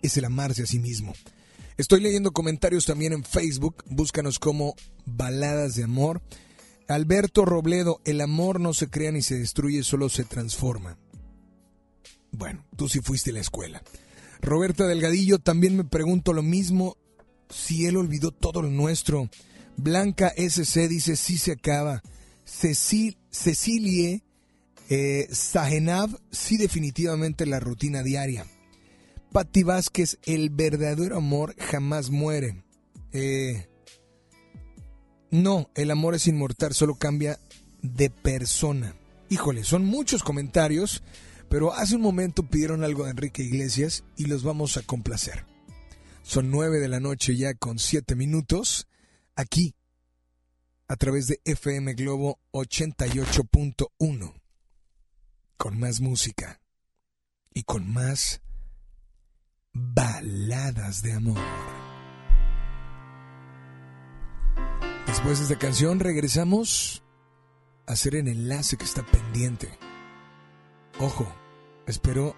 es 0.00 0.16
el 0.16 0.24
amarse 0.24 0.62
a 0.62 0.66
sí 0.66 0.78
mismo. 0.78 1.12
Estoy 1.76 2.00
leyendo 2.00 2.32
comentarios 2.32 2.86
también 2.86 3.12
en 3.12 3.22
Facebook, 3.22 3.84
búscanos 3.84 4.38
como 4.38 4.76
Baladas 5.04 5.74
de 5.74 5.84
Amor. 5.84 6.22
Alberto 6.88 7.44
Robledo, 7.44 8.00
el 8.06 8.22
amor 8.22 8.60
no 8.60 8.72
se 8.72 8.88
crea 8.88 9.12
ni 9.12 9.20
se 9.20 9.38
destruye, 9.38 9.82
solo 9.82 10.08
se 10.08 10.24
transforma. 10.24 10.96
Bueno, 12.32 12.64
tú 12.76 12.88
sí 12.88 13.00
fuiste 13.00 13.30
a 13.30 13.34
la 13.34 13.40
escuela. 13.40 13.82
Roberta 14.40 14.86
Delgadillo, 14.86 15.38
también 15.38 15.76
me 15.76 15.84
pregunto 15.84 16.32
lo 16.32 16.42
mismo, 16.42 16.96
si 17.48 17.86
él 17.86 17.96
olvidó 17.96 18.30
todo 18.30 18.62
lo 18.62 18.70
nuestro. 18.70 19.28
Blanca 19.76 20.32
SC 20.36 20.88
dice, 20.88 21.16
sí 21.16 21.38
se 21.38 21.52
acaba. 21.52 22.02
Cecil, 22.44 23.18
Cecilie 23.30 24.22
eh, 24.90 25.28
Sajenab, 25.30 26.10
sí 26.32 26.56
definitivamente 26.56 27.46
la 27.46 27.60
rutina 27.60 28.02
diaria. 28.02 28.44
Patti 29.30 29.62
Vázquez, 29.62 30.18
el 30.24 30.50
verdadero 30.50 31.16
amor 31.16 31.54
jamás 31.56 32.10
muere. 32.10 32.64
Eh, 33.12 33.68
no, 35.30 35.70
el 35.76 35.92
amor 35.92 36.16
es 36.16 36.26
inmortal, 36.26 36.74
solo 36.74 36.96
cambia 36.96 37.38
de 37.82 38.10
persona. 38.10 38.96
Híjole, 39.28 39.62
son 39.62 39.84
muchos 39.84 40.24
comentarios, 40.24 41.04
pero 41.50 41.74
hace 41.74 41.96
un 41.96 42.02
momento 42.02 42.44
pidieron 42.44 42.84
algo 42.84 43.04
de 43.04 43.10
Enrique 43.10 43.42
Iglesias 43.42 44.04
y 44.16 44.26
los 44.26 44.44
vamos 44.44 44.76
a 44.76 44.82
complacer. 44.82 45.44
Son 46.22 46.48
nueve 46.48 46.78
de 46.78 46.86
la 46.86 47.00
noche 47.00 47.36
ya 47.36 47.54
con 47.54 47.80
siete 47.80 48.14
minutos, 48.14 48.86
aquí, 49.34 49.74
a 50.86 50.94
través 50.94 51.26
de 51.26 51.40
FM 51.44 51.94
Globo 51.94 52.38
88.1, 52.52 54.32
con 55.56 55.78
más 55.80 56.00
música 56.00 56.60
y 57.52 57.64
con 57.64 57.92
más 57.92 58.42
baladas 59.72 61.02
de 61.02 61.14
amor. 61.14 61.40
Después 65.08 65.38
de 65.38 65.44
esta 65.46 65.58
canción 65.58 65.98
regresamos 65.98 67.02
a 67.88 67.92
hacer 67.94 68.14
el 68.14 68.28
enlace 68.28 68.76
que 68.76 68.84
está 68.84 69.04
pendiente. 69.04 69.68
Ojo, 71.00 71.39
espero, 71.90 72.34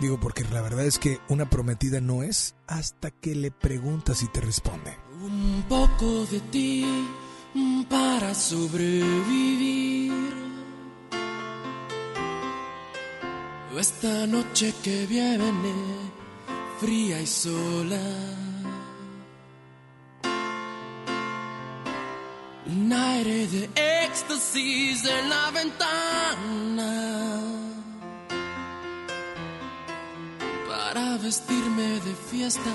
digo 0.00 0.18
porque 0.20 0.44
la 0.44 0.62
verdad 0.62 0.86
es 0.86 0.98
que 0.98 1.20
una 1.28 1.50
prometida 1.50 2.00
no 2.00 2.22
es 2.22 2.54
hasta 2.66 3.10
que 3.10 3.34
le 3.34 3.50
preguntas 3.50 4.22
y 4.22 4.28
te 4.28 4.40
responde. 4.40 4.96
Un 5.22 5.64
poco 5.68 6.26
de 6.26 6.40
ti 6.40 7.06
para 7.88 8.34
sobrevivir. 8.34 9.92
Esta 13.82 14.28
noche 14.28 14.72
que 14.80 15.06
viene, 15.06 15.74
fría 16.78 17.20
y 17.20 17.26
sola. 17.26 18.00
Un 22.66 22.92
aire 22.92 23.48
de 23.48 23.68
éxtasis 24.04 25.04
en 25.04 25.28
la 25.28 25.50
ventana. 25.50 27.51
Vestirme 31.22 32.00
de 32.00 32.14
fiesta 32.30 32.74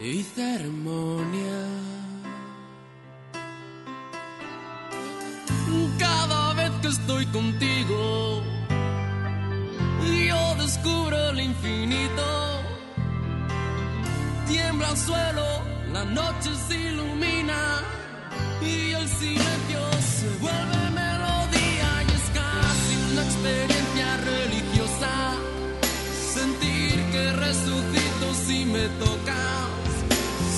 y 0.00 0.22
ceremonia. 0.22 1.66
Cada 5.98 6.54
vez 6.54 6.70
que 6.80 6.88
estoy 6.88 7.26
contigo, 7.26 8.42
yo 10.28 10.54
descubro 10.56 11.30
el 11.30 11.40
infinito. 11.40 12.26
Tiembla 14.46 14.90
el 14.90 14.96
suelo, 14.96 15.46
la 15.92 16.04
noche 16.04 16.50
se 16.68 16.76
ilumina 16.90 17.82
y 18.62 18.92
el 18.92 19.08
silencio 19.08 19.80
se 20.16 20.28
vuelve 20.40 20.90
melodía 21.02 21.90
y 22.06 22.10
es 22.18 22.26
casi 22.40 23.12
una 23.12 23.22
experiencia 23.24 23.77
resucito 27.48 28.26
si 28.46 28.66
me 28.66 28.86
tocas, 29.02 29.90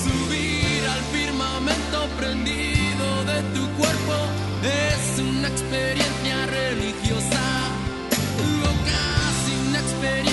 subir 0.03 0.81
al 0.93 1.01
firmamento 1.15 1.99
prendido 2.19 3.07
de 3.31 3.39
tu 3.55 3.63
cuerpo 3.79 4.15
es 4.61 5.19
una 5.19 5.47
experiencia 5.47 6.37
religiosa. 6.47 7.43
O 8.67 8.71
casi 8.91 9.51
una 9.67 9.79
experiencia 9.79 10.30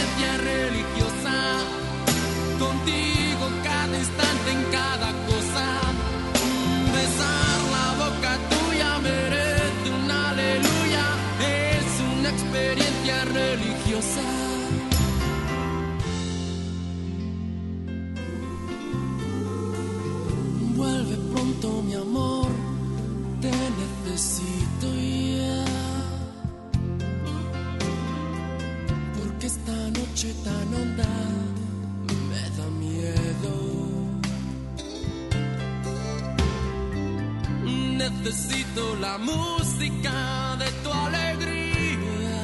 Necesito 38.22 38.96
la 38.96 39.16
música 39.16 40.56
de 40.58 40.70
tu 40.82 40.92
alegría 40.92 42.40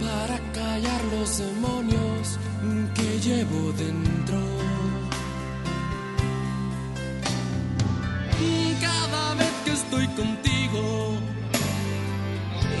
para 0.00 0.38
callar 0.52 1.04
los 1.12 1.38
demonios 1.38 2.38
que 2.94 3.20
llevo 3.20 3.72
dentro. 3.72 4.40
Cada 8.80 9.34
vez 9.34 9.52
que 9.64 9.72
estoy 9.72 10.06
contigo 10.08 11.14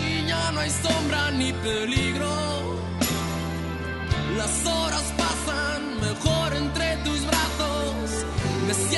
y 0.04 0.26
ya 0.26 0.50
no 0.52 0.60
hay 0.60 0.70
sombra 0.70 1.30
ni 1.32 1.52
peligro, 1.52 2.80
las 4.36 4.66
horas 4.66 5.04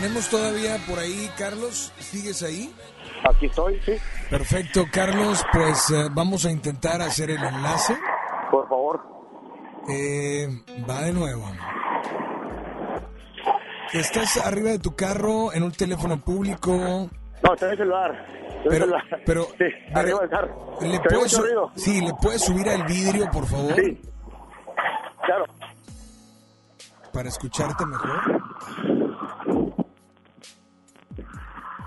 tenemos 0.00 0.28
todavía 0.28 0.76
por 0.86 0.98
ahí, 0.98 1.30
Carlos, 1.38 1.90
¿sigues 1.98 2.42
ahí? 2.42 2.74
Aquí 3.30 3.46
estoy, 3.46 3.80
sí. 3.80 3.92
Perfecto, 4.28 4.84
Carlos, 4.92 5.42
pues 5.52 5.90
eh, 5.90 6.08
vamos 6.12 6.44
a 6.44 6.50
intentar 6.50 7.00
hacer 7.00 7.30
el 7.30 7.42
enlace. 7.42 7.96
Por 8.50 8.68
favor. 8.68 9.00
Eh, 9.88 10.46
va 10.88 11.00
de 11.00 11.12
nuevo. 11.14 11.50
¿Estás 13.94 14.36
arriba 14.44 14.70
de 14.70 14.80
tu 14.80 14.94
carro 14.94 15.52
en 15.54 15.62
un 15.62 15.72
teléfono 15.72 16.18
público? 16.20 17.08
No, 17.42 17.54
está 17.54 17.66
en 17.66 17.72
el 17.72 17.78
celular. 17.78 18.26
Está 18.28 18.36
en 18.36 18.52
el 18.52 18.68
Pero, 18.68 18.84
celular. 18.84 19.02
pero, 19.24 19.44
Sí, 19.44 19.54
pero, 19.58 19.98
arriba 19.98 20.20
del 20.20 20.30
carro. 20.30 20.78
¿le 20.82 20.88
¿Se 20.88 20.96
oye 20.96 21.00
puedes, 21.08 21.38
ruido? 21.38 21.70
sí, 21.74 22.00
¿le 22.02 22.12
puedes 22.20 22.42
subir 22.44 22.68
al 22.68 22.84
vidrio, 22.84 23.30
por 23.30 23.46
favor? 23.46 23.74
Sí. 23.76 23.98
Claro. 25.24 25.44
Para 27.14 27.28
escucharte 27.30 27.86
mejor. 27.86 28.42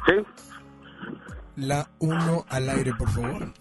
Sí. 0.09 0.25
La 1.57 1.89
1 1.99 2.45
al 2.49 2.69
aire, 2.69 2.93
por 2.97 3.09
favor. 3.09 3.53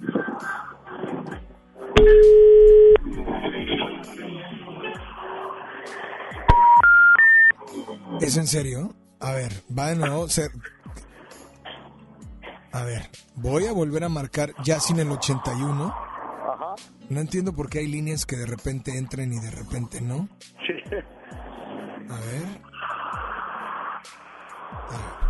¿Es 8.20 8.36
en 8.36 8.46
serio? 8.46 8.94
A 9.20 9.32
ver, 9.32 9.52
va 9.76 9.88
de 9.88 9.96
nuevo. 9.96 10.28
se- 10.28 10.50
A 12.72 12.84
ver, 12.84 13.08
voy 13.34 13.66
a 13.66 13.72
volver 13.72 14.04
a 14.04 14.08
marcar 14.08 14.52
ya 14.62 14.78
sin 14.80 14.98
el 15.00 15.10
81. 15.10 15.86
Ajá. 16.52 16.74
No 17.08 17.20
entiendo 17.20 17.52
por 17.54 17.68
qué 17.70 17.80
hay 17.80 17.86
líneas 17.88 18.26
que 18.26 18.36
de 18.36 18.46
repente 18.46 18.96
entran 18.96 19.32
y 19.32 19.40
de 19.40 19.50
repente 19.50 20.00
no. 20.00 20.28
Sí. 20.66 20.74
A 22.10 22.16
ver. 22.20 22.60
A 24.70 24.90
ver. 24.92 25.27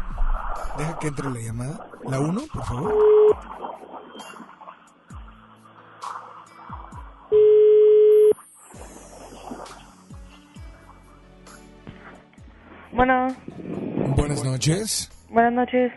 Deja 0.79 0.99
que 0.99 1.09
entre 1.09 1.31
la 1.31 1.41
llamada. 1.41 1.91
La 2.05 2.21
1, 2.21 2.41
por 2.53 2.65
favor. 2.65 2.95
Bueno, 12.93 13.29
Buenas 14.17 14.45
noches. 14.45 15.11
buenas 15.31 15.53
noches. 15.53 15.93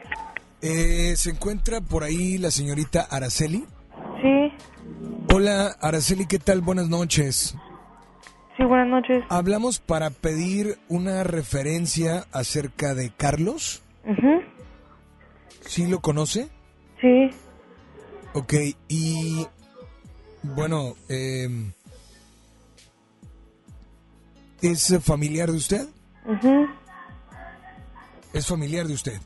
Eh, 0.61 1.13
¿Se 1.15 1.31
encuentra 1.31 1.81
por 1.81 2.03
ahí 2.03 2.37
la 2.37 2.51
señorita 2.51 3.01
Araceli? 3.09 3.65
Sí, 4.21 4.51
Hola, 5.33 5.75
Araceli, 5.81 6.25
¿qué 6.27 6.37
tal? 6.39 6.61
Buenas 6.61 6.89
noches. 6.89 7.55
sí, 8.57 8.63
buenas 8.65 8.87
noches. 8.87 9.23
Hablamos 9.29 9.79
para 9.79 10.09
pedir 10.09 10.77
una 10.89 11.23
referencia 11.23 12.25
acerca 12.33 12.93
de 12.93 13.11
Carlos. 13.15 13.81
Ujú, 14.05 14.41
¿Sí 15.61 15.87
lo 15.87 15.99
conoce? 16.01 16.49
Sí, 16.99 17.29
Ok, 18.33 18.53
y 18.87 19.45
bueno, 20.43 20.95
eh, 21.09 21.49
¿es 24.61 24.93
familiar 25.03 25.51
de 25.51 25.57
usted? 25.57 25.87
ujú, 26.25 26.67
Es 28.33 28.47
familiar 28.47 28.87
de 28.87 28.93
usted. 28.93 29.19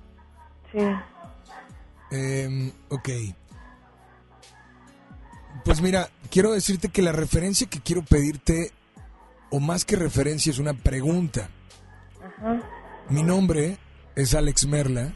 sí. 0.72 0.80
Eh, 2.12 2.72
ok. 2.90 3.10
Pues 5.64 5.82
mira, 5.82 6.10
quiero 6.32 6.52
decirte 6.52 6.90
que 6.90 7.02
la 7.02 7.12
referencia 7.12 7.68
que 7.68 7.82
quiero 7.82 8.04
pedirte, 8.04 8.72
o 9.52 9.60
más 9.60 9.86
que 9.86 9.96
referencia, 9.96 10.52
es 10.52 10.60
una 10.60 10.74
pregunta. 10.74 11.50
Ajá. 12.38 12.62
Mi 13.10 13.22
nombre 13.24 13.78
es 14.16 14.34
Alex 14.36 14.66
Merla 14.68 15.14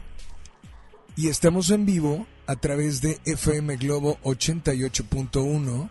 y 1.20 1.28
estamos 1.28 1.68
en 1.68 1.84
vivo 1.84 2.26
a 2.46 2.56
través 2.56 3.02
de 3.02 3.20
FM 3.26 3.76
Globo 3.76 4.18
88.1 4.22 5.90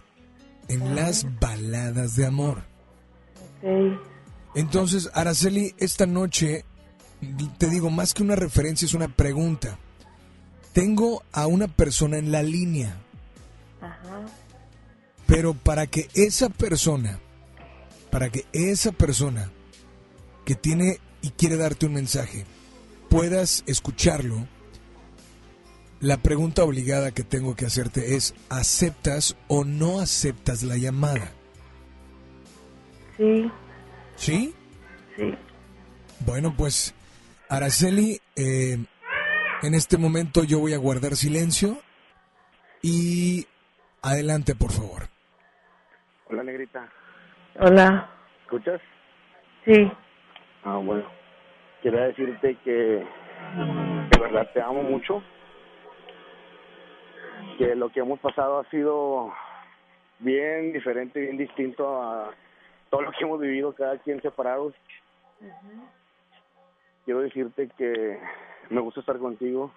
en 0.67 0.95
las 0.95 1.27
baladas 1.39 2.15
de 2.15 2.25
amor. 2.25 2.63
Entonces, 4.55 5.11
Araceli, 5.13 5.75
esta 5.77 6.07
noche, 6.07 6.65
te 7.59 7.69
digo, 7.69 7.91
más 7.91 8.15
que 8.15 8.23
una 8.23 8.35
referencia, 8.35 8.87
es 8.87 8.95
una 8.95 9.07
pregunta. 9.07 9.77
Tengo 10.73 11.21
a 11.31 11.45
una 11.45 11.67
persona 11.67 12.17
en 12.17 12.31
la 12.31 12.41
línea, 12.41 12.99
Ajá. 13.81 14.25
pero 15.27 15.53
para 15.53 15.85
que 15.85 16.09
esa 16.15 16.49
persona, 16.49 17.19
para 18.09 18.31
que 18.31 18.45
esa 18.51 18.91
persona 18.91 19.51
que 20.43 20.55
tiene 20.55 20.99
y 21.21 21.29
quiere 21.29 21.55
darte 21.55 21.85
un 21.85 21.93
mensaje, 21.93 22.45
puedas 23.11 23.63
escucharlo, 23.67 24.47
la 26.01 26.17
pregunta 26.17 26.63
obligada 26.63 27.11
que 27.11 27.23
tengo 27.23 27.55
que 27.55 27.65
hacerte 27.65 28.15
es, 28.15 28.33
¿aceptas 28.49 29.37
o 29.47 29.63
no 29.63 29.99
aceptas 29.99 30.63
la 30.63 30.77
llamada? 30.77 31.31
Sí, 33.17 33.51
¿Sí? 34.15 34.55
sí. 35.17 35.35
Bueno, 36.25 36.53
pues, 36.57 36.93
Araceli, 37.49 38.19
eh, 38.35 38.77
en 39.61 39.73
este 39.73 39.97
momento 39.97 40.43
yo 40.43 40.59
voy 40.59 40.73
a 40.73 40.77
guardar 40.77 41.15
silencio 41.15 41.77
y 42.81 43.45
adelante, 44.01 44.55
por 44.55 44.71
favor. 44.71 45.03
Hola, 46.29 46.43
negrita. 46.43 46.87
Hola. 47.59 48.09
¿Escuchas? 48.43 48.79
Sí. 49.65 49.91
Ah, 50.63 50.77
bueno. 50.77 51.03
Quiero 51.81 51.99
decirte 51.99 52.57
que 52.63 52.71
de 52.71 54.19
verdad 54.19 54.49
te 54.53 54.61
amo 54.61 54.83
mucho. 54.83 55.23
Que 57.57 57.75
lo 57.75 57.89
que 57.89 57.99
hemos 57.99 58.19
pasado 58.19 58.59
ha 58.59 58.69
sido 58.69 59.33
bien 60.19 60.73
diferente, 60.73 61.19
bien 61.19 61.37
distinto 61.37 62.01
a 62.01 62.31
todo 62.89 63.01
lo 63.01 63.11
que 63.11 63.23
hemos 63.23 63.39
vivido 63.39 63.73
cada 63.73 63.97
quien 63.99 64.21
separados. 64.21 64.73
Quiero 67.05 67.21
decirte 67.21 67.69
que 67.77 68.19
me 68.69 68.81
gusta 68.81 68.99
estar 68.99 69.17
contigo. 69.17 69.71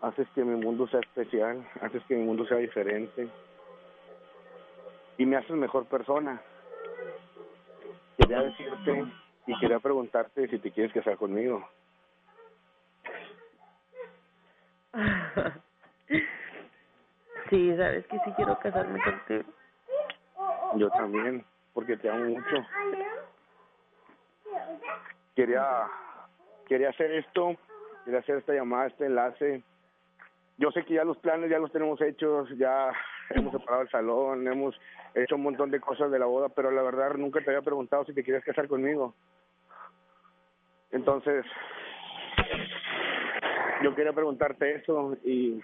Haces 0.00 0.28
que 0.34 0.44
mi 0.44 0.62
mundo 0.62 0.86
sea 0.88 1.00
especial, 1.00 1.66
haces 1.80 2.02
que 2.04 2.14
mi 2.14 2.24
mundo 2.24 2.46
sea 2.46 2.58
diferente. 2.58 3.28
Y 5.18 5.26
me 5.26 5.36
haces 5.36 5.56
mejor 5.56 5.86
persona. 5.86 6.40
Quería 8.18 8.42
decirte 8.42 9.04
y 9.46 9.58
quería 9.58 9.78
preguntarte 9.78 10.48
si 10.48 10.58
te 10.58 10.70
quieres 10.70 10.92
casar 10.92 11.16
conmigo. 11.16 11.66
Sí, 17.50 17.76
sabes 17.76 18.06
que 18.06 18.18
sí 18.20 18.32
quiero 18.32 18.58
casarme 18.58 19.00
contigo. 19.00 19.44
Yo 20.74 20.90
también, 20.90 21.44
porque 21.72 21.96
te 21.96 22.08
amo 22.08 22.24
mucho. 22.24 22.56
Quería, 25.34 25.86
quería 26.66 26.90
hacer 26.90 27.12
esto, 27.12 27.56
quería 28.04 28.20
hacer 28.20 28.38
esta 28.38 28.54
llamada, 28.54 28.86
este 28.86 29.06
enlace. 29.06 29.62
Yo 30.58 30.70
sé 30.70 30.84
que 30.84 30.94
ya 30.94 31.04
los 31.04 31.18
planes 31.18 31.50
ya 31.50 31.58
los 31.58 31.70
tenemos 31.70 32.00
hechos, 32.00 32.48
ya 32.56 32.90
hemos 33.30 33.52
separado 33.52 33.82
el 33.82 33.90
salón, 33.90 34.48
hemos 34.48 34.74
hecho 35.14 35.36
un 35.36 35.42
montón 35.42 35.70
de 35.70 35.80
cosas 35.80 36.10
de 36.10 36.18
la 36.18 36.26
boda, 36.26 36.48
pero 36.48 36.70
la 36.70 36.82
verdad 36.82 37.14
nunca 37.14 37.40
te 37.40 37.50
había 37.50 37.62
preguntado 37.62 38.04
si 38.04 38.14
te 38.14 38.24
querías 38.24 38.44
casar 38.44 38.66
conmigo. 38.66 39.14
Entonces, 40.92 41.44
yo 43.82 43.94
quería 43.94 44.12
preguntarte 44.12 44.76
eso 44.76 45.16
y 45.24 45.62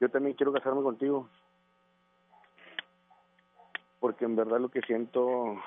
yo 0.00 0.08
también 0.08 0.34
quiero 0.34 0.52
casarme 0.52 0.82
contigo. 0.82 1.28
Porque 4.00 4.24
en 4.24 4.34
verdad 4.34 4.58
lo 4.58 4.70
que 4.70 4.80
siento 4.80 5.60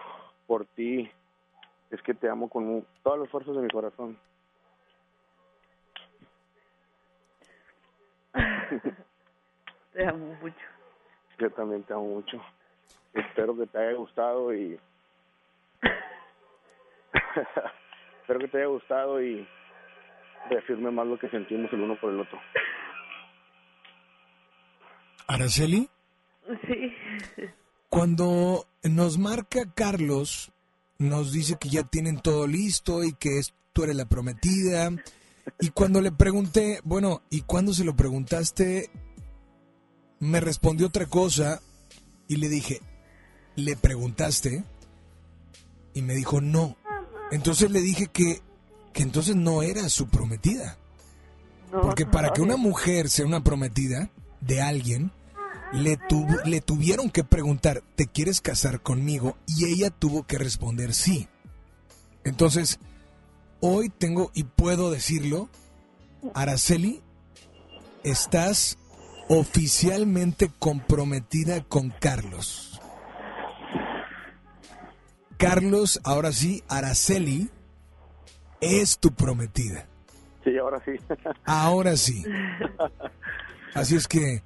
por 0.48 0.66
ti 0.66 1.10
es 1.92 2.02
que 2.02 2.16
te 2.16 2.28
amo 2.28 2.50
con 2.50 2.86
todas 3.04 3.20
las 3.20 3.30
fuerzas 3.30 3.56
de 3.56 3.62
mi 3.62 3.70
corazón. 3.70 4.18
Te 9.94 10.08
amo 10.08 10.36
mucho. 10.42 10.66
Yo 11.38 11.52
también 11.52 11.84
te 11.84 11.94
amo 11.94 12.06
mucho. 12.06 12.42
Espero 13.14 13.56
que 13.56 13.68
te 13.68 13.78
haya 13.78 13.94
gustado 13.94 14.52
y... 14.56 14.80
Espero 18.22 18.40
que 18.40 18.48
te 18.48 18.58
haya 18.58 18.66
gustado 18.66 19.22
y 19.22 19.48
reafirme 20.50 20.90
más 20.90 21.06
lo 21.06 21.20
que 21.20 21.30
sentimos 21.30 21.72
el 21.74 21.82
uno 21.82 21.96
por 21.98 22.12
el 22.12 22.22
otro. 22.22 22.40
Araceli, 25.28 25.90
Sí. 26.68 26.92
cuando 27.90 28.68
nos 28.84 29.18
marca 29.18 29.72
Carlos, 29.74 30.52
nos 30.98 31.32
dice 31.32 31.58
que 31.60 31.70
ya 31.70 31.84
tienen 31.84 32.20
todo 32.20 32.48
listo 32.48 33.04
y 33.04 33.14
que 33.14 33.40
es- 33.40 33.54
tú 33.74 33.84
eres 33.84 33.96
la 33.96 34.06
prometida. 34.06 34.90
Y 35.60 35.70
cuando 35.70 36.02
le 36.02 36.12
pregunté, 36.12 36.80
bueno, 36.84 37.22
¿y 37.30 37.42
cuándo 37.42 37.74
se 37.74 37.84
lo 37.84 37.96
preguntaste? 37.96 38.90
Me 40.20 40.40
respondió 40.40 40.88
otra 40.88 41.06
cosa 41.06 41.62
y 42.28 42.38
le 42.38 42.48
dije, 42.50 42.82
¿le 43.56 43.76
preguntaste? 43.76 44.64
Y 45.94 46.02
me 46.02 46.16
dijo, 46.16 46.40
no. 46.42 46.78
Entonces 47.32 47.72
le 47.72 47.82
dije 47.82 48.08
que 48.08 48.42
que 48.94 49.02
entonces 49.02 49.36
no 49.36 49.64
era 49.64 49.90
su 49.90 50.08
prometida. 50.08 50.78
Porque 51.72 52.06
para 52.06 52.32
que 52.32 52.42
una 52.42 52.58
mujer 52.58 53.10
sea 53.10 53.26
una 53.26 53.44
prometida 53.44 54.12
de 54.46 54.62
alguien, 54.62 55.12
le, 55.72 55.98
tuvo- 55.98 56.44
le 56.46 56.62
tuvieron 56.62 57.10
que 57.10 57.24
preguntar, 57.24 57.82
¿te 57.96 58.08
quieres 58.08 58.42
casar 58.42 58.82
conmigo? 58.82 59.38
Y 59.48 59.66
ella 59.66 59.90
tuvo 59.90 60.24
que 60.28 60.38
responder 60.38 60.94
sí. 60.94 61.28
Entonces, 62.24 62.80
hoy 63.60 63.90
tengo 63.90 64.32
y 64.34 64.44
puedo 64.44 64.92
decirlo, 64.92 65.50
Araceli, 66.34 67.02
estás 68.04 68.78
oficialmente 69.30 70.52
comprometida 70.60 71.64
con 71.64 71.90
Carlos. 71.90 72.80
Carlos, 75.38 76.00
ahora 76.04 76.32
sí, 76.32 76.64
Araceli, 76.70 77.50
es 78.62 78.98
tu 79.00 79.12
prometida. 79.12 79.88
Sí, 80.44 80.58
ahora 80.58 80.82
sí. 80.86 80.92
Ahora 81.46 81.98
sí. 81.98 82.24
Así 83.74 83.96
es 83.96 84.08
que, 84.08 84.44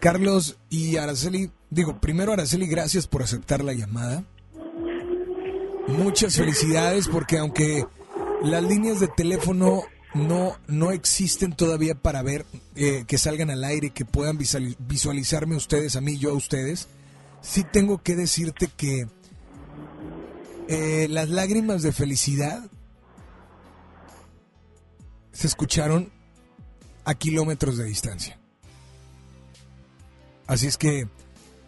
Carlos 0.00 0.58
y 0.70 0.96
Araceli, 0.96 1.50
digo, 1.70 2.00
primero 2.00 2.32
Araceli, 2.32 2.66
gracias 2.66 3.06
por 3.06 3.22
aceptar 3.22 3.62
la 3.62 3.72
llamada. 3.72 4.24
Muchas 5.88 6.36
felicidades 6.36 7.08
porque 7.08 7.38
aunque 7.38 7.86
las 8.42 8.62
líneas 8.62 9.00
de 9.00 9.08
teléfono 9.08 9.82
no, 10.14 10.56
no 10.66 10.92
existen 10.92 11.52
todavía 11.54 11.94
para 11.94 12.22
ver 12.22 12.46
eh, 12.74 13.04
que 13.06 13.18
salgan 13.18 13.50
al 13.50 13.64
aire, 13.64 13.90
que 13.90 14.04
puedan 14.04 14.38
visuali- 14.38 14.76
visualizarme 14.78 15.56
ustedes, 15.56 15.96
a 15.96 16.00
mí, 16.00 16.18
yo 16.18 16.30
a 16.30 16.34
ustedes, 16.34 16.88
sí 17.42 17.64
tengo 17.70 17.98
que 18.02 18.14
decirte 18.16 18.68
que 18.74 19.08
eh, 20.68 21.06
las 21.10 21.28
lágrimas 21.28 21.82
de 21.82 21.92
felicidad 21.92 22.62
se 25.32 25.46
escucharon 25.48 26.12
a 27.04 27.14
kilómetros 27.14 27.76
de 27.76 27.84
distancia. 27.84 28.38
Así 30.46 30.66
es 30.66 30.76
que 30.76 31.08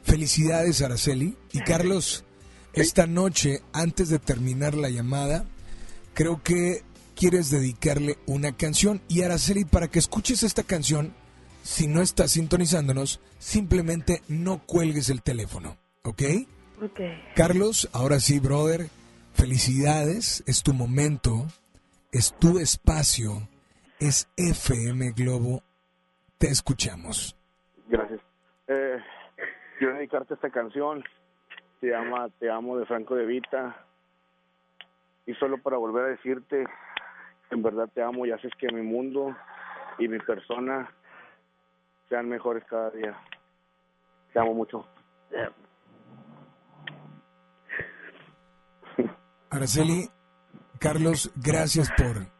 felicidades 0.03 0.83
Araceli. 0.83 1.37
Y 1.53 1.61
Carlos, 1.61 2.25
esta 2.73 3.07
noche 3.07 3.63
antes 3.73 4.09
de 4.09 4.19
terminar 4.19 4.75
la 4.75 4.91
llamada, 4.91 5.45
creo 6.15 6.43
que 6.43 6.83
quieres 7.15 7.51
dedicarle 7.51 8.19
una 8.27 8.57
canción. 8.57 9.03
Y 9.09 9.23
Araceli 9.23 9.65
para 9.65 9.89
que 9.89 9.99
escuches 9.99 10.43
esta 10.43 10.63
canción, 10.63 11.15
si 11.63 11.89
no 11.89 12.03
estás 12.03 12.33
sintonizándonos, 12.33 13.21
simplemente 13.39 14.23
no 14.29 14.65
cuelgues 14.65 15.09
el 15.09 15.23
teléfono, 15.23 15.77
¿ok? 16.05 16.23
Ok. 16.83 17.01
Carlos, 17.35 17.89
ahora 17.93 18.21
sí, 18.21 18.39
brother, 18.39 18.91
felicidades, 19.35 20.45
es 20.47 20.63
tu 20.63 20.75
momento, 20.75 21.47
es 22.13 22.35
tu 22.39 22.59
espacio, 22.59 23.49
es 23.99 24.29
FM 24.37 25.13
Globo, 25.13 25.63
te 26.39 26.49
escuchamos. 26.49 27.37
Eh, 28.69 28.99
quiero 29.79 29.95
dedicarte 29.95 30.35
esta 30.35 30.51
canción. 30.51 31.05
Se 31.81 31.89
llama 31.89 32.29
Te 32.39 32.51
amo 32.51 32.79
de 32.79 32.87
Franco 32.87 33.15
de 33.15 33.27
Vita. 33.27 33.85
Y 35.27 35.35
solo 35.35 35.59
para 35.59 35.77
volver 35.77 36.05
a 36.05 36.09
decirte, 36.09 36.67
en 37.51 37.63
verdad 37.63 37.89
te 37.93 38.03
amo 38.03 38.27
y 38.27 38.31
haces 38.31 38.53
que 38.59 38.69
mi 38.73 38.83
mundo 38.83 39.37
y 39.99 40.09
mi 40.09 40.19
persona 40.19 40.89
sean 42.09 42.29
mejores 42.29 42.65
cada 42.65 42.91
día. 42.91 43.19
Te 44.33 44.39
amo 44.39 44.55
mucho. 44.55 44.87
Araceli, 49.51 50.09
Carlos, 50.79 51.33
gracias 51.37 51.91
por 51.93 52.37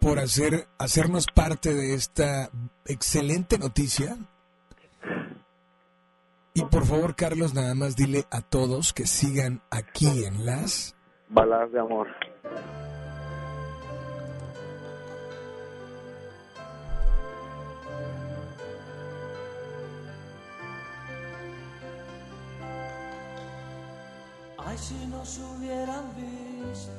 por 0.00 0.18
hacer 0.18 0.66
hacernos 0.78 1.26
parte 1.34 1.72
de 1.72 1.94
esta 1.94 2.50
excelente 2.84 3.58
noticia. 3.58 4.16
Y 6.56 6.64
por 6.66 6.86
favor, 6.86 7.16
Carlos, 7.16 7.52
nada 7.52 7.74
más 7.74 7.96
dile 7.96 8.26
a 8.30 8.40
todos 8.40 8.92
que 8.92 9.06
sigan 9.06 9.60
aquí 9.70 10.24
en 10.24 10.46
las 10.46 10.94
Baladas 11.28 11.72
de 11.72 11.80
amor. 11.80 12.06
Ay, 24.58 24.78
si 24.78 25.06
nos 25.08 25.38
hubieran 25.38 26.04
visto, 26.14 26.92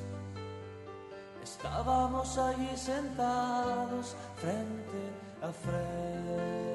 estábamos 1.41 2.37
allí 2.37 2.75
sentados 2.75 4.17
frente 4.35 5.11
a 5.41 5.51
frente. 5.53 6.74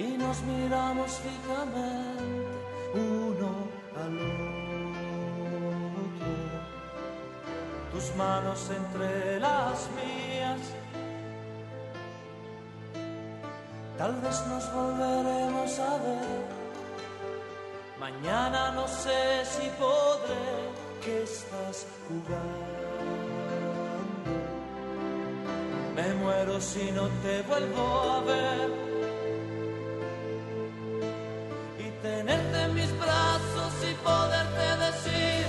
Y 0.00 0.16
nos 0.16 0.40
miramos 0.42 1.10
fijamente 1.26 2.46
uno 2.94 3.50
al 4.02 4.14
otro 4.16 4.60
tus 7.92 8.16
manos 8.16 8.70
entre 8.70 9.40
las 9.40 9.88
mías. 9.98 10.60
Tal 13.98 14.14
vez 14.22 14.46
nos 14.46 14.72
volveremos 14.72 15.78
a 15.78 15.96
ver. 16.04 16.60
Mañana 17.98 18.72
no 18.72 18.86
sé 18.88 19.44
si 19.44 19.68
podré 19.78 20.46
que 21.04 21.22
estás 21.24 21.86
jugando. 22.06 22.80
Me 25.94 26.14
muero 26.14 26.60
si 26.60 26.90
no 26.92 27.08
te 27.22 27.42
vuelvo 27.42 27.84
a 28.16 28.20
ver. 28.20 28.89
Tenerte 32.02 32.62
en 32.62 32.74
mis 32.74 32.98
brazos 32.98 33.72
y 33.82 33.94
poderte 34.02 34.66
decir 34.86 35.39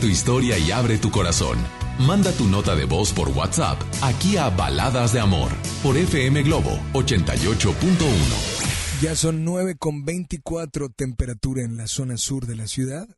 tu 0.00 0.06
historia 0.06 0.58
y 0.58 0.72
abre 0.72 0.98
tu 0.98 1.10
corazón. 1.10 1.58
Manda 1.98 2.32
tu 2.32 2.48
nota 2.48 2.74
de 2.74 2.86
voz 2.86 3.12
por 3.12 3.28
WhatsApp 3.28 3.78
aquí 4.02 4.38
a 4.38 4.48
Baladas 4.48 5.12
de 5.12 5.20
Amor 5.20 5.52
por 5.82 5.96
FM 5.96 6.42
Globo 6.42 6.80
88.1. 6.94 9.02
Ya 9.02 9.14
son 9.14 9.44
9 9.44 9.76
con 9.78 10.04
24 10.04 10.88
temperatura 10.88 11.62
en 11.62 11.76
la 11.76 11.86
zona 11.86 12.16
sur 12.16 12.46
de 12.46 12.56
la 12.56 12.66
ciudad, 12.66 13.08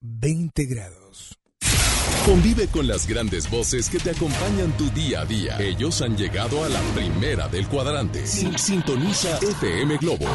20 0.00 0.64
grados. 0.64 1.38
Convive 2.24 2.68
con 2.68 2.86
las 2.86 3.06
grandes 3.06 3.50
voces 3.50 3.90
que 3.90 3.98
te 3.98 4.10
acompañan 4.10 4.76
tu 4.76 4.88
día 4.90 5.22
a 5.22 5.26
día. 5.26 5.58
Ellos 5.60 6.00
han 6.02 6.16
llegado 6.16 6.64
a 6.64 6.68
la 6.68 6.80
primera 6.94 7.48
del 7.48 7.66
cuadrante. 7.68 8.26
Sin 8.26 8.58
sintoniza 8.58 9.38
FM 9.38 9.98
Globo 9.98 10.26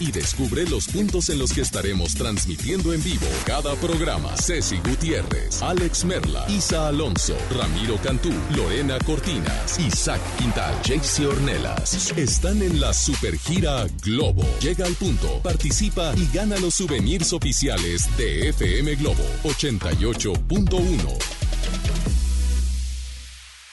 y 0.00 0.12
descubre 0.12 0.68
los 0.68 0.88
puntos 0.88 1.28
en 1.28 1.38
los 1.38 1.52
que 1.52 1.60
estaremos 1.60 2.14
transmitiendo 2.14 2.92
en 2.92 3.02
vivo 3.02 3.26
cada 3.44 3.74
programa. 3.76 4.36
Ceci 4.36 4.78
Gutiérrez, 4.78 5.62
Alex 5.62 6.04
Merla, 6.04 6.44
Isa 6.48 6.88
Alonso, 6.88 7.36
Ramiro 7.56 7.96
Cantú, 8.02 8.32
Lorena 8.54 8.98
Cortinas, 9.04 9.78
Isaac 9.78 10.20
Quintal, 10.38 10.74
Jaycee 10.84 11.26
Ornelas. 11.26 12.12
Están 12.16 12.62
en 12.62 12.80
la 12.80 12.92
supergira 12.92 13.86
Globo. 14.02 14.44
Llega 14.60 14.86
al 14.86 14.94
punto, 14.94 15.40
participa 15.42 16.14
y 16.16 16.28
gana 16.34 16.58
los 16.58 16.74
souvenirs 16.74 17.32
oficiales 17.32 18.08
de 18.16 18.48
FM 18.48 18.96
Globo 18.96 19.24
88.1. 19.44 21.46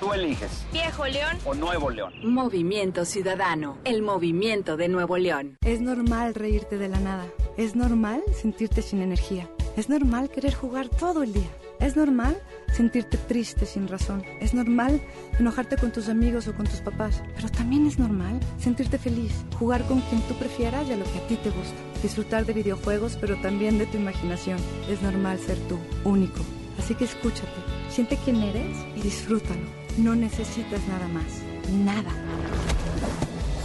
Tú 0.00 0.14
eliges. 0.14 0.64
Viejo 0.72 1.06
León 1.06 1.36
o 1.44 1.52
Nuevo 1.52 1.90
León. 1.90 2.14
Movimiento 2.24 3.04
Ciudadano, 3.04 3.76
el 3.84 4.00
movimiento 4.00 4.78
de 4.78 4.88
Nuevo 4.88 5.18
León. 5.18 5.58
Es 5.60 5.82
normal 5.82 6.34
reírte 6.34 6.78
de 6.78 6.88
la 6.88 6.98
nada. 6.98 7.26
Es 7.58 7.76
normal 7.76 8.22
sentirte 8.32 8.80
sin 8.80 9.02
energía. 9.02 9.50
Es 9.76 9.90
normal 9.90 10.30
querer 10.30 10.54
jugar 10.54 10.88
todo 10.88 11.22
el 11.22 11.34
día. 11.34 11.50
Es 11.80 11.96
normal 11.96 12.40
sentirte 12.72 13.18
triste 13.18 13.66
sin 13.66 13.88
razón. 13.88 14.24
Es 14.40 14.54
normal 14.54 15.02
enojarte 15.38 15.76
con 15.76 15.92
tus 15.92 16.08
amigos 16.08 16.48
o 16.48 16.54
con 16.54 16.66
tus 16.66 16.80
papás. 16.80 17.22
Pero 17.36 17.50
también 17.50 17.86
es 17.86 17.98
normal 17.98 18.40
sentirte 18.58 18.96
feliz, 18.96 19.34
jugar 19.58 19.84
con 19.84 20.00
quien 20.00 20.22
tú 20.22 20.34
prefieras 20.34 20.88
y 20.88 20.94
a 20.94 20.96
lo 20.96 21.04
que 21.04 21.18
a 21.18 21.26
ti 21.26 21.36
te 21.36 21.50
gusta. 21.50 21.76
Disfrutar 22.02 22.46
de 22.46 22.54
videojuegos, 22.54 23.18
pero 23.20 23.36
también 23.42 23.76
de 23.76 23.84
tu 23.84 23.98
imaginación. 23.98 24.58
Es 24.88 25.02
normal 25.02 25.38
ser 25.38 25.58
tú, 25.68 25.78
único. 26.04 26.40
Así 26.78 26.94
que 26.94 27.04
escúchate, 27.04 27.48
siente 27.90 28.18
quién 28.24 28.36
eres 28.36 28.78
y 28.96 29.02
disfrútalo. 29.02 29.79
No 29.98 30.14
necesitas 30.14 30.86
nada 30.88 31.08
más. 31.08 31.42
Nada. 31.70 32.10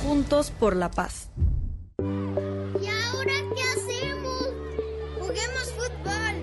Juntos 0.04 0.52
por 0.52 0.76
la 0.76 0.92
paz. 0.92 1.30
¿Y 2.00 2.88
ahora 2.88 3.34
qué 3.56 3.64
hacemos? 3.64 4.50
Juguemos 5.20 5.74
fútbol. 5.74 6.42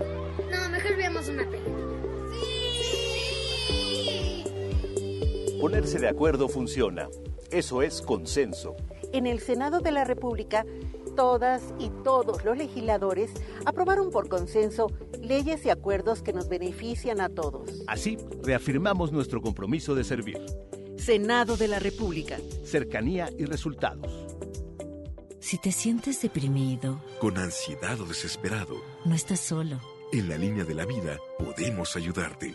No, 0.50 0.68
mejor 0.70 0.96
veamos 0.96 1.28
una 1.28 1.44
película. 1.44 1.76
¡Sí! 3.60 4.44
Ponerse 5.60 5.98
de 5.98 6.08
acuerdo 6.08 6.48
funciona. 6.48 7.08
Eso 7.50 7.82
es 7.82 8.00
consenso. 8.00 8.76
En 9.12 9.26
el 9.26 9.40
Senado 9.40 9.80
de 9.80 9.90
la 9.92 10.04
República, 10.04 10.64
todas 11.14 11.62
y 11.78 11.90
todos 12.04 12.44
los 12.44 12.56
legisladores 12.56 13.30
aprobaron 13.64 14.10
por 14.10 14.28
consenso 14.28 14.88
leyes 15.20 15.64
y 15.66 15.70
acuerdos 15.70 16.22
que 16.22 16.32
nos 16.32 16.48
benefician 16.48 17.20
a 17.20 17.28
todos. 17.28 17.82
Así, 17.86 18.18
reafirmamos 18.42 19.12
nuestro 19.12 19.40
compromiso 19.40 19.94
de 19.94 20.04
servir. 20.04 20.38
Senado 20.96 21.56
de 21.56 21.68
la 21.68 21.78
República. 21.78 22.38
Cercanía 22.64 23.30
y 23.38 23.44
resultados. 23.44 24.26
Si 25.40 25.58
te 25.58 25.72
sientes 25.72 26.22
deprimido, 26.22 27.00
Con 27.20 27.36
ansiedad 27.36 28.00
o 28.00 28.04
desesperado, 28.06 28.76
no 29.04 29.14
estás 29.14 29.40
solo. 29.40 29.80
en 30.12 30.28
la 30.28 30.36
línea 30.38 30.64
de 30.64 30.74
la 30.74 30.84
vida 30.86 31.18
podemos 31.38 31.96
ayudarte. 31.96 32.54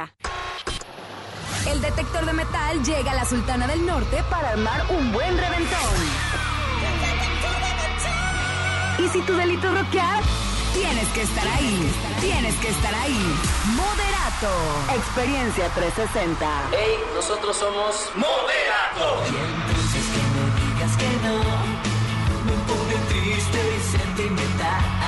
El 1.67 1.81
detector 1.81 2.25
de 2.25 2.33
metal 2.33 2.83
llega 2.83 3.11
a 3.11 3.15
la 3.15 3.25
Sultana 3.25 3.67
del 3.67 3.85
Norte 3.85 4.23
para 4.29 4.49
armar 4.49 4.85
un 4.89 5.11
buen 5.11 5.37
reventón. 5.37 5.95
Y 8.99 9.07
si 9.09 9.21
tu 9.21 9.33
delito 9.33 9.67
es 9.67 9.73
rockear, 9.79 10.23
tienes 10.73 11.07
que 11.09 11.21
estar 11.21 11.47
ahí. 11.47 11.91
Tienes 12.19 12.55
que 12.55 12.69
estar 12.69 12.93
ahí. 12.95 13.35
Moderato. 13.75 14.51
Experiencia 14.95 15.69
360. 15.69 16.45
Hey, 16.71 16.97
nosotros 17.15 17.57
somos 17.57 18.11
Moderato. 18.15 19.23
Y 19.25 19.35
entonces 19.37 20.03
que 20.13 20.21
me 20.35 20.45
digas 20.61 20.97
que 20.97 21.09
no, 21.27 21.37
me 22.45 22.55
pone 22.67 22.95
triste 23.09 23.59
y 23.77 23.97
sentimental. 23.97 25.00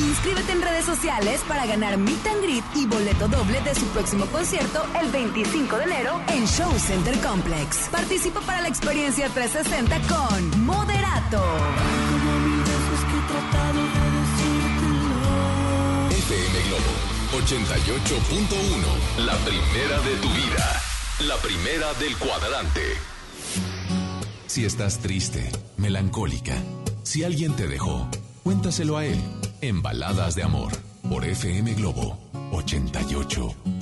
Inscríbete 0.00 0.52
en 0.52 0.62
redes 0.62 0.86
sociales 0.86 1.42
para 1.46 1.66
ganar 1.66 1.98
Meet 1.98 2.26
and 2.26 2.42
Greet 2.42 2.64
y 2.74 2.86
boleto 2.86 3.28
doble 3.28 3.60
de 3.60 3.74
su 3.74 3.84
próximo 3.88 4.24
concierto 4.26 4.82
el 4.98 5.10
25 5.10 5.76
de 5.76 5.84
enero 5.84 6.20
en 6.28 6.46
Show 6.46 6.72
Center 6.78 7.18
Complex. 7.20 7.88
Participa 7.90 8.40
para 8.40 8.62
la 8.62 8.68
experiencia 8.68 9.28
360 9.28 10.00
con 10.08 10.64
Moderato. 10.64 11.44
FM 16.10 16.60
Globo 16.68 17.44
88.1. 17.44 19.26
La 19.26 19.36
primera 19.36 20.00
de 20.00 20.16
tu 20.16 20.28
vida. 20.30 20.82
La 21.26 21.36
primera 21.36 21.92
del 21.94 22.16
cuadrante. 22.16 22.80
Si 24.46 24.64
estás 24.64 24.98
triste, 25.00 25.52
melancólica, 25.76 26.56
si 27.02 27.22
alguien 27.22 27.54
te 27.54 27.68
dejó, 27.68 28.08
cuéntaselo 28.42 28.96
a 28.96 29.04
él 29.04 29.20
en 29.60 29.82
Baladas 29.82 30.34
de 30.34 30.42
Amor 30.42 30.72
por 31.08 31.24
FM 31.24 31.74
Globo 31.74 32.18
88.1. 32.52 33.79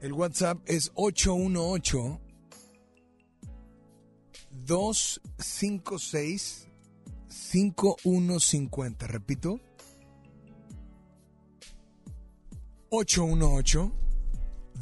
El 0.00 0.12
WhatsApp 0.12 0.60
es 0.66 0.92
818 0.94 2.20
256 4.66 6.68
5150. 7.28 9.06
Repito, 9.08 9.58
818 12.90 13.92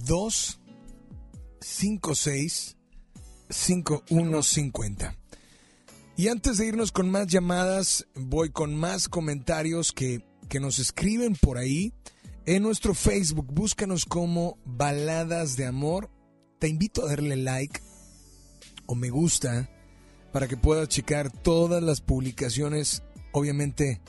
256 0.07 2.77
5150. 3.51 5.17
Y 6.17 6.29
antes 6.29 6.59
de 6.59 6.67
irnos 6.67 6.91
con 6.91 7.11
más 7.11 7.29
llamadas, 7.29 8.07
voy 8.15 8.51
con 8.51 8.75
más 8.75 9.09
comentarios 9.09 9.93
que, 9.93 10.25
que 10.49 10.59
nos 10.59 10.79
escriben 10.79 11.37
por 11.37 11.59
ahí. 11.59 11.93
En 12.47 12.63
nuestro 12.63 12.95
Facebook, 12.95 13.53
búscanos 13.53 14.05
como 14.05 14.59
Baladas 14.65 15.57
de 15.57 15.67
Amor. 15.67 16.11
Te 16.59 16.69
invito 16.69 17.05
a 17.05 17.11
darle 17.11 17.37
like 17.37 17.81
o 18.87 18.95
me 18.95 19.11
gusta 19.11 19.71
para 20.33 20.49
que 20.49 20.57
puedas 20.57 20.89
checar 20.89 21.31
todas 21.31 21.83
las 21.83 22.01
publicaciones, 22.01 23.03
obviamente, 23.33 24.01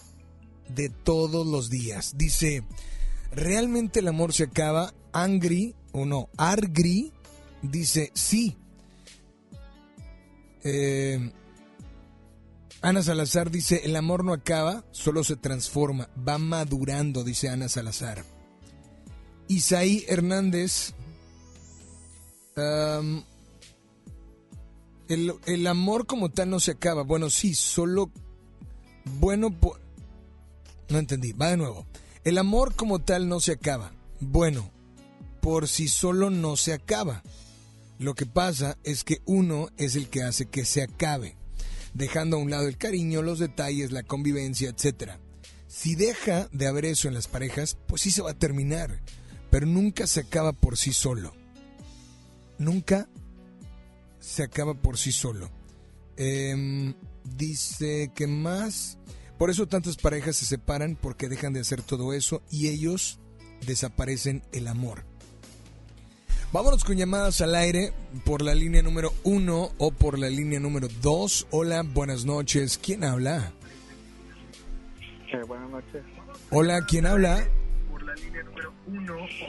de 0.70 0.90
todos 0.90 1.46
los 1.46 1.70
días. 1.70 2.14
Dice 2.18 2.64
¿realmente 3.32 4.00
el 4.00 4.08
amor 4.08 4.34
se 4.34 4.44
acaba? 4.44 4.94
Angry 5.12 5.76
o 5.92 6.06
no, 6.06 6.30
Argri 6.38 7.12
dice 7.62 8.12
sí. 8.14 8.58
Eh, 10.64 11.32
Ana 12.82 13.04
Salazar 13.04 13.52
dice, 13.52 13.82
el 13.84 13.96
amor 13.96 14.24
no 14.24 14.34
acaba, 14.34 14.86
solo 14.92 15.24
se 15.24 15.36
transforma, 15.36 16.10
va 16.28 16.38
madurando, 16.38 17.24
dice 17.24 17.50
Ana 17.50 17.68
Salazar. 17.68 18.24
Isaí 19.50 20.06
Hernández, 20.08 20.94
um, 22.56 23.24
el, 25.10 25.34
el, 25.46 25.68
amor 25.68 26.06
como 26.06 26.30
tal 26.30 26.52
no 26.52 26.60
se 26.60 26.72
acaba. 26.72 27.04
Bueno, 27.04 27.30
sí, 27.30 27.56
solo... 27.56 28.12
Bueno, 29.20 29.50
no 30.90 30.98
entendí, 31.00 31.34
va 31.34 31.50
de 31.50 31.58
nuevo. 31.58 31.88
El 32.24 32.38
amor 32.38 32.76
como 32.76 33.00
tal 33.00 33.30
no 33.30 33.40
se 33.40 33.54
acaba. 33.54 33.92
Bueno, 34.20 34.72
por 35.42 35.68
sí 35.68 35.88
solo 35.88 36.30
no 36.30 36.58
se 36.58 36.74
acaba. 36.74 37.24
Lo 37.98 38.14
que 38.16 38.26
pasa 38.26 38.78
es 38.84 39.04
que 39.04 39.22
uno 39.26 39.70
es 39.78 39.96
el 39.96 40.10
que 40.10 40.24
hace 40.24 40.46
que 40.46 40.66
se 40.66 40.82
acabe, 40.82 41.36
dejando 41.94 42.38
a 42.38 42.40
un 42.40 42.50
lado 42.50 42.68
el 42.68 42.78
cariño, 42.78 43.22
los 43.22 43.40
detalles, 43.40 43.92
la 43.92 44.04
convivencia, 44.04 44.70
etc. 44.70 45.14
Si 45.68 45.96
deja 45.96 46.48
de 46.52 46.68
haber 46.68 46.86
eso 46.86 47.08
en 47.08 47.14
las 47.14 47.28
parejas, 47.28 47.78
pues 47.88 48.02
sí 48.02 48.12
se 48.12 48.22
va 48.22 48.32
a 48.32 48.38
terminar, 48.38 49.02
pero 49.50 49.66
nunca 49.66 50.08
se 50.08 50.22
acaba 50.22 50.54
por 50.54 50.78
sí 50.78 50.94
solo. 50.94 51.34
Nunca 52.58 53.10
se 54.20 54.44
acaba 54.44 54.74
por 54.74 54.98
sí 54.98 55.12
solo. 55.12 55.50
Em, 56.18 56.94
dice 57.24 58.12
que 58.14 58.28
más. 58.28 58.99
Por 59.40 59.50
eso 59.50 59.66
tantas 59.68 59.96
parejas 59.98 60.36
se 60.36 60.46
separan 60.46 60.96
porque 61.02 61.28
dejan 61.30 61.54
de 61.54 61.62
hacer 61.62 61.82
todo 61.82 62.14
eso 62.14 62.44
y 62.52 62.68
ellos 62.68 63.18
desaparecen 63.66 64.44
el 64.52 64.68
amor. 64.68 65.04
Vámonos 66.52 66.84
con 66.84 66.98
llamadas 66.98 67.42
al 67.42 67.56
aire 67.56 67.94
por 68.26 68.42
la 68.42 68.54
línea 68.54 68.82
número 68.84 69.14
uno 69.24 69.72
o 69.80 69.92
por 69.92 70.20
la 70.20 70.30
línea 70.30 70.60
número 70.60 70.88
dos. 71.02 71.48
Hola, 71.52 71.84
buenas 71.84 72.26
noches. 72.26 72.78
¿Quién 72.78 73.04
habla? 73.04 73.52
Eh, 75.32 75.42
buenas 75.48 75.70
noches. 75.70 76.04
Hola, 76.52 76.86
¿quién 76.86 77.06
habla? 77.08 77.48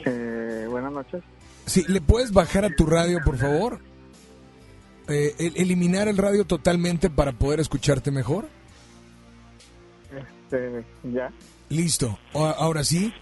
Eh, 0.05 0.67
buenas 0.69 0.91
noches. 0.93 1.21
Sí, 1.65 1.83
¿le 1.87 2.01
puedes 2.01 2.31
bajar 2.31 2.65
a 2.65 2.75
tu 2.75 2.85
radio, 2.85 3.19
por 3.25 3.37
favor? 3.37 3.79
Eh, 5.09 5.35
el- 5.39 5.57
eliminar 5.57 6.07
el 6.07 6.17
radio 6.17 6.45
totalmente 6.45 7.09
para 7.09 7.33
poder 7.33 7.59
escucharte 7.59 8.11
mejor. 8.11 8.47
Este, 10.51 10.85
ya. 11.03 11.31
Listo. 11.69 12.17
Ahora 12.33 12.83
sí. 12.83 13.13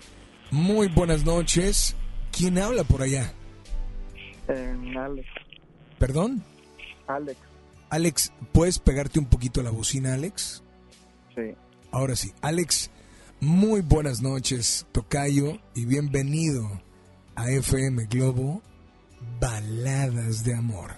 Muy 0.52 0.88
buenas 0.88 1.26
noches. 1.26 1.96
¿Quién 2.32 2.58
habla 2.58 2.84
por 2.84 3.02
allá? 3.02 3.34
Eh, 4.48 4.76
Alex. 4.98 5.28
¿Perdón? 6.00 6.44
Alex. 7.08 7.38
Alex, 7.90 8.32
¿puedes 8.52 8.80
pegarte 8.80 9.20
un 9.20 9.26
poquito 9.26 9.62
a 9.62 9.64
la 9.64 9.70
bocina, 9.72 10.14
Alex? 10.14 10.64
Sí. 11.36 11.56
Ahora 11.92 12.16
sí. 12.16 12.34
Alex, 12.42 12.90
muy 13.40 13.82
buenas 13.82 14.22
noches, 14.22 14.86
Tocayo, 14.92 15.60
y 15.76 15.86
bienvenido 15.86 16.82
a 17.36 17.50
FM 17.50 18.06
Globo, 18.06 18.62
Baladas 19.40 20.44
de 20.44 20.54
Amor. 20.56 20.92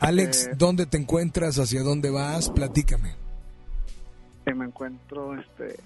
Alex, 0.00 0.46
Eh. 0.46 0.50
¿dónde 0.56 0.86
te 0.86 0.98
encuentras? 0.98 1.58
¿Hacia 1.58 1.82
dónde 1.82 2.10
vas? 2.10 2.48
Platícame. 2.50 3.14
Me 4.54 4.64
encuentro 4.66 5.38
este 5.38 5.76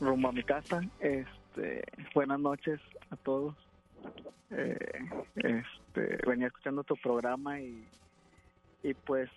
rumbo 0.00 0.28
a 0.28 0.32
mi 0.32 0.42
casa. 0.42 0.82
Este, 1.00 1.84
buenas 2.14 2.40
noches 2.40 2.80
a 3.10 3.16
todos. 3.16 3.54
Eh, 4.50 5.00
este, 5.36 6.18
venía 6.26 6.48
escuchando 6.48 6.84
tu 6.84 6.96
programa 6.96 7.60
y 7.60 7.84
y 8.84 8.92
pues 8.92 9.30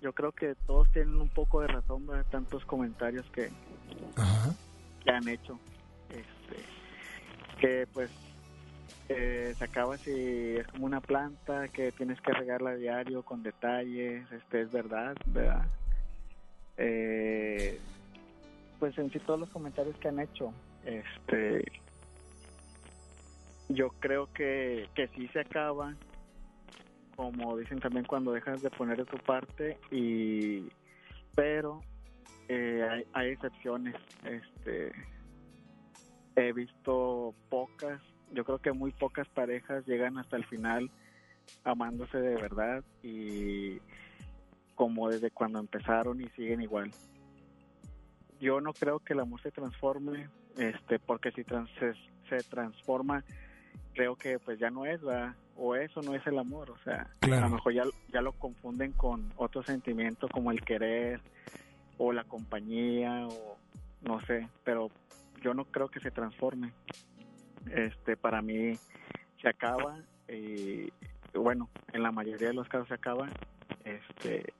yo 0.00 0.12
creo 0.12 0.32
que 0.32 0.54
todos 0.66 0.90
tienen 0.92 1.20
un 1.20 1.28
poco 1.28 1.60
de 1.60 1.66
razón 1.66 2.06
de 2.06 2.22
tantos 2.24 2.64
comentarios 2.64 3.26
que 3.32 3.50
que 5.04 5.10
han 5.10 5.28
hecho. 5.28 5.58
Este, 6.08 6.62
que 7.60 7.86
pues 7.92 8.10
eh, 9.08 9.54
se 9.58 9.64
acaba 9.64 9.98
si 9.98 10.56
es 10.56 10.66
como 10.68 10.86
una 10.86 11.00
planta 11.00 11.68
que 11.68 11.92
tienes 11.92 12.20
que 12.20 12.32
regarla 12.32 12.70
a 12.70 12.76
diario 12.76 13.22
con 13.22 13.42
detalles, 13.42 14.30
este 14.30 14.62
es 14.62 14.70
verdad, 14.70 15.16
¿verdad? 15.26 15.66
Eh, 16.78 17.80
pues 18.78 18.96
en 18.98 19.10
sí 19.10 19.18
todos 19.20 19.40
los 19.40 19.48
comentarios 19.50 19.96
que 19.98 20.08
han 20.08 20.20
hecho, 20.20 20.52
este 20.84 21.64
yo 23.68 23.88
creo 23.98 24.32
que, 24.32 24.88
que 24.94 25.08
sí 25.08 25.26
se 25.28 25.40
acaba, 25.40 25.94
como 27.16 27.56
dicen 27.56 27.80
también 27.80 28.04
cuando 28.04 28.32
dejas 28.32 28.62
de 28.62 28.70
poner 28.70 28.98
de 28.98 29.04
tu 29.04 29.16
parte 29.18 29.78
y 29.90 30.68
pero 31.34 31.80
eh, 32.48 32.86
hay, 32.88 33.04
hay 33.12 33.30
excepciones, 33.30 33.94
este 34.24 34.92
he 36.36 36.52
visto 36.52 37.34
pocas, 37.48 38.00
yo 38.32 38.44
creo 38.44 38.58
que 38.58 38.72
muy 38.72 38.92
pocas 38.92 39.26
parejas 39.28 39.86
llegan 39.86 40.18
hasta 40.18 40.36
el 40.36 40.44
final 40.44 40.90
amándose 41.64 42.18
de 42.18 42.36
verdad 42.36 42.84
y 43.02 43.80
como 44.76 45.08
desde 45.08 45.32
cuando 45.32 45.58
empezaron 45.58 46.20
y 46.20 46.28
siguen 46.30 46.62
igual. 46.62 46.92
Yo 48.38 48.60
no 48.60 48.72
creo 48.72 49.00
que 49.00 49.14
el 49.14 49.20
amor 49.20 49.40
se 49.42 49.50
transforme, 49.50 50.28
este, 50.56 51.00
porque 51.00 51.32
si 51.32 51.42
trans- 51.42 51.70
se, 51.80 51.94
se 52.28 52.42
transforma, 52.48 53.24
creo 53.94 54.14
que 54.14 54.38
pues 54.38 54.58
ya 54.60 54.70
no 54.70 54.86
es, 54.86 55.02
¿verdad? 55.02 55.34
o 55.58 55.74
eso 55.74 56.02
no 56.02 56.14
es 56.14 56.26
el 56.26 56.38
amor, 56.38 56.70
o 56.70 56.76
sea, 56.84 57.08
a 57.22 57.26
lo 57.40 57.48
mejor 57.48 57.72
ya, 57.72 57.84
ya 58.12 58.20
lo 58.20 58.32
confunden 58.32 58.92
con 58.92 59.32
otro 59.36 59.62
sentimiento 59.62 60.28
como 60.28 60.50
el 60.50 60.62
querer 60.62 61.18
o 61.96 62.12
la 62.12 62.24
compañía 62.24 63.26
o 63.26 63.56
no 64.02 64.20
sé, 64.26 64.46
pero 64.64 64.90
yo 65.42 65.54
no 65.54 65.64
creo 65.64 65.88
que 65.88 66.00
se 66.00 66.10
transforme. 66.10 66.72
Este, 67.74 68.18
para 68.18 68.42
mí 68.42 68.78
se 69.40 69.48
acaba 69.48 69.98
y 70.28 70.92
bueno, 71.34 71.70
en 71.94 72.02
la 72.02 72.12
mayoría 72.12 72.48
de 72.48 72.54
los 72.54 72.68
casos 72.68 72.88
se 72.88 72.94
acaba, 72.94 73.28
este, 73.84 74.52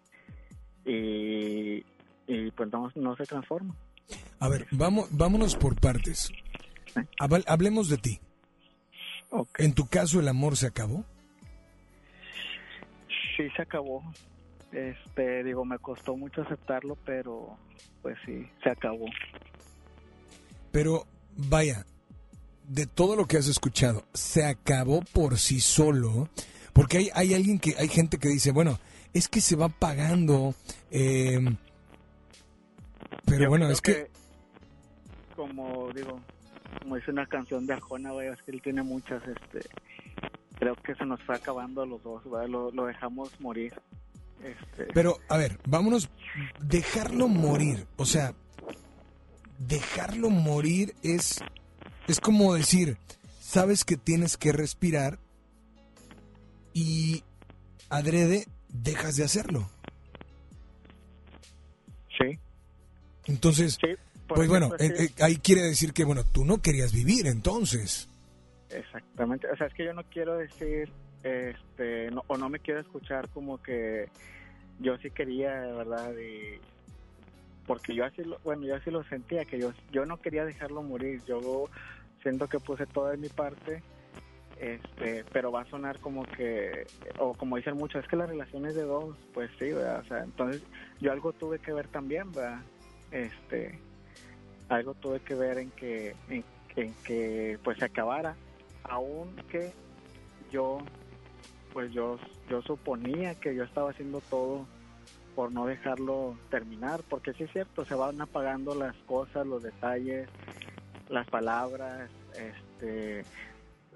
y, 0.87 1.85
y 2.27 2.51
pues 2.53 2.71
no, 2.73 2.91
no 2.95 3.17
se 3.17 3.25
transforma. 3.27 3.75
A 4.39 4.49
ver, 4.49 4.67
vamos, 4.71 5.09
vámonos 5.11 5.57
por 5.57 5.75
partes. 5.81 6.31
Habl- 7.19 7.45
Hablemos 7.47 7.89
de 7.89 7.99
ti. 7.99 8.21
¿En 9.59 9.73
tu 9.75 9.87
caso 9.89 10.21
el 10.21 10.29
amor 10.29 10.57
se 10.57 10.67
acabó? 10.69 11.05
Sí 13.37 13.43
se 13.55 13.63
acabó. 13.63 14.03
Este, 14.73 15.45
digo, 15.45 15.65
me 15.65 15.79
costó 15.79 16.17
mucho 16.17 16.43
aceptarlo, 16.43 16.97
pero 17.05 17.57
pues 18.03 18.17
sí, 18.25 18.47
se 18.63 18.71
acabó. 18.71 19.07
Pero 20.71 21.07
vaya, 21.37 21.85
de 22.69 22.87
todo 22.87 23.17
lo 23.17 23.27
que 23.27 23.37
has 23.39 23.49
escuchado, 23.49 24.05
se 24.15 24.45
acabó 24.45 25.03
por 25.13 25.39
sí 25.39 25.61
solo, 25.61 26.29
porque 26.73 26.99
hay, 26.99 27.11
hay 27.15 27.35
alguien 27.35 27.59
que, 27.59 27.75
hay 27.79 27.89
gente 27.89 28.19
que 28.19 28.29
dice, 28.29 28.53
bueno, 28.53 28.79
es 29.17 29.29
que 29.29 29.41
se 29.41 29.57
va 29.57 29.71
pagando, 29.71 30.55
eh, 30.91 31.41
pero 33.25 33.45
Yo 33.45 33.49
bueno, 33.49 33.71
es 33.71 33.81
que, 33.81 34.11
como 35.35 35.91
digo, 35.95 36.21
como 36.83 36.97
dice 36.97 37.13
una 37.13 37.27
canción 37.27 37.67
de 37.67 37.73
Arjona, 37.73 38.13
vaya, 38.13 38.35
es 38.35 38.43
que 38.43 38.51
él 38.51 38.61
tiene 38.61 38.83
muchas, 38.83 39.23
este, 39.27 39.69
creo 40.59 40.77
que 40.77 40.95
se 40.95 41.07
nos 41.07 41.23
fue 41.23 41.35
acabando 41.35 41.83
a 41.83 41.87
los 41.87 42.03
dos. 42.03 42.25
Lo, 42.27 42.71
lo 42.71 42.85
dejamos 42.85 43.41
morir. 43.41 43.73
Este, 44.43 44.93
pero 44.93 45.19
a 45.31 45.39
ver, 45.39 45.59
vámonos, 45.67 46.11
dejarlo 46.61 47.27
morir, 47.27 47.87
o 47.97 48.05
sea, 48.05 48.35
dejarlo 49.59 50.29
morir 50.29 50.95
es, 51.03 51.43
es 52.07 52.21
como 52.21 52.53
decir, 52.53 52.99
sabes 53.41 53.87
que 53.87 53.97
tienes 53.97 54.37
que 54.37 54.53
respirar 54.53 55.19
y 56.75 57.25
adrede 57.89 58.47
dejas 58.83 59.17
de 59.17 59.25
hacerlo. 59.25 59.69
Sí. 62.19 62.39
Entonces, 63.27 63.79
por 64.27 64.37
pues 64.37 64.49
bueno, 64.49 64.71
eh, 64.79 64.93
sí. 64.97 65.05
eh, 65.05 65.11
ahí 65.23 65.37
quiere 65.37 65.63
decir 65.63 65.93
que, 65.93 66.05
bueno, 66.05 66.25
tú 66.25 66.45
no 66.45 66.59
querías 66.63 66.93
vivir 66.93 67.27
entonces. 67.27 68.09
Exactamente, 68.71 69.49
o 69.51 69.57
sea, 69.57 69.67
es 69.69 69.75
que 69.75 69.85
yo 69.85 69.93
no 69.93 70.03
quiero 70.05 70.37
decir, 70.39 70.91
este, 71.23 72.11
no- 72.11 72.25
o 72.27 72.37
no 72.37 72.49
me 72.49 72.59
quiero 72.59 72.81
escuchar 72.81 73.29
como 73.31 73.63
que 73.63 74.09
yo 74.81 74.97
sí 74.99 75.11
quería, 75.11 75.61
de 75.61 75.73
verdad, 75.73 76.13
y 76.17 76.61
porque 77.67 77.95
yo 77.95 78.05
así, 78.05 78.23
lo, 78.23 78.39
bueno, 78.45 78.65
yo 78.67 78.77
así 78.77 78.91
lo 78.91 79.05
sentía, 79.05 79.45
que 79.45 79.59
yo, 79.59 79.73
yo 79.93 80.05
no 80.07 80.21
quería 80.21 80.45
dejarlo 80.45 80.83
morir, 80.83 81.23
yo 81.27 81.69
siento 82.23 82.49
que 82.49 82.59
puse 82.61 82.87
toda 82.87 83.13
de 83.13 83.17
mi 83.19 83.29
parte, 83.29 83.83
este, 84.61 85.25
pero 85.33 85.53
va 85.53 85.63
a 85.63 85.67
sonar 85.67 85.99
como 86.01 86.25
que, 86.25 86.87
o 87.19 87.35
como 87.35 87.57
dicen 87.57 87.77
muchos, 87.77 88.03
es 88.03 88.09
que 88.09 88.17
la 88.17 88.27
relación 88.27 88.67
es 88.67 88.75
de 88.75 88.85
dos, 88.85 89.17
pues 89.35 89.51
sí, 89.59 89.73
¿verdad? 89.73 90.05
Entonces 90.25 90.63
yo 91.01 91.13
algo 91.13 91.33
tuve 91.33 91.59
que 91.59 91.73
ver 91.73 91.89
también, 91.89 92.33
¿verdad? 92.33 92.61
Este, 93.11 93.79
algo 94.69 94.95
tuve 94.95 95.21
que 95.21 95.35
ver 95.35 95.59
en 95.59 95.71
que, 95.73 96.17
en, 96.29 96.45
en 96.77 96.95
que 97.05 97.59
pues 97.63 97.79
se 97.79 97.85
acabara, 97.85 98.35
aunque 98.85 99.73
yo, 100.51 100.79
pues 101.73 101.93
yo, 101.93 102.19
yo 102.49 102.63
suponía 102.63 103.35
que 103.35 103.55
yo 103.55 103.65
estaba 103.65 103.91
haciendo 103.91 104.21
todo 104.23 104.67
por 105.35 105.53
no 105.53 105.67
dejarlo 105.67 106.35
terminar, 106.51 107.03
porque 107.11 107.35
sí 107.35 107.45
es 107.45 107.53
cierto, 107.53 107.85
se 107.85 107.95
van 107.95 108.21
apagando 108.23 108.75
las 108.75 108.97
cosas, 109.07 109.47
los 109.47 109.63
detalles, 109.63 110.31
las 111.11 111.27
palabras, 111.29 112.11
este, 112.33 113.23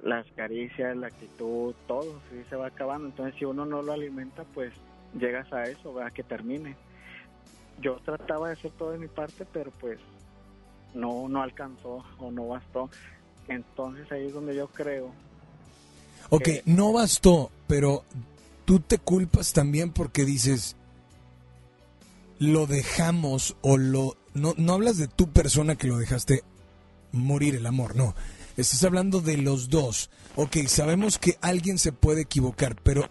las 0.03 0.27
caricias, 0.33 0.97
la 0.97 1.09
actitud, 1.09 1.75
todo, 1.87 2.21
sí 2.31 2.43
se 2.49 2.57
va 2.57 2.69
acabando. 2.69 3.09
Entonces, 3.09 3.35
si 3.39 3.45
uno 3.45 3.65
no 3.67 3.83
lo 3.83 3.93
alimenta, 3.93 4.45
pues 4.55 4.73
llegas 5.19 5.53
a 5.53 5.65
eso, 5.65 6.01
a 6.01 6.11
que 6.11 6.23
termine. 6.23 6.77
Yo 7.81 7.97
trataba 8.05 8.49
de 8.49 8.55
hacer 8.55 8.71
todo 8.73 8.93
de 8.93 8.99
mi 8.99 9.09
parte, 9.09 9.47
pero 9.53 9.71
pues 9.73 9.99
no, 10.95 11.29
no 11.29 11.43
alcanzó 11.43 12.05
o 12.19 12.31
no 12.31 12.49
bastó. 12.49 12.91
Entonces 13.49 14.11
ahí 14.13 14.27
es 14.27 14.33
donde 14.33 14.55
yo 14.55 14.69
creo. 14.69 15.13
Ok, 16.29 16.49
no 16.67 16.93
bastó, 16.93 17.51
pero 17.67 18.05
tú 18.65 18.81
te 18.81 18.99
culpas 18.99 19.53
también 19.53 19.93
porque 19.93 20.25
dices, 20.25 20.77
lo 22.39 22.67
dejamos 22.67 23.57
o 23.63 23.77
lo... 23.77 24.17
No, 24.33 24.55
no 24.57 24.75
hablas 24.75 24.97
de 24.97 25.09
tu 25.09 25.31
persona 25.31 25.75
que 25.75 25.89
lo 25.89 25.99
dejaste 25.99 26.45
morir 27.11 27.57
el 27.57 27.67
amor, 27.67 27.97
no. 27.97 28.15
Estás 28.61 28.85
hablando 28.85 29.23
de 29.23 29.39
los 29.39 29.71
dos. 29.71 30.11
Ok, 30.37 30.57
sabemos 30.67 31.19
que 31.19 31.39
alguien 31.41 31.79
se 31.79 31.93
puede 31.93 32.23
equivocar, 32.23 32.77
pero 32.83 33.05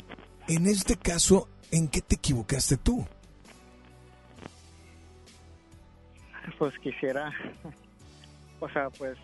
en 0.47 0.67
este 0.67 0.95
caso, 0.95 1.49
¿en 1.71 1.87
qué 1.87 2.01
te 2.01 2.15
equivocaste 2.15 2.77
tú? 2.77 3.03
Pues 6.59 6.77
quisiera, 6.79 7.31
o 8.59 8.69
sea, 8.69 8.91
pues 8.91 9.17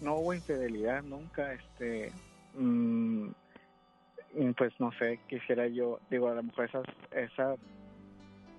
no 0.00 0.14
hubo 0.16 0.32
infidelidad 0.32 1.02
nunca, 1.02 1.52
este, 1.52 2.10
mm, 2.54 3.28
pues 4.56 4.72
no 4.78 4.90
sé, 4.92 5.20
quisiera 5.28 5.66
yo, 5.66 6.00
digo, 6.10 6.28
a 6.28 6.34
lo 6.34 6.42
mejor 6.42 6.64
esa, 6.64 6.82
esa, 7.10 7.54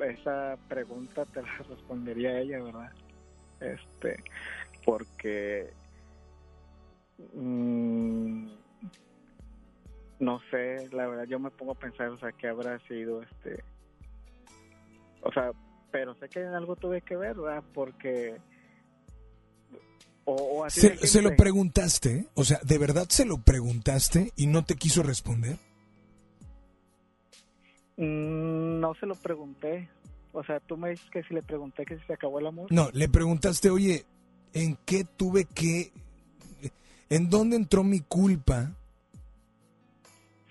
esa 0.05 0.57
pregunta 0.67 1.25
te 1.25 1.41
la 1.41 1.57
respondería 1.69 2.39
ella, 2.39 2.61
¿verdad? 2.61 2.91
Este, 3.59 4.23
porque 4.85 5.73
mm, 7.33 8.47
no 10.19 10.39
sé, 10.51 10.89
la 10.91 11.07
verdad 11.07 11.25
yo 11.25 11.39
me 11.39 11.51
pongo 11.51 11.73
a 11.73 11.75
pensar, 11.79 12.09
o 12.09 12.17
sea, 12.17 12.31
qué 12.31 12.47
habrá 12.47 12.79
sido 12.87 13.21
este, 13.21 13.63
o 15.21 15.31
sea, 15.31 15.51
pero 15.91 16.15
sé 16.15 16.29
que 16.29 16.41
en 16.41 16.53
algo 16.53 16.75
tuve 16.75 17.01
que 17.01 17.15
ver, 17.15 17.35
¿verdad? 17.35 17.63
Porque 17.73 18.37
o, 20.25 20.33
o 20.33 20.63
así 20.65 20.81
Se, 20.81 21.07
se 21.07 21.21
lo 21.21 21.35
preguntaste, 21.35 22.27
o 22.33 22.43
sea, 22.43 22.59
¿de 22.63 22.77
verdad 22.77 23.07
se 23.09 23.25
lo 23.25 23.37
preguntaste 23.37 24.33
y 24.35 24.47
no 24.47 24.65
te 24.65 24.75
quiso 24.75 25.03
responder? 25.03 25.57
Mm, 27.97 28.79
No 28.79 28.93
se 28.95 29.05
lo 29.05 29.15
pregunté. 29.15 29.89
O 30.33 30.43
sea, 30.43 30.59
tú 30.59 30.77
me 30.77 30.91
dices 30.91 31.09
que 31.11 31.23
si 31.23 31.33
le 31.33 31.41
pregunté 31.41 31.85
que 31.85 31.97
si 31.97 32.05
se 32.05 32.13
acabó 32.13 32.39
el 32.39 32.47
amor. 32.47 32.67
No, 32.71 32.89
le 32.93 33.09
preguntaste, 33.09 33.69
oye, 33.69 34.05
¿en 34.53 34.77
qué 34.85 35.03
tuve 35.03 35.45
que... 35.45 35.91
¿En 37.09 37.29
dónde 37.29 37.55
entró 37.55 37.83
mi 37.83 38.01
culpa? 38.01 38.71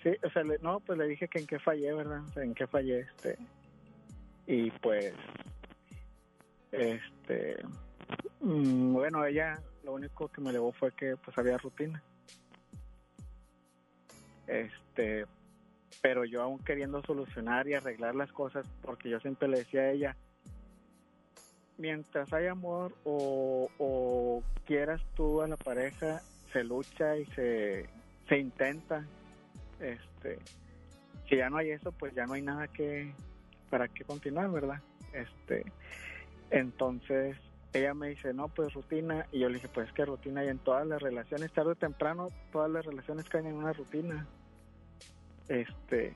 Sí, 0.03 0.09
o 0.23 0.29
sea, 0.31 0.43
le- 0.43 0.59
no, 0.59 0.79
pues 0.79 0.97
le 0.97 1.07
dije 1.07 1.27
que 1.27 1.39
en 1.39 1.47
qué 1.47 1.59
fallé, 1.59 1.93
¿verdad? 1.93 2.21
En 2.37 2.53
qué 2.53 2.65
fallé, 2.67 3.01
este. 3.01 3.37
Y 4.47 4.71
pues, 4.71 5.13
este. 6.71 7.57
mm, 8.41 8.93
bueno, 8.93 9.25
ella 9.25 9.59
lo 9.83 9.93
único 9.93 10.29
que 10.29 10.41
me 10.41 10.49
elevó 10.51 10.71
fue 10.71 10.91
que 10.93 11.15
pues 11.17 11.37
había 11.37 11.57
rutina. 11.57 12.01
Este. 14.47 15.25
Pero 16.01 16.25
yo 16.25 16.41
aún 16.41 16.59
queriendo 16.59 17.01
solucionar 17.03 17.67
y 17.67 17.73
arreglar 17.73 18.15
las 18.15 18.31
cosas, 18.31 18.65
porque 18.83 19.09
yo 19.09 19.19
siempre 19.19 19.47
le 19.47 19.59
decía 19.59 19.81
a 19.81 19.91
ella, 19.91 20.15
mientras 21.77 22.31
hay 22.33 22.47
amor 22.47 22.93
o, 23.03 23.67
o 23.79 24.43
quieras 24.65 25.01
tú 25.15 25.41
a 25.41 25.47
la 25.47 25.57
pareja, 25.57 26.21
se 26.57 26.63
lucha 26.63 27.15
y 27.17 27.25
se, 27.27 27.85
se 28.27 28.37
intenta. 28.39 29.05
Este, 29.79 30.39
si 31.29 31.35
ya 31.37 31.51
no 31.51 31.57
hay 31.57 31.69
eso, 31.69 31.91
pues 31.91 32.15
ya 32.15 32.25
no 32.25 32.33
hay 32.33 32.41
nada 32.41 32.67
que 32.67 33.13
para 33.69 33.87
qué 33.87 34.03
continuar, 34.03 34.49
¿verdad? 34.49 34.81
Este, 35.13 35.63
entonces 36.49 37.37
ella 37.73 37.93
me 37.93 38.09
dice, 38.09 38.33
no, 38.33 38.47
pues 38.47 38.73
rutina, 38.73 39.27
y 39.31 39.39
yo 39.39 39.49
le 39.49 39.55
dije, 39.55 39.67
pues 39.67 39.91
que 39.91 40.05
rutina 40.05 40.41
hay 40.41 40.47
en 40.47 40.57
todas 40.57 40.87
las 40.87 40.99
relaciones, 40.99 41.51
tarde 41.51 41.71
o 41.71 41.75
temprano, 41.75 42.29
todas 42.51 42.71
las 42.71 42.85
relaciones 42.85 43.29
caen 43.29 43.45
en 43.45 43.55
una 43.55 43.73
rutina. 43.73 44.25
Este, 45.49 46.15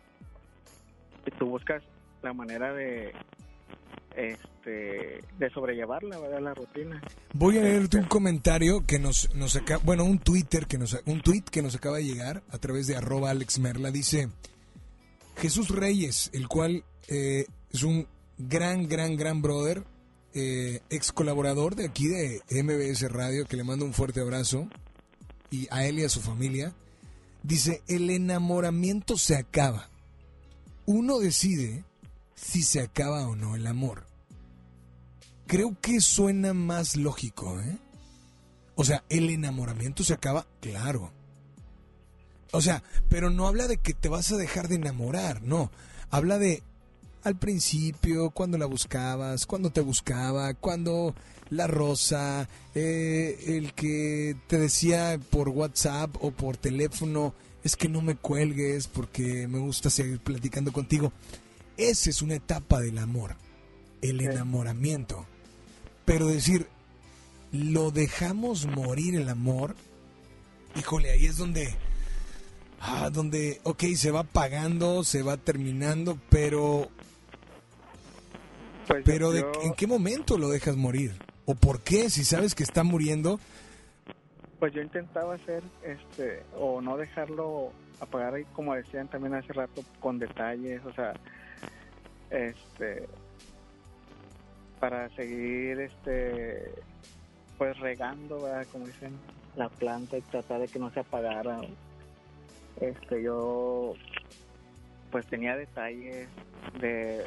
y 1.23 1.31
tú 1.38 1.45
buscas 1.49 1.84
la 2.23 2.34
manera 2.34 2.73
de, 2.73 3.13
este, 4.15 5.23
de 5.38 5.49
sobrellevarla, 5.53 6.19
¿verdad? 6.19 6.41
La 6.41 6.53
rutina. 6.53 7.01
Voy 7.33 7.57
a 7.57 7.61
leerte 7.61 7.97
un 7.97 8.05
comentario 8.05 8.85
que 8.85 8.99
nos, 8.99 9.33
nos 9.35 9.55
acaba, 9.55 9.81
bueno, 9.83 10.03
un 10.03 10.19
Twitter 10.19 10.67
que 10.67 10.77
nos, 10.77 10.99
un 11.05 11.21
tweet 11.21 11.43
que 11.51 11.61
nos 11.61 11.75
acaba 11.75 11.97
de 11.97 12.05
llegar 12.05 12.43
a 12.49 12.57
través 12.57 12.88
de 12.88 12.95
arroba 12.95 13.29
Alex 13.29 13.59
Merla. 13.59 13.91
Dice 13.91 14.29
Jesús 15.38 15.69
Reyes, 15.69 16.29
el 16.33 16.47
cual 16.47 16.83
eh, 17.07 17.45
es 17.71 17.83
un 17.83 18.07
gran, 18.38 18.88
gran, 18.88 19.15
gran 19.15 19.41
brother, 19.41 19.83
eh, 20.33 20.81
ex 20.89 21.11
colaborador 21.11 21.75
de 21.75 21.85
aquí 21.85 22.07
de 22.07 22.41
MBS 22.63 23.11
Radio, 23.11 23.45
que 23.45 23.57
le 23.57 23.63
mando 23.63 23.85
un 23.85 23.93
fuerte 23.93 24.21
abrazo, 24.21 24.67
y 25.49 25.67
a 25.71 25.85
él 25.85 25.99
y 25.99 26.03
a 26.03 26.09
su 26.09 26.21
familia. 26.21 26.73
Dice, 27.43 27.81
el 27.88 28.09
enamoramiento 28.09 29.17
se 29.17 29.35
acaba. 29.35 29.89
Uno 30.85 31.19
decide 31.19 31.83
si 32.41 32.63
se 32.63 32.81
acaba 32.81 33.27
o 33.27 33.35
no 33.35 33.55
el 33.55 33.68
amor. 33.68 34.05
Creo 35.47 35.77
que 35.81 36.01
suena 36.01 36.53
más 36.53 36.95
lógico, 36.95 37.59
¿eh? 37.59 37.77
O 38.76 38.84
sea, 38.84 39.03
el 39.09 39.30
enamoramiento 39.30 40.03
se 40.03 40.13
acaba, 40.13 40.47
claro. 40.59 41.11
O 42.51 42.61
sea, 42.61 42.84
pero 43.09 43.30
no 43.30 43.47
habla 43.47 43.68
de 43.68 43.77
que 43.77 43.93
te 43.93 44.09
vas 44.09 44.31
a 44.31 44.38
dejar 44.38 44.68
de 44.68 44.76
enamorar, 44.76 45.41
no. 45.43 45.72
Habla 46.09 46.38
de 46.39 46.63
al 47.23 47.38
principio, 47.38 48.31
cuando 48.31 48.57
la 48.57 48.65
buscabas, 48.65 49.45
cuando 49.45 49.69
te 49.69 49.81
buscaba, 49.81 50.53
cuando 50.55 51.13
la 51.49 51.68
rosa, 51.68 52.47
eh, 52.73 53.38
el 53.47 53.73
que 53.73 54.35
te 54.47 54.57
decía 54.57 55.19
por 55.30 55.49
WhatsApp 55.49 56.15
o 56.19 56.31
por 56.31 56.57
teléfono, 56.57 57.34
es 57.63 57.76
que 57.76 57.89
no 57.89 58.01
me 58.01 58.15
cuelgues 58.15 58.88
porque 58.88 59.47
me 59.47 59.59
gusta 59.59 59.89
seguir 59.89 60.19
platicando 60.19 60.72
contigo. 60.72 61.11
Esa 61.81 62.11
es 62.11 62.21
una 62.21 62.35
etapa 62.35 62.79
del 62.79 62.99
amor, 62.99 63.35
el 64.03 64.21
enamoramiento. 64.21 65.25
Pero 66.05 66.27
decir, 66.27 66.67
lo 67.51 67.89
dejamos 67.89 68.67
morir 68.67 69.15
el 69.15 69.27
amor, 69.27 69.75
híjole, 70.75 71.09
ahí 71.09 71.25
es 71.25 71.37
donde, 71.37 71.75
ah, 72.81 73.09
donde, 73.09 73.61
ok, 73.63 73.83
se 73.95 74.11
va 74.11 74.19
apagando, 74.19 75.03
se 75.03 75.23
va 75.23 75.37
terminando, 75.37 76.19
pero, 76.29 76.87
Pues 78.87 79.01
pero 79.03 79.31
de, 79.31 79.43
¿en 79.63 79.73
qué 79.73 79.87
momento 79.87 80.37
lo 80.37 80.49
dejas 80.49 80.75
morir? 80.75 81.17
¿O 81.47 81.55
por 81.55 81.81
qué? 81.81 82.11
Si 82.11 82.23
sabes 82.23 82.53
que 82.53 82.61
está 82.61 82.83
muriendo, 82.83 83.39
Pues 84.59 84.71
yo 84.71 84.83
intentaba 84.83 85.33
hacer, 85.33 85.63
este, 85.83 86.43
o 86.55 86.79
no 86.79 86.95
dejarlo 86.95 87.71
apagar, 87.99 88.35
ahí, 88.35 88.45
como 88.53 88.75
decían 88.75 89.07
también 89.07 89.33
hace 89.33 89.51
rato, 89.51 89.83
con 89.99 90.19
detalles, 90.19 90.85
o 90.85 90.93
sea, 90.93 91.13
este, 92.31 93.07
para 94.79 95.09
seguir, 95.09 95.79
este, 95.79 96.73
pues 97.57 97.77
regando, 97.79 98.41
¿verdad? 98.41 98.65
como 98.71 98.87
dicen, 98.87 99.19
la 99.55 99.69
planta 99.69 100.17
y 100.17 100.21
tratar 100.21 100.61
de 100.61 100.67
que 100.67 100.79
no 100.79 100.89
se 100.91 101.01
apagara. 101.01 101.59
Este, 102.79 103.21
yo, 103.21 103.93
pues 105.11 105.27
tenía 105.27 105.55
detalles 105.55 106.29
de, 106.79 107.25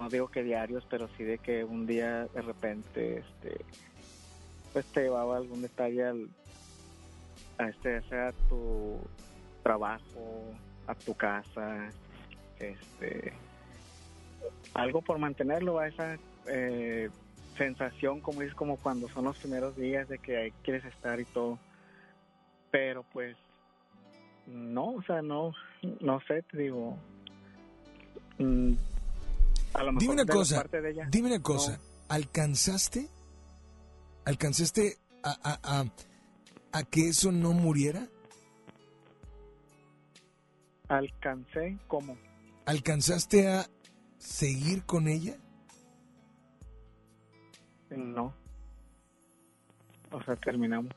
no 0.00 0.08
digo 0.08 0.28
que 0.28 0.42
diarios, 0.42 0.86
pero 0.88 1.08
sí 1.16 1.24
de 1.24 1.38
que 1.38 1.64
un 1.64 1.86
día 1.86 2.26
de 2.26 2.42
repente, 2.42 3.18
este, 3.18 3.64
pues 4.72 4.86
te 4.86 5.02
llevaba 5.02 5.36
algún 5.36 5.62
detalle 5.62 6.04
al, 6.04 6.28
a 7.58 7.68
este 7.68 8.00
sea 8.02 8.32
tu 8.48 8.98
trabajo, 9.62 10.52
a 10.86 10.94
tu 10.94 11.14
casa, 11.14 11.90
este 12.58 13.32
algo 14.74 15.02
por 15.02 15.18
mantenerlo 15.18 15.78
a 15.78 15.88
esa 15.88 16.18
eh, 16.46 17.10
sensación 17.56 18.20
como 18.20 18.42
es 18.42 18.54
como 18.54 18.76
cuando 18.76 19.08
son 19.08 19.24
los 19.24 19.38
primeros 19.38 19.76
días 19.76 20.08
de 20.08 20.18
que 20.18 20.36
ahí 20.36 20.52
quieres 20.62 20.84
estar 20.84 21.20
y 21.20 21.24
todo. 21.24 21.58
Pero 22.70 23.04
pues 23.12 23.36
no 24.46 24.94
o 24.94 25.02
sea 25.02 25.22
no 25.22 25.52
no 26.00 26.20
sé 26.20 26.42
te 26.42 26.58
digo 26.58 26.96
mm, 28.38 28.74
a 29.74 29.82
lo 29.82 29.92
dime 29.92 30.00
mejor 30.00 30.14
una 30.14 30.24
de 30.24 30.28
la 30.28 30.34
cosa, 30.34 30.56
parte 30.56 30.80
de 30.80 30.90
ella, 30.90 31.08
dime 31.10 31.28
una 31.28 31.42
cosa, 31.42 31.80
¿alcanzaste, 32.08 33.08
alcanzaste 34.24 34.98
a, 35.24 35.30
a, 35.42 35.80
a, 35.80 35.84
a 36.72 36.84
que 36.84 37.08
eso 37.08 37.32
no 37.32 37.52
muriera? 37.52 38.06
alcancé 40.88 41.78
como 41.88 42.16
¿Alcanzaste 42.66 43.48
a 43.48 43.66
seguir 44.26 44.84
con 44.84 45.06
ella? 45.08 45.36
No. 47.90 48.34
O 50.10 50.22
sea, 50.24 50.36
terminamos. 50.36 50.92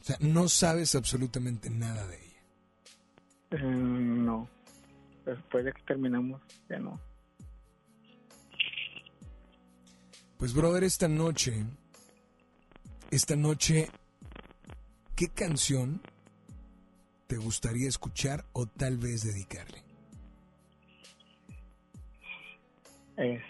O 0.00 0.04
sea, 0.04 0.16
no 0.20 0.48
sabes 0.48 0.94
absolutamente 0.94 1.70
nada 1.70 2.06
de 2.06 2.16
ella. 2.16 2.42
Eh, 3.52 3.62
no. 3.62 4.48
Después 5.24 5.64
de 5.64 5.72
que 5.72 5.82
terminamos, 5.82 6.42
ya 6.68 6.78
no. 6.78 7.00
Pues 10.36 10.52
brother, 10.52 10.84
esta 10.84 11.08
noche, 11.08 11.64
esta 13.10 13.36
noche, 13.36 13.88
¿qué 15.14 15.28
canción 15.28 16.02
te 17.26 17.36
gustaría 17.36 17.88
escuchar 17.88 18.44
o 18.52 18.66
tal 18.66 18.98
vez 18.98 19.22
dedicarle? 19.22 19.85
Es, 23.16 23.42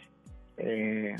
eh, 0.59 1.17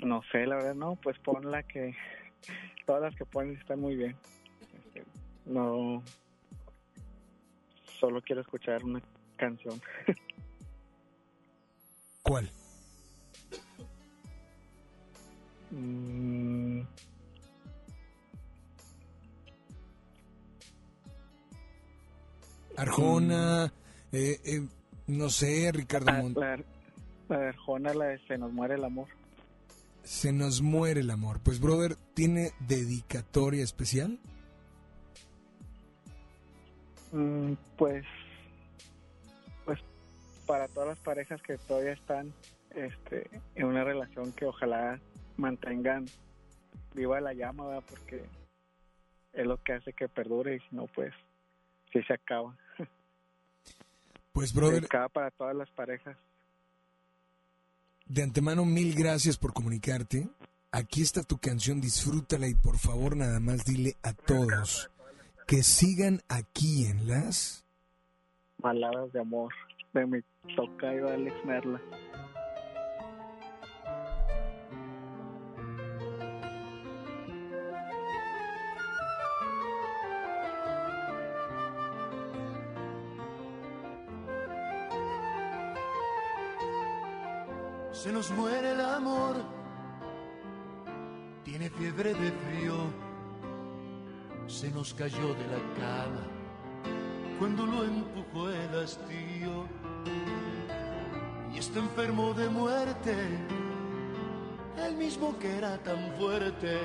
no 0.00 0.22
sé, 0.30 0.46
la 0.46 0.56
verdad 0.56 0.74
no, 0.74 0.96
pues 0.96 1.18
pon 1.20 1.50
la 1.50 1.62
que, 1.62 1.94
todas 2.86 3.02
las 3.02 3.14
que 3.16 3.24
pones 3.24 3.58
están 3.58 3.80
muy 3.80 3.96
bien. 3.96 4.16
Este, 4.74 5.04
no, 5.46 6.02
solo 7.98 8.20
quiero 8.22 8.42
escuchar 8.42 8.84
una 8.84 9.00
canción. 9.36 9.80
¿Cuál? 12.22 12.50
Mm, 15.70 16.53
Arjona, 22.76 23.72
eh, 24.12 24.40
eh, 24.44 24.66
no 25.06 25.30
sé, 25.30 25.70
Ricardo 25.72 26.10
ah, 26.10 26.22
Montt. 26.22 26.36
la, 26.38 26.58
la 27.28 27.38
de 27.38 27.48
Arjona, 27.48 27.94
la 27.94 28.04
de 28.06 28.18
Se 28.26 28.38
nos 28.38 28.52
muere 28.52 28.74
el 28.74 28.84
amor. 28.84 29.08
Se 30.02 30.32
nos 30.32 30.60
muere 30.60 31.00
el 31.00 31.10
amor. 31.10 31.40
Pues 31.42 31.60
brother, 31.60 31.96
¿tiene 32.14 32.52
dedicatoria 32.60 33.64
especial? 33.64 34.18
Mm, 37.12 37.52
pues, 37.76 38.04
pues 39.64 39.78
para 40.46 40.68
todas 40.68 40.90
las 40.90 40.98
parejas 40.98 41.40
que 41.42 41.56
todavía 41.58 41.92
están 41.92 42.32
este, 42.74 43.30
en 43.54 43.66
una 43.66 43.84
relación 43.84 44.32
que 44.32 44.46
ojalá 44.46 45.00
mantengan 45.36 46.06
viva 46.94 47.20
la 47.20 47.32
llama, 47.32 47.66
¿verdad? 47.66 47.84
porque 47.88 48.24
es 49.32 49.46
lo 49.46 49.62
que 49.62 49.74
hace 49.74 49.92
que 49.92 50.08
perdure 50.08 50.56
y 50.56 50.60
si 50.60 50.76
no, 50.76 50.86
pues 50.86 51.12
sí 51.92 52.02
se 52.02 52.14
acaba. 52.14 52.56
Pues 54.34 54.52
brother, 54.52 54.80
Dedicada 54.80 55.08
para 55.08 55.30
todas 55.30 55.54
las 55.56 55.70
parejas. 55.70 56.16
de 58.06 58.22
antemano 58.22 58.64
mil 58.66 58.94
gracias 58.94 59.38
por 59.38 59.54
comunicarte. 59.54 60.28
Aquí 60.72 61.00
está 61.02 61.22
tu 61.22 61.38
canción, 61.38 61.80
disfrútala 61.80 62.48
y 62.48 62.54
por 62.54 62.76
favor 62.78 63.16
nada 63.16 63.38
más 63.40 63.64
dile 63.64 63.96
a 64.02 64.12
todos 64.12 64.90
que 65.46 65.62
sigan 65.62 66.20
aquí 66.28 66.86
en 66.86 67.06
las... 67.08 67.64
Baladas 68.58 69.12
de 69.12 69.20
amor 69.20 69.52
de 69.92 70.04
mi 70.06 70.20
tocayo 70.56 71.08
Alex 71.08 71.36
Merla. 71.44 71.80
Se 88.04 88.12
nos 88.12 88.30
muere 88.32 88.72
el 88.72 88.82
amor, 88.82 89.36
tiene 91.42 91.70
fiebre 91.70 92.12
de 92.12 92.32
frío, 92.32 92.74
se 94.46 94.70
nos 94.72 94.92
cayó 94.92 95.32
de 95.32 95.46
la 95.46 95.56
cama 95.80 96.20
cuando 97.38 97.64
lo 97.64 97.82
empujó 97.82 98.50
el 98.50 98.78
hastío 98.78 99.66
y 101.54 101.56
está 101.56 101.78
enfermo 101.78 102.34
de 102.34 102.50
muerte, 102.50 103.16
el 104.86 104.96
mismo 104.96 105.38
que 105.38 105.56
era 105.56 105.78
tan 105.78 106.12
fuerte. 106.18 106.80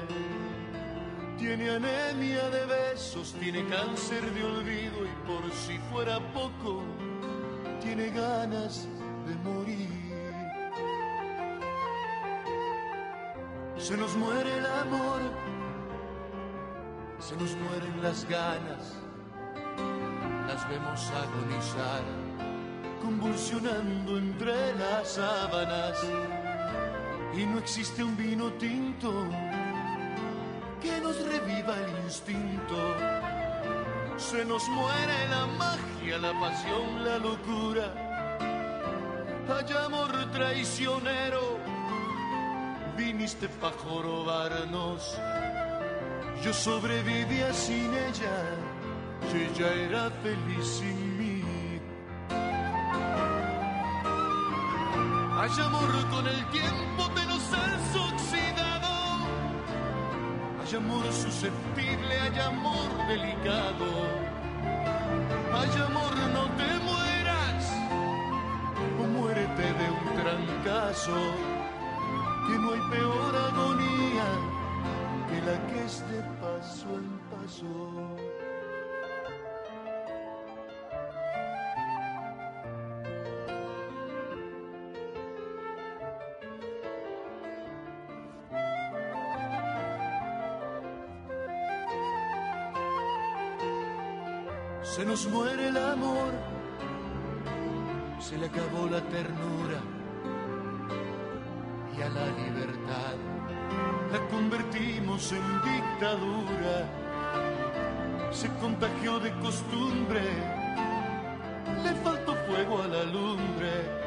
Tiene 1.38 1.70
anemia 1.70 2.50
de 2.50 2.66
besos, 2.66 3.36
tiene 3.42 3.68
cáncer 3.68 4.22
de 4.34 4.44
olvido 4.46 5.06
y 5.06 5.28
por 5.28 5.52
si 5.52 5.78
fuera 5.92 6.18
poco, 6.32 6.82
tiene 7.82 8.10
ganas 8.10 8.88
de 9.28 9.36
morir. 9.44 9.99
Se 13.80 13.96
nos 13.96 14.14
muere 14.18 14.58
el 14.58 14.66
amor, 14.66 15.22
se 17.18 17.36
nos 17.38 17.56
mueren 17.56 18.04
las 18.04 18.28
ganas, 18.28 18.98
las 20.48 20.70
vemos 20.70 21.10
agonizar, 21.10 22.04
convulsionando 23.02 24.18
entre 24.18 24.76
las 24.76 25.14
sábanas. 25.14 25.98
Y 27.34 27.46
no 27.46 27.60
existe 27.60 28.04
un 28.04 28.18
vino 28.18 28.52
tinto 28.54 29.12
que 30.82 31.00
nos 31.00 31.16
reviva 31.26 31.78
el 31.78 32.04
instinto. 32.04 32.96
Se 34.18 34.44
nos 34.44 34.68
muere 34.68 35.30
la 35.30 35.46
magia, 35.46 36.18
la 36.18 36.38
pasión, 36.38 37.06
la 37.06 37.18
locura. 37.18 37.94
Hay 39.48 39.74
amor 39.86 40.32
traicionero 40.32 41.49
viniste 43.00 43.48
pa' 43.62 43.72
jorobarnos. 43.84 45.18
Yo 46.44 46.54
sobrevivía 46.54 47.54
sin 47.54 47.90
ella, 48.08 48.38
y 49.32 49.36
ella 49.48 49.70
era 49.88 50.04
feliz 50.24 50.66
sin 50.80 51.00
mí. 51.20 51.44
Hay 55.40 55.54
amor 55.68 55.92
con 56.14 56.28
el 56.28 56.42
tiempo 56.58 57.04
de 57.18 57.24
los 57.32 57.44
has 57.62 57.88
oxidado. 58.10 58.94
Hay 60.60 60.72
amor 60.76 61.06
susceptible, 61.24 62.14
hay 62.26 62.40
amor 62.54 62.90
delicado. 63.08 63.90
Hay 65.58 65.74
amor, 65.88 66.14
no 66.38 66.44
te 66.60 66.70
mueras, 66.88 67.64
o 69.00 69.04
muérete 69.16 69.68
de 69.80 69.88
un 69.98 70.06
trancazo 70.22 71.39
de 75.90 76.22
paso 76.40 76.86
en 76.94 77.20
paso. 77.32 77.66
Se 94.84 95.06
nos 95.06 95.28
muere 95.28 95.70
el 95.70 95.78
amor, 95.78 96.32
se 98.20 98.38
le 98.38 98.46
acabó 98.46 98.86
la 98.92 99.02
ternura 99.10 99.99
convertimos 105.20 105.32
en 105.32 105.62
dictadura. 105.62 106.88
Se 108.32 108.48
contagió 108.62 109.20
de 109.20 109.32
costumbre, 109.40 110.22
le 111.84 111.94
faltó 112.04 112.36
fuego 112.48 112.82
a 112.82 112.88
la 112.88 113.04
lumbre. 113.04 114.00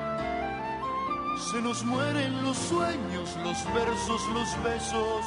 Se 1.50 1.60
nos 1.60 1.84
mueren 1.84 2.42
los 2.42 2.56
sueños, 2.56 3.36
los 3.42 3.74
versos, 3.74 4.22
los 4.32 4.62
besos. 4.62 5.24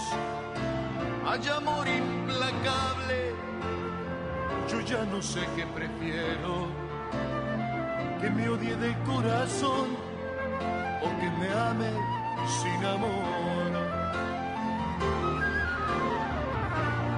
Hay 1.28 1.48
amor 1.50 1.88
implacable, 1.88 3.34
yo 4.70 4.82
ya 4.82 5.04
no 5.06 5.22
sé 5.22 5.42
qué 5.56 5.66
prefiero. 5.68 6.68
Que 8.22 8.30
me 8.30 8.50
odie 8.50 8.76
de 8.78 8.96
corazón 9.04 9.90
o 11.02 11.20
que 11.20 11.30
me 11.32 11.50
ame 11.52 11.92
sin 12.48 12.86
amor. 12.86 13.55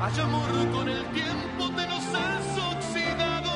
Hay 0.07 0.21
amor 0.21 0.49
con 0.71 0.87
el 0.87 1.03
tiempo 1.07 1.69
te 1.75 1.85
nos 1.85 2.05
has 2.15 2.47
oxidado. 2.75 3.55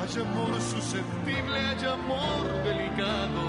Hay 0.00 0.22
amor 0.22 0.60
susceptible, 0.60 1.58
hay 1.58 1.84
amor 1.86 2.46
delicado. 2.62 3.42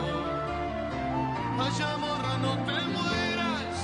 Hay 1.59 1.81
amor, 1.93 2.23
no 2.41 2.53
te 2.65 2.77
mueras 2.95 3.75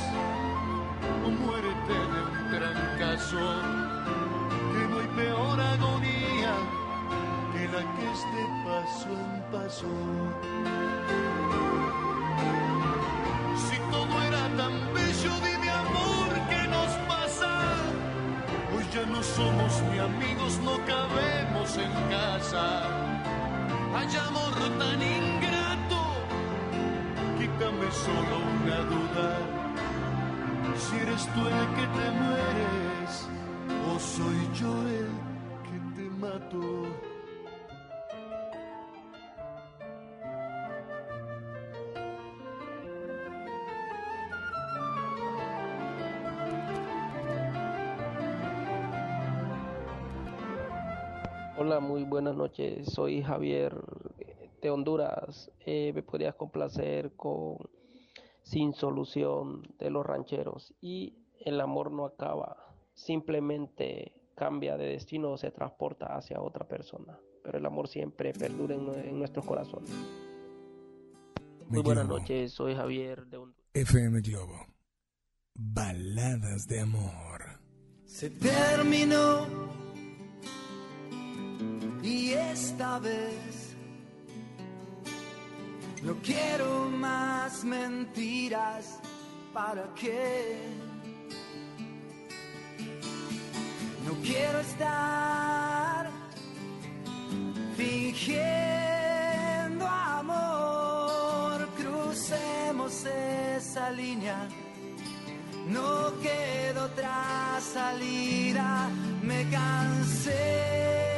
o 1.24 1.30
muérete 1.30 1.94
de 1.94 2.20
un 2.26 2.50
trancazo. 2.50 3.46
Que 4.72 4.88
no 4.88 5.00
hay 5.00 5.08
peor 5.16 5.62
agonía 5.62 6.56
que 7.54 7.68
la 7.68 7.84
que 7.96 8.04
es 8.14 8.22
de 8.34 8.46
paso 8.66 9.10
en 9.10 9.52
paso. 9.52 11.23
No 19.14 19.22
somos 19.22 19.82
ni 19.92 20.00
amigos, 20.00 20.60
no 20.64 20.76
cabemos 20.86 21.78
en 21.78 21.92
casa. 22.10 22.66
Hay 23.96 24.10
amor 24.28 24.56
tan 24.80 25.00
ingrato, 25.20 26.00
quítame 27.38 27.88
solo 28.06 28.36
una 28.58 28.80
duda. 28.94 29.30
Si 30.84 30.96
eres 30.98 31.24
tú 31.34 31.42
el 31.42 31.66
que 31.78 31.86
te 31.98 32.08
mueres, 32.22 33.12
o 33.90 34.00
soy 34.00 34.40
yo 34.60 34.74
el 35.00 35.12
que 35.68 35.78
te 35.96 36.10
mato. 36.22 37.13
Hola, 51.66 51.80
muy 51.80 52.04
buenas 52.04 52.36
noches. 52.36 52.88
Soy 52.92 53.24
Javier 53.24 53.74
de 54.62 54.70
Honduras. 54.70 55.50
Eh, 55.66 55.94
¿Me 55.96 56.04
podrías 56.04 56.36
complacer 56.36 57.14
con 57.16 57.56
Sin 58.42 58.74
Solución 58.74 59.64
de 59.80 59.90
los 59.90 60.06
Rancheros? 60.06 60.74
Y 60.82 61.14
el 61.40 61.62
amor 61.62 61.90
no 61.90 62.04
acaba, 62.04 62.58
simplemente 62.94 64.12
cambia 64.36 64.76
de 64.76 64.88
destino 64.88 65.32
o 65.32 65.38
se 65.38 65.52
transporta 65.52 66.08
hacia 66.08 66.42
otra 66.42 66.68
persona. 66.68 67.18
Pero 67.46 67.60
el 67.60 67.66
amor 67.66 67.88
siempre 67.88 68.34
perdura 68.34 68.76
en, 68.76 68.94
en 68.96 69.18
nuestros 69.18 69.46
corazones. 69.46 69.90
Me 71.70 71.78
Muy 71.78 71.82
buenas 71.82 72.10
noches, 72.10 72.52
soy 72.52 72.76
Javier 72.76 73.26
de 73.28 73.38
Honduras. 73.38 73.70
FM 73.74 74.20
Globo. 74.20 74.66
Baladas 75.56 76.68
de 76.68 76.82
amor. 76.82 77.42
Se 78.04 78.30
terminó 78.32 79.48
y 82.04 82.34
esta 82.34 83.00
vez 83.00 83.76
no 86.04 86.16
quiero 86.22 86.90
más 86.90 87.64
mentiras. 87.64 89.00
¿Para 89.54 89.84
qué? 89.96 90.58
No 94.06 94.14
quiero 94.22 94.60
estar 94.60 96.10
fingiendo 97.78 99.88
amor. 99.88 101.70
Crucemos 101.78 103.06
esa 103.06 103.92
línea. 103.92 104.50
No 105.68 106.20
queda 106.20 106.86
otra 106.86 107.60
salida, 107.62 108.90
me 109.22 109.50
cansé 109.50 111.13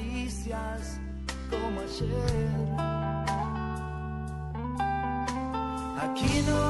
caricias 0.00 0.98
como 1.50 1.80
ayer. 1.80 2.48
Aquí 6.02 6.42
no 6.46 6.69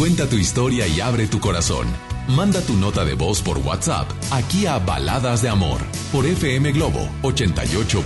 Cuenta 0.00 0.26
tu 0.26 0.36
historia 0.36 0.88
y 0.88 0.98
abre 1.02 1.26
tu 1.26 1.40
corazón. 1.40 1.86
Manda 2.28 2.62
tu 2.62 2.72
nota 2.72 3.04
de 3.04 3.12
voz 3.12 3.42
por 3.42 3.58
WhatsApp 3.58 4.10
aquí 4.30 4.64
a 4.64 4.78
Baladas 4.78 5.42
de 5.42 5.50
Amor 5.50 5.82
por 6.10 6.24
FM 6.24 6.72
Globo 6.72 7.06
88.1. 7.20 8.00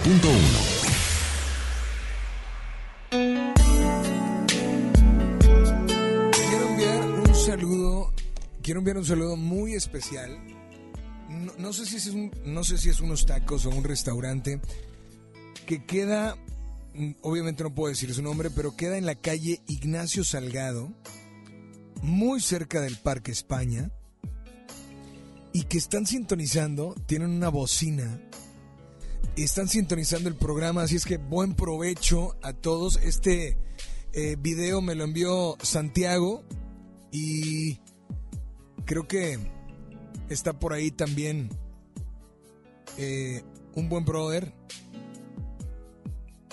quiero 8.61 8.81
enviar 8.81 8.97
un 8.97 9.05
saludo 9.05 9.37
muy 9.37 9.75
especial. 9.75 10.37
No, 11.29 11.53
no, 11.59 11.73
sé 11.73 11.87
si 11.87 11.95
es 11.95 12.09
un, 12.09 12.33
no 12.45 12.65
sé 12.65 12.77
si 12.77 12.89
es 12.89 13.01
unos 13.01 13.25
tacos 13.25 13.67
o 13.67 13.71
un 13.71 13.85
restaurante 13.85 14.61
que 15.65 15.85
queda, 15.85 16.37
mm, 16.95 17.13
obviamente 17.23 17.63
no 17.63 17.73
puedo 17.73 17.91
decir 17.91 18.13
su 18.13 18.21
nombre, 18.21 18.51
pero 18.51 18.75
queda 18.75 18.99
en 18.99 19.07
la 19.07 19.15
calle 19.15 19.61
Ignacio 19.69 20.25
Salgado, 20.25 20.91
muy 22.05 22.41
cerca 22.41 22.81
del 22.81 22.97
Parque 22.97 23.33
España, 23.33 23.91
y 25.53 25.63
que 25.63 25.79
están 25.79 26.07
sintonizando, 26.07 26.95
tienen 27.07 27.31
una 27.31 27.49
bocina, 27.49 28.21
están 29.37 29.69
sintonizando 29.69 30.29
el 30.29 30.37
programa, 30.37 30.83
así 30.83 30.97
es 30.97 31.05
que 31.05 31.17
buen 31.17 31.55
provecho 31.55 32.37
a 32.43 32.53
todos. 32.53 32.97
Este 33.03 33.57
eh, 34.13 34.37
video 34.39 34.81
me 34.81 34.95
lo 34.95 35.05
envió 35.05 35.57
Santiago 35.63 36.45
y 37.11 37.81
creo 38.85 39.09
que 39.09 39.39
está 40.29 40.59
por 40.59 40.73
ahí 40.73 40.91
también 40.91 41.49
eh, 42.99 43.43
un 43.75 43.89
buen 43.89 44.05
brother 44.05 44.53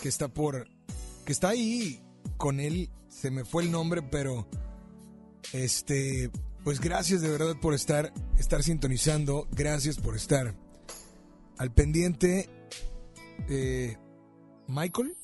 que 0.02 0.10
está 0.10 0.28
por 0.28 0.68
que 1.26 1.32
está 1.32 1.50
ahí 1.50 2.02
con 2.38 2.60
él 2.60 2.90
se 3.10 3.30
me 3.30 3.46
fue 3.46 3.64
el 3.64 3.72
nombre 3.72 4.02
pero 4.02 4.48
este 5.54 6.30
pues 6.64 6.80
gracias 6.80 7.22
de 7.22 7.30
verdad 7.30 7.56
por 7.60 7.74
estar 7.74 8.14
estar 8.38 8.64
sintonizando. 8.64 9.48
Gracias 9.52 9.98
por 9.98 10.16
estar 10.16 10.56
al 11.58 11.74
pendiente 11.74 12.50
eh, 13.50 13.98
Michael. 14.68 15.16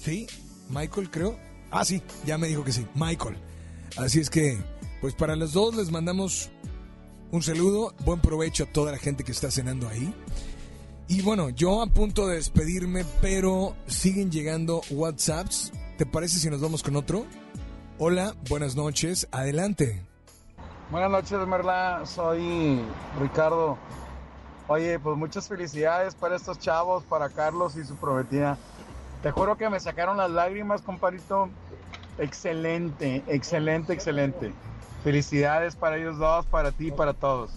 Sí 0.00 0.26
Michael 0.70 1.10
creo. 1.10 1.38
Ah 1.70 1.84
sí 1.84 2.02
ya 2.24 2.38
me 2.38 2.48
dijo 2.48 2.64
que 2.64 2.72
sí 2.72 2.86
Michael. 2.94 3.36
Así 3.96 4.20
es 4.20 4.30
que 4.30 4.58
pues 5.00 5.14
para 5.14 5.36
los 5.36 5.52
dos 5.52 5.74
les 5.74 5.90
mandamos 5.90 6.50
un 7.30 7.42
saludo 7.42 7.94
buen 8.04 8.20
provecho 8.20 8.64
a 8.64 8.72
toda 8.72 8.92
la 8.92 8.98
gente 8.98 9.24
que 9.24 9.32
está 9.32 9.50
cenando 9.50 9.88
ahí. 9.88 10.14
Y 11.08 11.20
bueno, 11.20 11.50
yo 11.50 11.82
a 11.82 11.86
punto 11.86 12.26
de 12.26 12.36
despedirme, 12.36 13.04
pero 13.20 13.76
siguen 13.86 14.30
llegando 14.30 14.82
WhatsApps. 14.90 15.72
¿Te 15.98 16.06
parece 16.06 16.38
si 16.38 16.48
nos 16.48 16.60
vamos 16.60 16.82
con 16.82 16.96
otro? 16.96 17.26
Hola, 17.96 18.34
buenas 18.48 18.74
noches, 18.74 19.28
adelante. 19.30 20.02
Buenas 20.90 21.12
noches, 21.12 21.46
Merla. 21.46 22.02
Soy 22.04 22.80
Ricardo. 23.20 23.78
Oye, 24.66 24.98
pues 24.98 25.16
muchas 25.16 25.46
felicidades 25.46 26.16
para 26.16 26.34
estos 26.34 26.58
chavos, 26.58 27.04
para 27.04 27.28
Carlos 27.28 27.76
y 27.76 27.84
su 27.84 27.94
prometida. 27.94 28.58
Te 29.22 29.30
juro 29.30 29.56
que 29.56 29.70
me 29.70 29.78
sacaron 29.78 30.16
las 30.16 30.28
lágrimas, 30.28 30.82
compadrito. 30.82 31.48
Excelente, 32.18 33.22
excelente, 33.28 33.92
excelente. 33.92 34.52
Felicidades 35.04 35.76
para 35.76 35.96
ellos 35.96 36.18
dos, 36.18 36.46
para 36.46 36.72
ti 36.72 36.88
y 36.88 36.90
para 36.90 37.14
todos. 37.14 37.52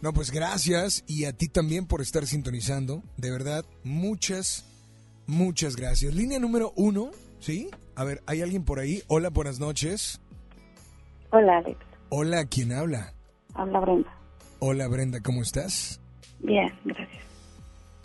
No, 0.00 0.12
pues 0.12 0.30
gracias 0.30 1.02
y 1.08 1.24
a 1.24 1.32
ti 1.32 1.48
también 1.48 1.86
por 1.86 2.02
estar 2.02 2.24
sintonizando. 2.26 3.02
De 3.16 3.32
verdad, 3.32 3.64
muchas, 3.82 4.64
muchas 5.26 5.74
gracias. 5.74 6.14
Línea 6.14 6.38
número 6.38 6.72
uno, 6.76 7.10
¿sí? 7.40 7.68
A 7.96 8.04
ver, 8.04 8.22
¿hay 8.26 8.42
alguien 8.42 8.64
por 8.64 8.80
ahí? 8.80 9.02
Hola, 9.06 9.30
buenas 9.30 9.60
noches. 9.60 10.20
Hola, 11.30 11.58
Alex. 11.58 11.78
Hola, 12.08 12.44
¿quién 12.46 12.72
habla? 12.72 13.14
Habla 13.54 13.80
Brenda. 13.80 14.10
Hola, 14.58 14.88
Brenda, 14.88 15.20
¿cómo 15.20 15.42
estás? 15.42 16.00
Bien, 16.40 16.72
gracias. 16.84 17.22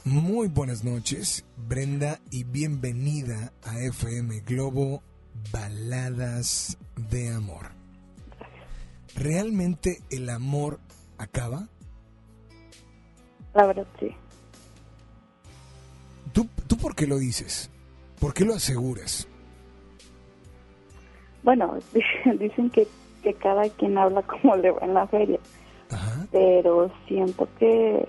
Muy 0.03 0.47
buenas 0.47 0.83
noches, 0.83 1.45
Brenda, 1.57 2.19
y 2.31 2.43
bienvenida 2.43 3.51
a 3.63 3.79
FM 3.79 4.41
Globo 4.41 5.01
Baladas 5.51 6.77
de 7.09 7.33
Amor. 7.33 7.71
¿Realmente 9.15 10.01
el 10.11 10.29
amor 10.29 10.79
acaba? 11.17 11.67
La 13.55 13.65
verdad, 13.65 13.87
sí. 13.99 14.09
¿Tú, 16.31 16.47
¿Tú 16.67 16.77
por 16.77 16.95
qué 16.95 17.07
lo 17.07 17.17
dices? 17.17 17.71
¿Por 18.19 18.33
qué 18.33 18.45
lo 18.45 18.53
aseguras? 18.53 19.28
Bueno, 21.43 21.77
dicen 22.39 22.69
que, 22.69 22.87
que 23.23 23.33
cada 23.33 23.69
quien 23.69 23.97
habla 23.97 24.21
como 24.23 24.55
le 24.55 24.71
va 24.71 24.81
en 24.81 24.93
la 24.93 25.07
feria. 25.07 25.39
Pero 26.31 26.91
siento 27.07 27.47
que 27.57 28.05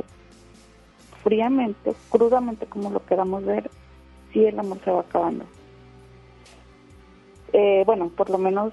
fríamente, 1.22 1.94
crudamente, 2.10 2.66
como 2.66 2.90
lo 2.90 3.04
queramos 3.06 3.44
ver, 3.44 3.70
sí 4.32 4.44
el 4.44 4.58
amor 4.58 4.78
se 4.84 4.90
va 4.90 5.00
acabando. 5.00 5.44
Eh, 7.52 7.82
bueno, 7.86 8.10
por 8.10 8.30
lo 8.30 8.38
menos 8.38 8.72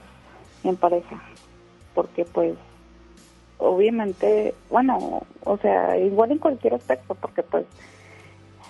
en 0.63 0.75
pareja. 0.75 1.21
Porque 1.93 2.25
pues 2.25 2.55
obviamente, 3.57 4.53
bueno, 4.69 5.23
o 5.43 5.57
sea, 5.57 5.97
igual 5.97 6.31
en 6.31 6.37
cualquier 6.39 6.75
aspecto, 6.75 7.15
porque 7.15 7.43
pues 7.43 7.65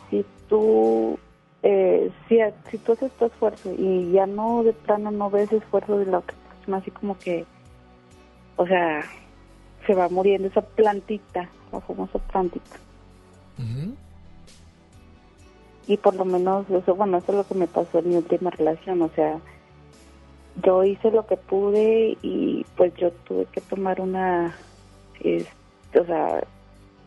si 0.10 0.26
tú, 0.48 1.20
eh, 1.64 2.12
si, 2.28 2.40
si 2.70 2.78
tú 2.78 2.94
haces 2.94 3.12
tu 3.14 3.26
esfuerzo 3.26 3.74
y 3.78 4.12
ya 4.12 4.26
no 4.26 4.64
de 4.64 4.74
plano 4.74 5.12
no 5.12 5.30
ves 5.30 5.52
esfuerzo 5.52 5.98
de 5.98 6.06
la 6.06 6.20
otra 6.20 6.36
persona, 6.50 6.78
así 6.78 6.92
como 6.92 7.18
que, 7.18 7.46
o 8.56 8.68
sea, 8.68 9.04
se 9.86 9.94
va 9.94 10.10
muriendo 10.10 10.48
esa 10.48 10.62
plantita, 10.62 11.50
la 11.72 11.82
famosa 11.82 12.20
plantita. 12.20 12.78
Y 15.88 15.98
por 15.98 16.16
lo 16.16 16.26
menos 16.26 16.70
eso, 16.70 16.96
bueno, 16.96 17.18
eso 17.18 17.32
es 17.32 17.38
lo 17.38 17.48
que 17.48 17.56
me 17.56 17.68
pasó 17.68 18.00
en 18.00 18.10
mi 18.10 18.16
última 18.18 18.50
relación, 18.52 19.02
o 19.02 19.10
sea, 19.10 19.40
yo 20.64 20.84
hice 20.84 21.12
lo 21.12 21.26
que 21.26 21.38
pude 21.38 22.18
y 22.22 22.66
pues 22.76 22.94
yo 22.96 23.12
tuve 23.12 23.46
que 23.46 23.62
tomar 23.62 24.02
una 24.02 24.56
es, 25.22 25.46
o 26.00 26.06
sea, 26.06 26.44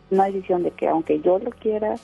una 0.09 0.25
decisión 0.25 0.63
de 0.63 0.71
que 0.71 0.87
aunque 0.87 1.19
yo 1.21 1.39
lo 1.39 1.51
quiera, 1.51 1.95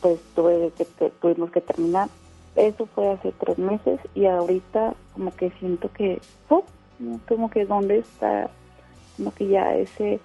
pues 0.00 0.20
tuve 0.34 0.72
que, 0.76 0.84
tuvimos 1.20 1.50
que 1.50 1.60
terminar. 1.60 2.08
Eso 2.56 2.86
fue 2.86 3.10
hace 3.10 3.32
tres 3.32 3.58
meses 3.58 4.00
y 4.14 4.26
ahorita 4.26 4.94
como 5.12 5.34
que 5.34 5.50
siento 5.52 5.90
que, 5.92 6.20
oh, 6.48 6.64
como 7.28 7.50
que 7.50 7.64
dónde 7.64 7.98
está, 7.98 8.50
como 9.16 9.32
que 9.32 9.48
ya 9.48 9.74
ese 9.76 10.20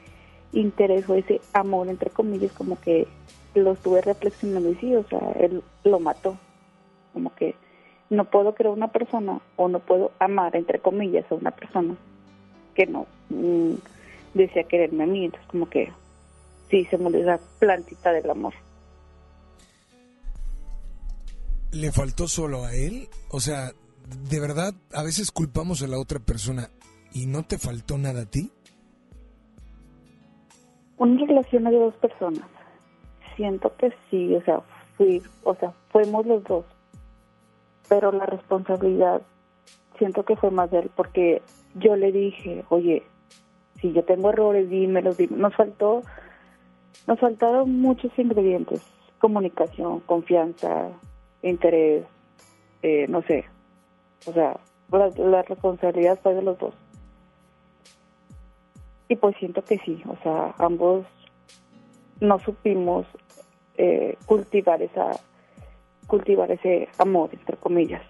interés 0.54 1.08
o 1.10 1.16
ese 1.16 1.42
amor, 1.54 1.88
entre 1.88 2.10
comillas, 2.10 2.52
como 2.54 2.80
que 2.80 3.08
lo 3.54 3.74
estuve 3.74 4.02
reflexionando 4.02 4.70
y 4.72 4.76
sí, 4.76 4.96
o 4.96 5.04
sea, 5.08 5.32
él 5.40 5.64
lo 5.84 6.00
mató. 6.00 6.38
Como 7.14 7.34
que 7.36 7.56
no 8.10 8.26
puedo 8.26 8.54
creer 8.56 8.74
una 8.74 8.90
persona 8.90 9.40
o 9.56 9.68
no 9.68 9.80
puedo 9.80 10.12
amar, 10.20 10.56
entre 10.56 10.80
comillas, 10.80 11.30
a 11.32 11.36
una 11.36 11.52
persona 11.52 11.96
que 12.74 12.86
no, 12.86 13.06
mm, 13.30 13.74
decía 14.34 14.64
quererme 14.64 15.06
a 15.06 15.08
mí, 15.08 15.26
entonces 15.26 15.48
como 15.50 15.70
que 15.70 15.92
sí, 16.70 16.86
se 16.86 16.98
murió 16.98 17.22
esa 17.22 17.40
plantita 17.60 18.12
del 18.12 18.30
amor. 18.30 18.54
¿Le 21.76 21.92
faltó 21.92 22.30
solo 22.30 22.64
a 22.64 22.74
él? 22.74 23.10
O 23.30 23.42
sea, 23.42 23.74
¿de 24.30 24.40
verdad 24.40 24.74
a 24.94 25.04
veces 25.04 25.30
culpamos 25.30 25.84
a 25.84 25.88
la 25.88 26.00
otra 26.00 26.20
persona 26.20 26.70
y 27.14 27.26
no 27.26 27.44
te 27.44 27.58
faltó 27.58 27.98
nada 27.98 28.22
a 28.22 28.26
ti? 28.26 28.50
Una 30.98 31.26
relación 31.26 31.66
de 31.66 31.78
dos 31.78 31.94
personas. 31.96 32.48
Siento 33.36 33.76
que 33.76 33.92
sí, 34.10 34.34
o 34.36 34.42
sea, 34.44 34.62
fui, 34.96 35.22
o 35.44 35.54
sea, 35.56 35.74
fuimos 35.90 36.26
los 36.26 36.46
dos. 36.46 36.64
Pero 37.90 38.14
la 38.14 38.26
responsabilidad 38.26 39.22
siento 39.98 40.24
que 40.24 40.38
fue 40.38 40.52
más 40.52 40.72
de 40.72 40.80
él 40.80 40.92
porque 40.96 41.42
yo 41.74 41.98
le 41.98 42.14
dije, 42.14 42.64
oye, 42.70 43.04
si 43.82 43.92
yo 43.92 44.06
tengo 44.06 44.30
errores, 44.30 44.70
dímelos, 44.70 45.18
dímelos. 45.18 45.40
Nos 45.40 45.56
faltó, 45.56 46.04
nos 47.06 47.20
faltaron 47.20 47.70
muchos 47.82 48.18
ingredientes, 48.18 48.82
comunicación, 49.20 50.00
confianza, 50.00 50.94
interés, 51.50 52.06
eh, 52.82 53.06
no 53.08 53.22
sé, 53.24 53.46
o 54.26 54.34
sea, 54.34 54.60
la, 54.92 55.42
responsabilidad 55.44 56.20
fue 56.22 56.34
de 56.34 56.42
los 56.42 56.58
dos. 56.58 56.74
Y 59.08 59.16
pues 59.16 59.36
siento 59.38 59.64
que 59.64 59.78
sí, 59.80 60.02
o 60.08 60.18
sea, 60.24 60.56
ambos 60.58 61.06
no 62.20 62.40
supimos 62.40 63.06
eh, 63.78 64.18
cultivar 64.26 64.82
esa, 64.82 65.12
cultivar 66.08 66.52
ese 66.52 66.90
amor, 66.98 67.30
entre 67.34 67.58
comillas. 67.58 68.02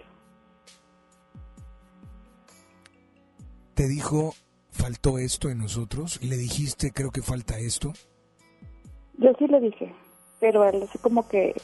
Te 3.74 3.86
dijo 3.88 4.32
faltó 4.76 5.18
esto 5.18 5.48
en 5.48 5.58
nosotros? 5.58 6.22
¿Le 6.22 6.36
dijiste, 6.36 6.92
creo 6.92 7.10
que 7.10 7.22
falta 7.22 7.58
esto? 7.58 7.92
Yo 9.18 9.32
sí 9.38 9.46
le 9.48 9.60
dije, 9.60 9.92
pero 10.38 10.64
él 10.68 10.82
así 10.82 10.98
como 10.98 11.26
que 11.26 11.54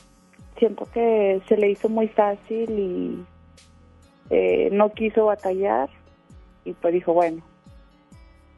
siento 0.58 0.86
que 0.92 1.42
se 1.48 1.56
le 1.56 1.70
hizo 1.70 1.88
muy 1.88 2.08
fácil 2.08 2.70
y 2.70 3.24
eh, 4.30 4.70
no 4.72 4.92
quiso 4.92 5.26
batallar 5.26 5.90
y 6.64 6.72
pues 6.72 6.94
dijo, 6.94 7.12
bueno, 7.12 7.42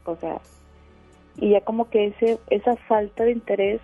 o 0.04 0.16
sea, 0.16 0.40
y 1.36 1.50
ya 1.50 1.60
como 1.62 1.88
que 1.90 2.06
ese 2.06 2.38
esa 2.50 2.76
falta 2.76 3.24
de 3.24 3.32
interés, 3.32 3.80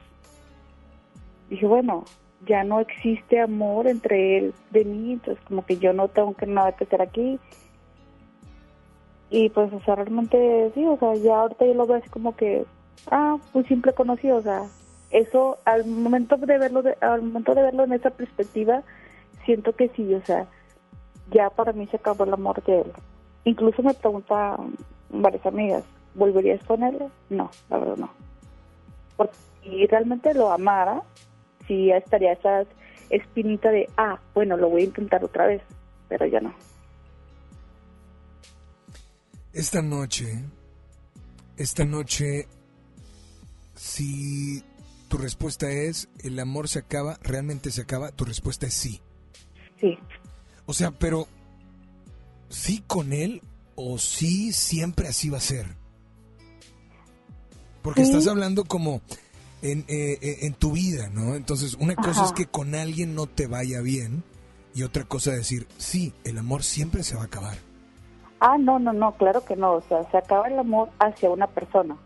dije, 1.49 1.67
bueno, 1.67 2.05
ya 2.47 2.65
no 2.65 2.81
existe 2.81 3.41
amor 3.41 3.87
entre 3.87 4.39
él 4.39 4.55
de 4.71 4.85
mí, 4.85 5.13
entonces 5.15 5.43
como 5.45 5.65
que 5.65 5.79
yo 5.79 5.93
no 5.93 6.09
tengo 6.09 6.35
que 6.35 6.47
nada 6.47 6.73
que 6.73 6.85
hacer 6.85 7.03
aquí 7.03 7.39
Y 9.31 9.49
pues, 9.51 9.73
o 9.73 9.81
sea, 9.81 9.95
realmente 9.95 10.73
sí, 10.75 10.85
o 10.87 10.99
sea, 10.99 11.15
ya 11.15 11.41
ahorita 11.41 11.65
yo 11.67 11.75
lo 11.75 11.87
veo 11.87 11.99
así 11.99 12.09
como 12.11 12.35
que, 12.37 12.65
ah, 13.11 13.39
un 13.55 13.65
simple 13.67 13.93
conocido, 13.93 14.37
o 14.39 14.43
sea, 14.43 14.63
eso 15.11 15.59
al 15.65 15.87
momento 15.87 16.37
de 16.37 16.59
verlo, 16.59 16.83
de- 16.83 16.97
al 17.01 17.23
momento 17.23 17.55
de 17.55 17.63
verlo 17.63 17.85
en 17.85 17.93
esa 17.93 18.11
perspectiva, 18.11 18.83
siento 19.45 19.75
que 19.75 19.89
sí, 19.91 20.15
o 20.15 20.25
sea, 20.25 20.47
ya 21.33 21.51
para 21.51 21.73
mí 21.73 21.87
se 21.89 21.97
acabó 21.97 22.25
el 22.25 22.33
amor 22.35 22.63
de 22.65 22.81
él. 22.83 22.93
Incluso 23.45 23.83
me 23.83 23.95
preguntan 23.95 24.75
varias 25.11 25.45
amigas, 25.47 25.85
¿volverías 26.15 26.63
con 26.65 26.83
él? 26.83 26.99
No, 27.29 27.51
la 27.69 27.79
verdad 27.79 27.97
no. 27.97 28.11
Porque 29.17 29.35
si 29.63 29.87
realmente 29.87 30.35
lo 30.35 30.53
amara, 30.53 31.03
sí 31.67 31.91
estaría 31.91 32.33
esa 32.33 32.65
espinita 33.11 33.71
de, 33.71 33.89
ah, 33.97 34.19
bueno, 34.35 34.57
lo 34.57 34.69
voy 34.69 34.83
a 34.83 34.87
intentar 34.87 35.25
otra 35.25 35.47
vez, 35.47 35.63
pero 36.09 36.27
ya 36.27 36.41
no. 36.41 36.55
Esta 39.53 39.83
noche, 39.83 40.45
esta 41.57 41.85
noche, 41.85 42.47
si 43.75 44.63
tu 45.11 45.19
respuesta 45.19 45.69
es 45.69 46.09
el 46.23 46.39
amor 46.39 46.69
se 46.69 46.79
acaba, 46.79 47.19
realmente 47.21 47.73
se 47.73 47.83
acaba, 47.83 48.13
tu 48.13 48.25
respuesta 48.25 48.69
es 48.69 48.75
sí. 48.75 49.01
Sí. 49.81 49.99
O 50.67 50.73
sea, 50.73 50.93
pero 50.93 51.27
sí 52.49 52.85
con 52.87 53.13
él 53.13 53.43
o 53.75 53.99
sí 53.99 54.53
siempre 54.53 55.09
así 55.09 55.29
va 55.29 55.39
a 55.39 55.41
ser. 55.41 55.67
Porque 57.83 58.05
Sí. 58.05 58.11
estás 58.13 58.29
hablando 58.29 58.65
como 58.65 59.01
en, 59.63 59.81
eh, 59.89 60.17
eh, 60.23 60.39
en 60.43 60.55
tu 60.55 60.73
vida, 60.73 61.09
¿no? 61.09 61.35
Entonces, 61.35 61.75
una 61.81 61.97
cosa 61.97 62.25
es 62.27 62.33
que 62.33 62.47
con 62.47 62.77
alguien 62.77 63.17
no 63.17 63.27
te 63.27 63.49
vaya 63.49 63.81
bien 63.81 64.23
y 64.77 64.85
otra 64.85 65.03
cosa 65.03 65.33
decir, 65.33 65.67
sí, 65.77 66.15
el 66.23 66.39
amor 66.39 66.63
siempre 66.63 67.03
se 67.03 67.17
va 67.17 67.23
a 67.23 67.27
acabar. 67.27 67.59
Ah, 68.39 68.57
no, 68.59 68.79
no, 68.79 68.93
no, 68.93 69.17
claro 69.17 69.45
que 69.45 69.57
no. 69.57 69.73
O 69.73 69.83
sea, 69.89 70.09
se 70.13 70.19
acaba 70.19 70.47
el 70.47 70.57
amor 70.59 70.89
hacia 71.01 71.31
una 71.31 71.49
persona. 71.49 71.97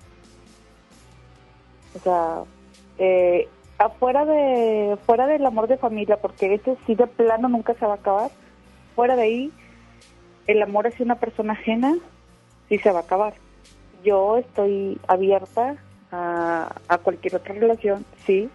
O 1.95 2.01
sea, 2.01 2.45
eh, 2.99 3.49
afuera 3.79 4.25
de 4.25 4.97
fuera 5.05 5.27
del 5.27 5.45
amor 5.47 5.69
de 5.69 5.77
familia, 5.77 6.17
porque 6.17 6.55
ese 6.55 6.77
sí 6.87 6.95
de 6.95 7.07
plano 7.07 7.49
nunca 7.49 7.75
se 7.75 7.87
va 7.87 7.93
a 7.93 7.97
acabar. 7.97 8.31
Fuera 8.95 9.17
de 9.17 9.23
ahí, 9.23 9.53
el 10.47 10.63
amor 10.63 10.87
hacia 10.87 11.05
una 11.05 11.17
persona 11.17 11.55
ajena 11.55 11.97
sí 12.69 12.79
se 12.79 12.93
va 12.93 13.01
a 13.01 13.03
acabar. 13.03 13.35
Yo 14.05 14.37
estoy 14.37 14.99
abierta 15.09 15.77
a, 16.13 16.75
a 16.89 16.99
cualquier 16.99 17.37
otra 17.37 17.55
relación, 17.55 18.05
sí, 18.27 18.49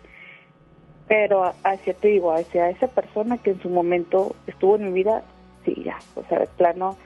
pero 1.07 1.52
hacia, 1.64 1.94
te 1.95 2.10
digo, 2.10 2.32
hacia 2.32 2.70
esa 2.70 2.88
persona 2.88 3.38
que 3.38 3.52
en 3.52 3.61
su 3.61 3.70
momento 3.70 4.36
estuvo 4.48 4.76
en 4.76 4.86
mi 4.86 4.91
vida, 4.91 5.24
sí, 5.66 5.82
ya, 5.84 5.98
o 6.16 6.24
sea, 6.26 6.40
de 6.40 6.48
plano 6.48 6.98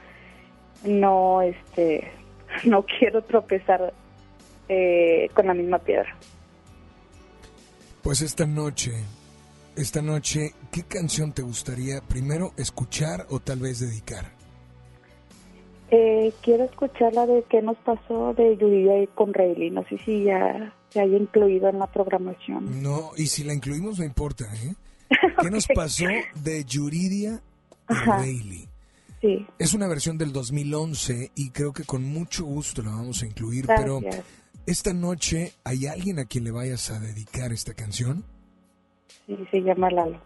no 0.84 1.42
este 1.42 2.12
no 2.66 2.84
quiero 2.84 3.22
tropezar 3.24 3.94
eh, 4.70 5.30
con 5.34 5.48
la 5.48 5.54
misma 5.54 5.80
piedra 5.80 6.14
Pues 8.04 8.22
esta 8.22 8.46
noche, 8.46 8.92
esta 9.76 10.02
noche, 10.02 10.54
¿qué 10.72 10.84
canción 10.84 11.32
te 11.32 11.42
gustaría 11.42 12.02
primero 12.02 12.54
escuchar 12.58 13.26
o 13.30 13.40
tal 13.40 13.60
vez 13.60 13.80
dedicar? 13.80 14.32
eh, 15.96 16.34
quiero 16.42 16.64
escuchar 16.64 17.14
la 17.14 17.28
de 17.28 17.44
qué 17.50 17.62
nos 17.62 17.78
pasó 17.78 18.34
de 18.34 18.58
Yuridia 18.58 19.06
con 19.14 19.32
Rayleigh 19.32 19.70
no 19.70 19.84
sé 19.88 20.00
si 20.04 20.24
ya 20.24 20.74
se 20.90 21.00
haya 21.02 21.18
incluido 21.18 21.70
en 21.70 21.78
la 21.78 21.86
programación 21.86 22.82
No, 22.82 23.12
y 23.16 23.28
si 23.28 23.44
la 23.44 23.54
incluimos 23.54 24.00
no 24.00 24.06
importa, 24.06 24.46
¿eh? 24.56 24.74
¿Qué 25.42 25.52
nos 25.52 25.68
pasó 25.68 26.06
de 26.36 26.64
Yuridia. 26.66 27.42
Rayleigh? 27.88 28.68
sí 29.22 29.46
Es 29.60 29.74
una 29.76 29.88
versión 29.88 30.18
del 30.18 30.32
2011 30.34 31.32
y 31.36 31.52
creo 31.52 31.74
que 31.74 31.84
con 31.84 32.04
mucho 32.04 32.44
gusto 32.46 32.82
la 32.82 32.90
vamos 32.90 33.22
a 33.22 33.28
incluir, 33.28 33.68
Gracias. 33.68 33.86
pero 34.02 34.02
esta 34.66 34.94
noche 34.94 35.52
hay 35.64 35.88
alguien 35.88 36.20
a 36.20 36.26
quien 36.26 36.44
le 36.44 36.52
vayas 36.52 36.90
a 36.92 37.00
dedicar 37.00 37.52
esta 37.52 37.74
canción. 37.74 38.24
sí 39.28 39.38
se 39.52 39.62
llama 39.62 39.90
Lalo 39.90 40.20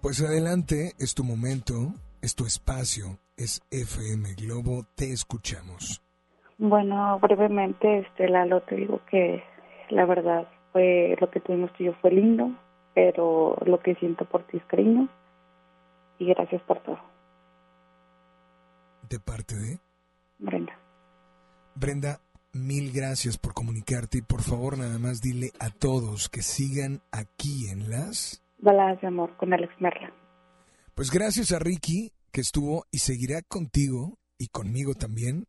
Pues 0.00 0.20
adelante, 0.22 0.92
es 0.98 1.14
tu 1.14 1.24
momento, 1.24 1.94
es 2.22 2.34
tu 2.34 2.46
espacio, 2.46 3.18
es 3.36 3.60
FM 3.70 4.34
Globo, 4.34 4.86
te 4.94 5.12
escuchamos. 5.12 6.02
bueno 6.58 7.18
brevemente 7.20 8.00
este 8.00 8.28
Lalo 8.28 8.62
te 8.62 8.76
digo 8.76 9.00
que 9.10 9.42
la 9.90 10.04
verdad 10.06 10.46
fue 10.72 11.16
lo 11.20 11.30
que 11.30 11.40
tuvimos 11.40 11.72
tú 11.74 11.82
y 11.82 11.86
yo 11.86 11.94
fue 12.00 12.10
lindo 12.12 12.50
pero 12.94 13.56
lo 13.64 13.78
que 13.80 13.94
siento 13.96 14.24
por 14.24 14.42
ti 14.46 14.56
es 14.58 14.64
cariño 14.64 15.08
y 16.18 16.26
gracias 16.26 16.60
por 16.62 16.80
todo 16.82 16.98
De 19.08 19.18
parte 19.18 19.56
de 19.56 19.80
Brenda 20.38 20.76
Brenda, 21.74 22.20
mil 22.52 22.92
gracias 22.92 23.38
por 23.38 23.54
comunicarte 23.54 24.18
y 24.18 24.22
por 24.22 24.42
favor 24.42 24.76
nada 24.78 24.98
más 24.98 25.20
dile 25.20 25.52
a 25.58 25.70
todos 25.70 26.28
que 26.28 26.42
sigan 26.42 27.02
aquí 27.12 27.68
en 27.68 27.90
las... 27.90 28.42
Baladas 28.58 29.00
de 29.00 29.06
amor 29.08 29.36
con 29.36 29.52
Alex 29.52 29.72
Merla. 29.80 30.12
Pues 30.94 31.10
gracias 31.10 31.52
a 31.52 31.58
Ricky 31.58 32.12
que 32.32 32.40
estuvo 32.40 32.86
y 32.90 32.98
seguirá 32.98 33.42
contigo 33.42 34.18
y 34.38 34.48
conmigo 34.48 34.94
también 34.94 35.46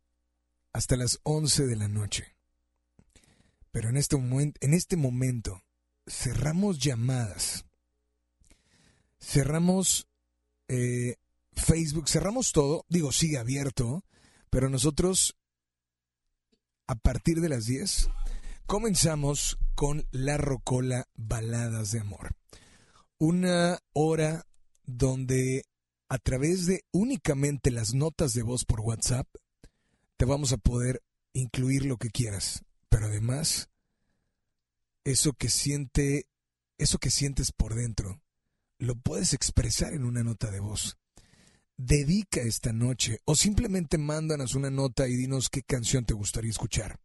hasta 0.74 0.96
las 0.96 1.20
11 1.24 1.66
de 1.66 1.76
la 1.76 1.88
noche. 1.88 2.36
Pero 3.72 3.90
en 3.90 3.98
este, 3.98 4.16
momen- 4.18 4.56
en 4.62 4.74
este 4.74 4.96
momento 4.98 5.62
cerramos 6.08 6.80
llamadas, 6.80 7.66
cerramos 9.20 10.08
eh, 10.68 11.16
Facebook, 11.54 12.08
cerramos 12.10 12.52
todo, 12.54 12.86
digo, 12.90 13.12
sigue 13.12 13.38
abierto, 13.38 14.04
pero 14.50 14.70
nosotros 14.70 15.38
a 16.92 16.96
partir 16.96 17.40
de 17.40 17.48
las 17.48 17.68
10 17.68 18.10
comenzamos 18.66 19.58
con 19.76 20.06
La 20.12 20.36
Rocola 20.36 21.08
Baladas 21.16 21.94
de 21.94 22.02
Amor. 22.02 22.36
Una 23.18 23.80
hora 23.94 24.46
donde 24.84 25.64
a 26.10 26.18
través 26.18 26.66
de 26.66 26.84
únicamente 26.92 27.72
las 27.72 27.94
notas 27.94 28.34
de 28.34 28.42
voz 28.42 28.66
por 28.66 28.82
WhatsApp 28.82 29.26
te 30.18 30.26
vamos 30.26 30.52
a 30.52 30.58
poder 30.58 31.02
incluir 31.32 31.86
lo 31.86 31.96
que 31.96 32.10
quieras, 32.10 32.66
pero 32.90 33.06
además 33.06 33.70
eso 35.06 35.32
que 35.32 35.48
siente, 35.48 36.28
eso 36.78 36.98
que 36.98 37.10
sientes 37.10 37.54
por 37.54 37.74
dentro, 37.74 38.22
lo 38.80 38.96
puedes 38.96 39.34
expresar 39.34 39.94
en 39.94 40.04
una 40.04 40.24
nota 40.24 40.52
de 40.52 40.60
voz. 40.60 40.98
Dedica 41.84 42.42
esta 42.42 42.74
noche 42.74 43.22
o 43.26 43.36
simplemente 43.36 43.98
mándanos 43.98 44.54
una 44.54 44.70
nota 44.70 45.08
y 45.08 45.16
dinos 45.16 45.50
qué 45.50 45.64
canción 45.64 46.06
te 46.06 46.14
gustaría 46.14 46.52
escuchar. 46.52 47.00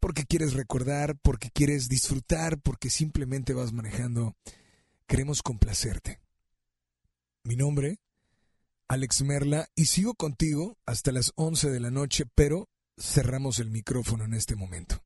Porque 0.00 0.24
quieres 0.24 0.54
recordar, 0.54 1.16
porque 1.22 1.48
quieres 1.52 1.88
disfrutar, 1.88 2.60
porque 2.60 2.90
simplemente 2.90 3.54
vas 3.54 3.72
manejando. 3.72 4.34
Queremos 5.06 5.42
complacerte. 5.42 6.18
Mi 7.44 7.54
nombre, 7.54 8.00
Alex 8.88 9.22
Merla, 9.22 9.68
y 9.76 9.84
sigo 9.84 10.14
contigo 10.14 10.76
hasta 10.86 11.12
las 11.12 11.30
11 11.36 11.70
de 11.70 11.78
la 11.78 11.92
noche, 11.92 12.24
pero 12.34 12.68
cerramos 12.98 13.60
el 13.60 13.70
micrófono 13.70 14.24
en 14.24 14.34
este 14.34 14.56
momento. 14.56 15.04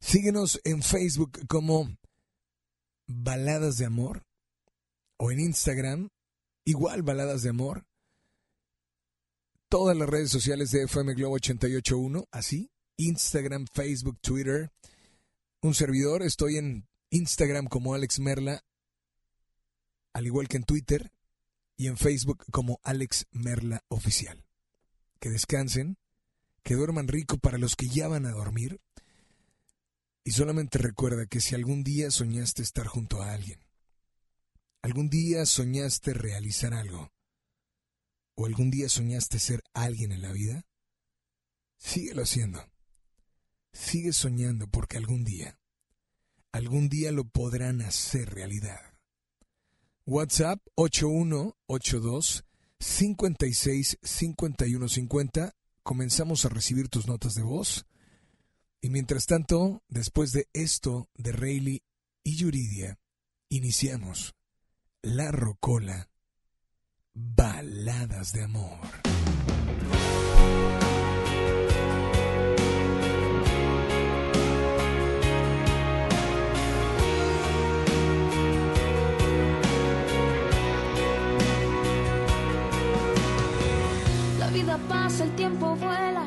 Síguenos 0.00 0.60
en 0.64 0.82
Facebook 0.82 1.46
como 1.46 1.96
Baladas 3.06 3.76
de 3.76 3.86
Amor 3.86 4.24
o 5.18 5.30
en 5.30 5.38
Instagram, 5.38 6.08
igual 6.64 7.02
Baladas 7.02 7.42
de 7.42 7.50
Amor. 7.50 7.84
Todas 9.72 9.96
las 9.96 10.06
redes 10.06 10.30
sociales 10.30 10.70
de 10.70 10.82
FM 10.82 11.14
Globo 11.14 11.36
881, 11.36 12.28
así, 12.30 12.70
Instagram, 12.98 13.64
Facebook, 13.72 14.18
Twitter. 14.20 14.70
Un 15.62 15.72
servidor, 15.72 16.22
estoy 16.22 16.58
en 16.58 16.86
Instagram 17.08 17.68
como 17.68 17.94
Alex 17.94 18.18
Merla, 18.18 18.66
al 20.12 20.26
igual 20.26 20.48
que 20.48 20.58
en 20.58 20.64
Twitter 20.64 21.10
y 21.78 21.86
en 21.86 21.96
Facebook 21.96 22.44
como 22.52 22.80
Alex 22.82 23.28
Merla 23.30 23.82
Oficial. 23.88 24.44
Que 25.18 25.30
descansen, 25.30 25.96
que 26.62 26.74
duerman 26.74 27.08
rico 27.08 27.38
para 27.38 27.56
los 27.56 27.74
que 27.74 27.88
ya 27.88 28.08
van 28.08 28.26
a 28.26 28.32
dormir. 28.32 28.78
Y 30.22 30.32
solamente 30.32 30.76
recuerda 30.76 31.24
que 31.24 31.40
si 31.40 31.54
algún 31.54 31.82
día 31.82 32.10
soñaste 32.10 32.60
estar 32.60 32.86
junto 32.88 33.22
a 33.22 33.32
alguien, 33.32 33.64
algún 34.82 35.08
día 35.08 35.46
soñaste 35.46 36.12
realizar 36.12 36.74
algo, 36.74 37.10
o 38.42 38.46
algún 38.46 38.72
día 38.72 38.88
soñaste 38.88 39.38
ser 39.38 39.62
alguien 39.72 40.10
en 40.10 40.20
la 40.20 40.32
vida, 40.32 40.66
síguelo 41.76 42.22
haciendo. 42.22 42.68
Sigue 43.72 44.12
soñando 44.12 44.66
porque 44.66 44.96
algún 44.96 45.22
día, 45.22 45.60
algún 46.50 46.88
día 46.88 47.12
lo 47.12 47.22
podrán 47.22 47.82
hacer 47.82 48.34
realidad. 48.34 48.80
WhatsApp 50.06 50.60
8182 50.74 52.44
56 52.80 53.98
51 54.02 54.88
50. 54.88 55.54
Comenzamos 55.84 56.44
a 56.44 56.48
recibir 56.48 56.88
tus 56.88 57.06
notas 57.06 57.34
de 57.34 57.42
voz. 57.42 57.86
Y 58.80 58.90
mientras 58.90 59.26
tanto, 59.26 59.84
después 59.88 60.32
de 60.32 60.48
esto 60.52 61.08
de 61.14 61.30
Rayleigh 61.30 61.84
y 62.24 62.34
Yuridia, 62.34 62.98
iniciamos 63.48 64.34
La 65.00 65.30
Rocola 65.30 66.11
Baladas 67.14 68.32
de 68.32 68.44
amor. 68.44 68.78
La 84.38 84.46
vida 84.48 84.78
pasa, 84.88 85.24
el 85.24 85.36
tiempo 85.36 85.76
vuela. 85.76 86.24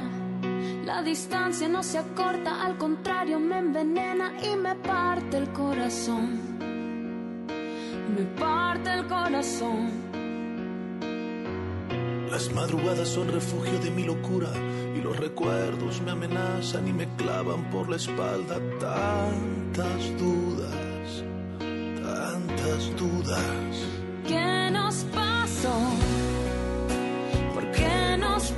La 0.85 1.01
distancia 1.01 1.67
no 1.67 1.81
se 1.81 1.97
acorta, 1.97 2.63
al 2.63 2.77
contrario 2.77 3.39
me 3.39 3.57
envenena 3.57 4.33
y 4.39 4.55
me 4.55 4.75
parte 4.75 5.37
el 5.37 5.51
corazón. 5.51 6.39
Me 8.15 8.23
parte 8.39 8.93
el 8.93 9.07
corazón. 9.07 10.14
Las 12.35 12.51
madrugadas 12.51 13.07
son 13.07 13.31
refugio 13.31 13.79
de 13.79 13.89
mi 13.91 14.03
locura 14.03 14.49
y 14.93 14.99
los 14.99 15.15
recuerdos 15.15 16.01
me 16.01 16.11
amenazan 16.11 16.85
y 16.85 16.91
me 16.91 17.07
clavan 17.15 17.63
por 17.71 17.87
la 17.89 17.95
espalda 17.95 18.59
tantas 18.77 20.19
dudas, 20.19 21.23
tantas 22.03 22.95
dudas. 22.97 23.39
¿Qué 24.27 24.69
nos 24.69 25.05
pasó? 25.15 25.79
¿Por 27.53 27.71
qué 27.71 28.17
nos 28.17 28.51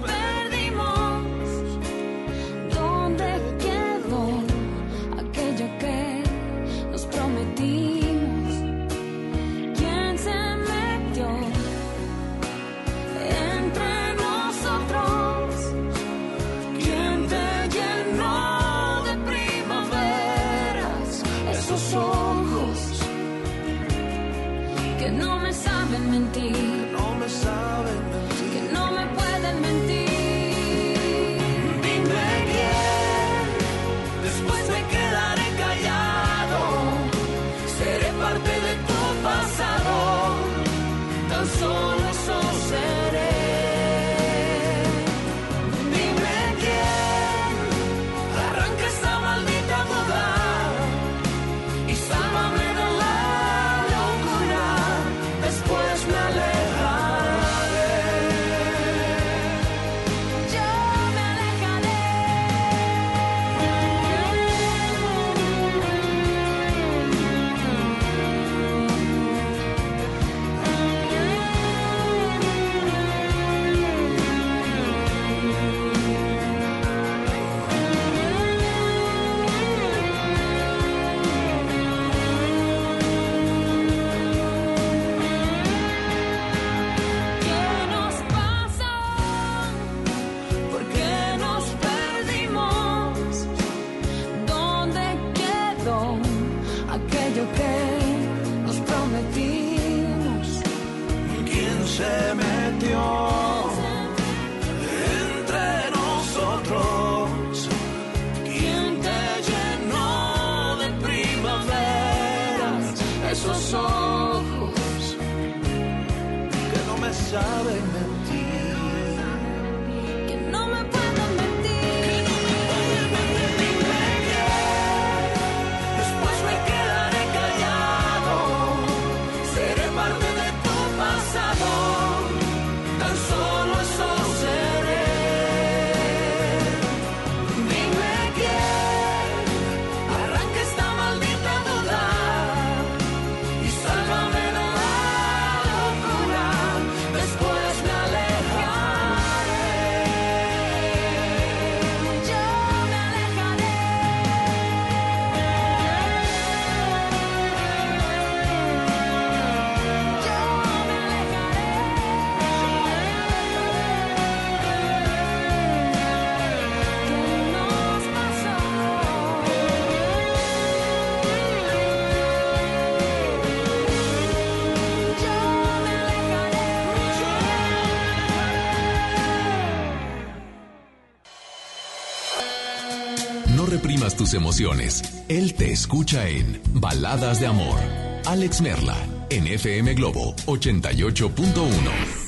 emociones. 184.33 185.03
Él 185.27 185.53
te 185.53 185.71
escucha 185.71 186.27
en 186.27 186.61
Baladas 186.73 187.39
de 187.39 187.47
Amor. 187.47 187.79
Alex 188.25 188.61
Merla, 188.61 188.95
en 189.29 189.47
FM 189.47 189.93
Globo 189.93 190.35
88.1. 190.45 192.27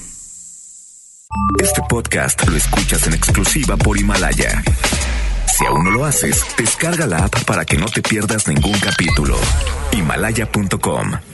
Este 1.61 1.81
podcast 1.89 2.47
lo 2.47 2.55
escuchas 2.55 3.05
en 3.07 3.13
exclusiva 3.13 3.77
por 3.77 3.97
Himalaya. 3.97 4.63
Si 5.57 5.65
aún 5.65 5.83
no 5.83 5.91
lo 5.91 6.05
haces, 6.05 6.43
descarga 6.57 7.05
la 7.05 7.25
app 7.25 7.43
para 7.43 7.65
que 7.65 7.77
no 7.77 7.85
te 7.87 8.01
pierdas 8.01 8.47
ningún 8.47 8.79
capítulo. 8.79 9.37
Himalaya.com 9.91 11.29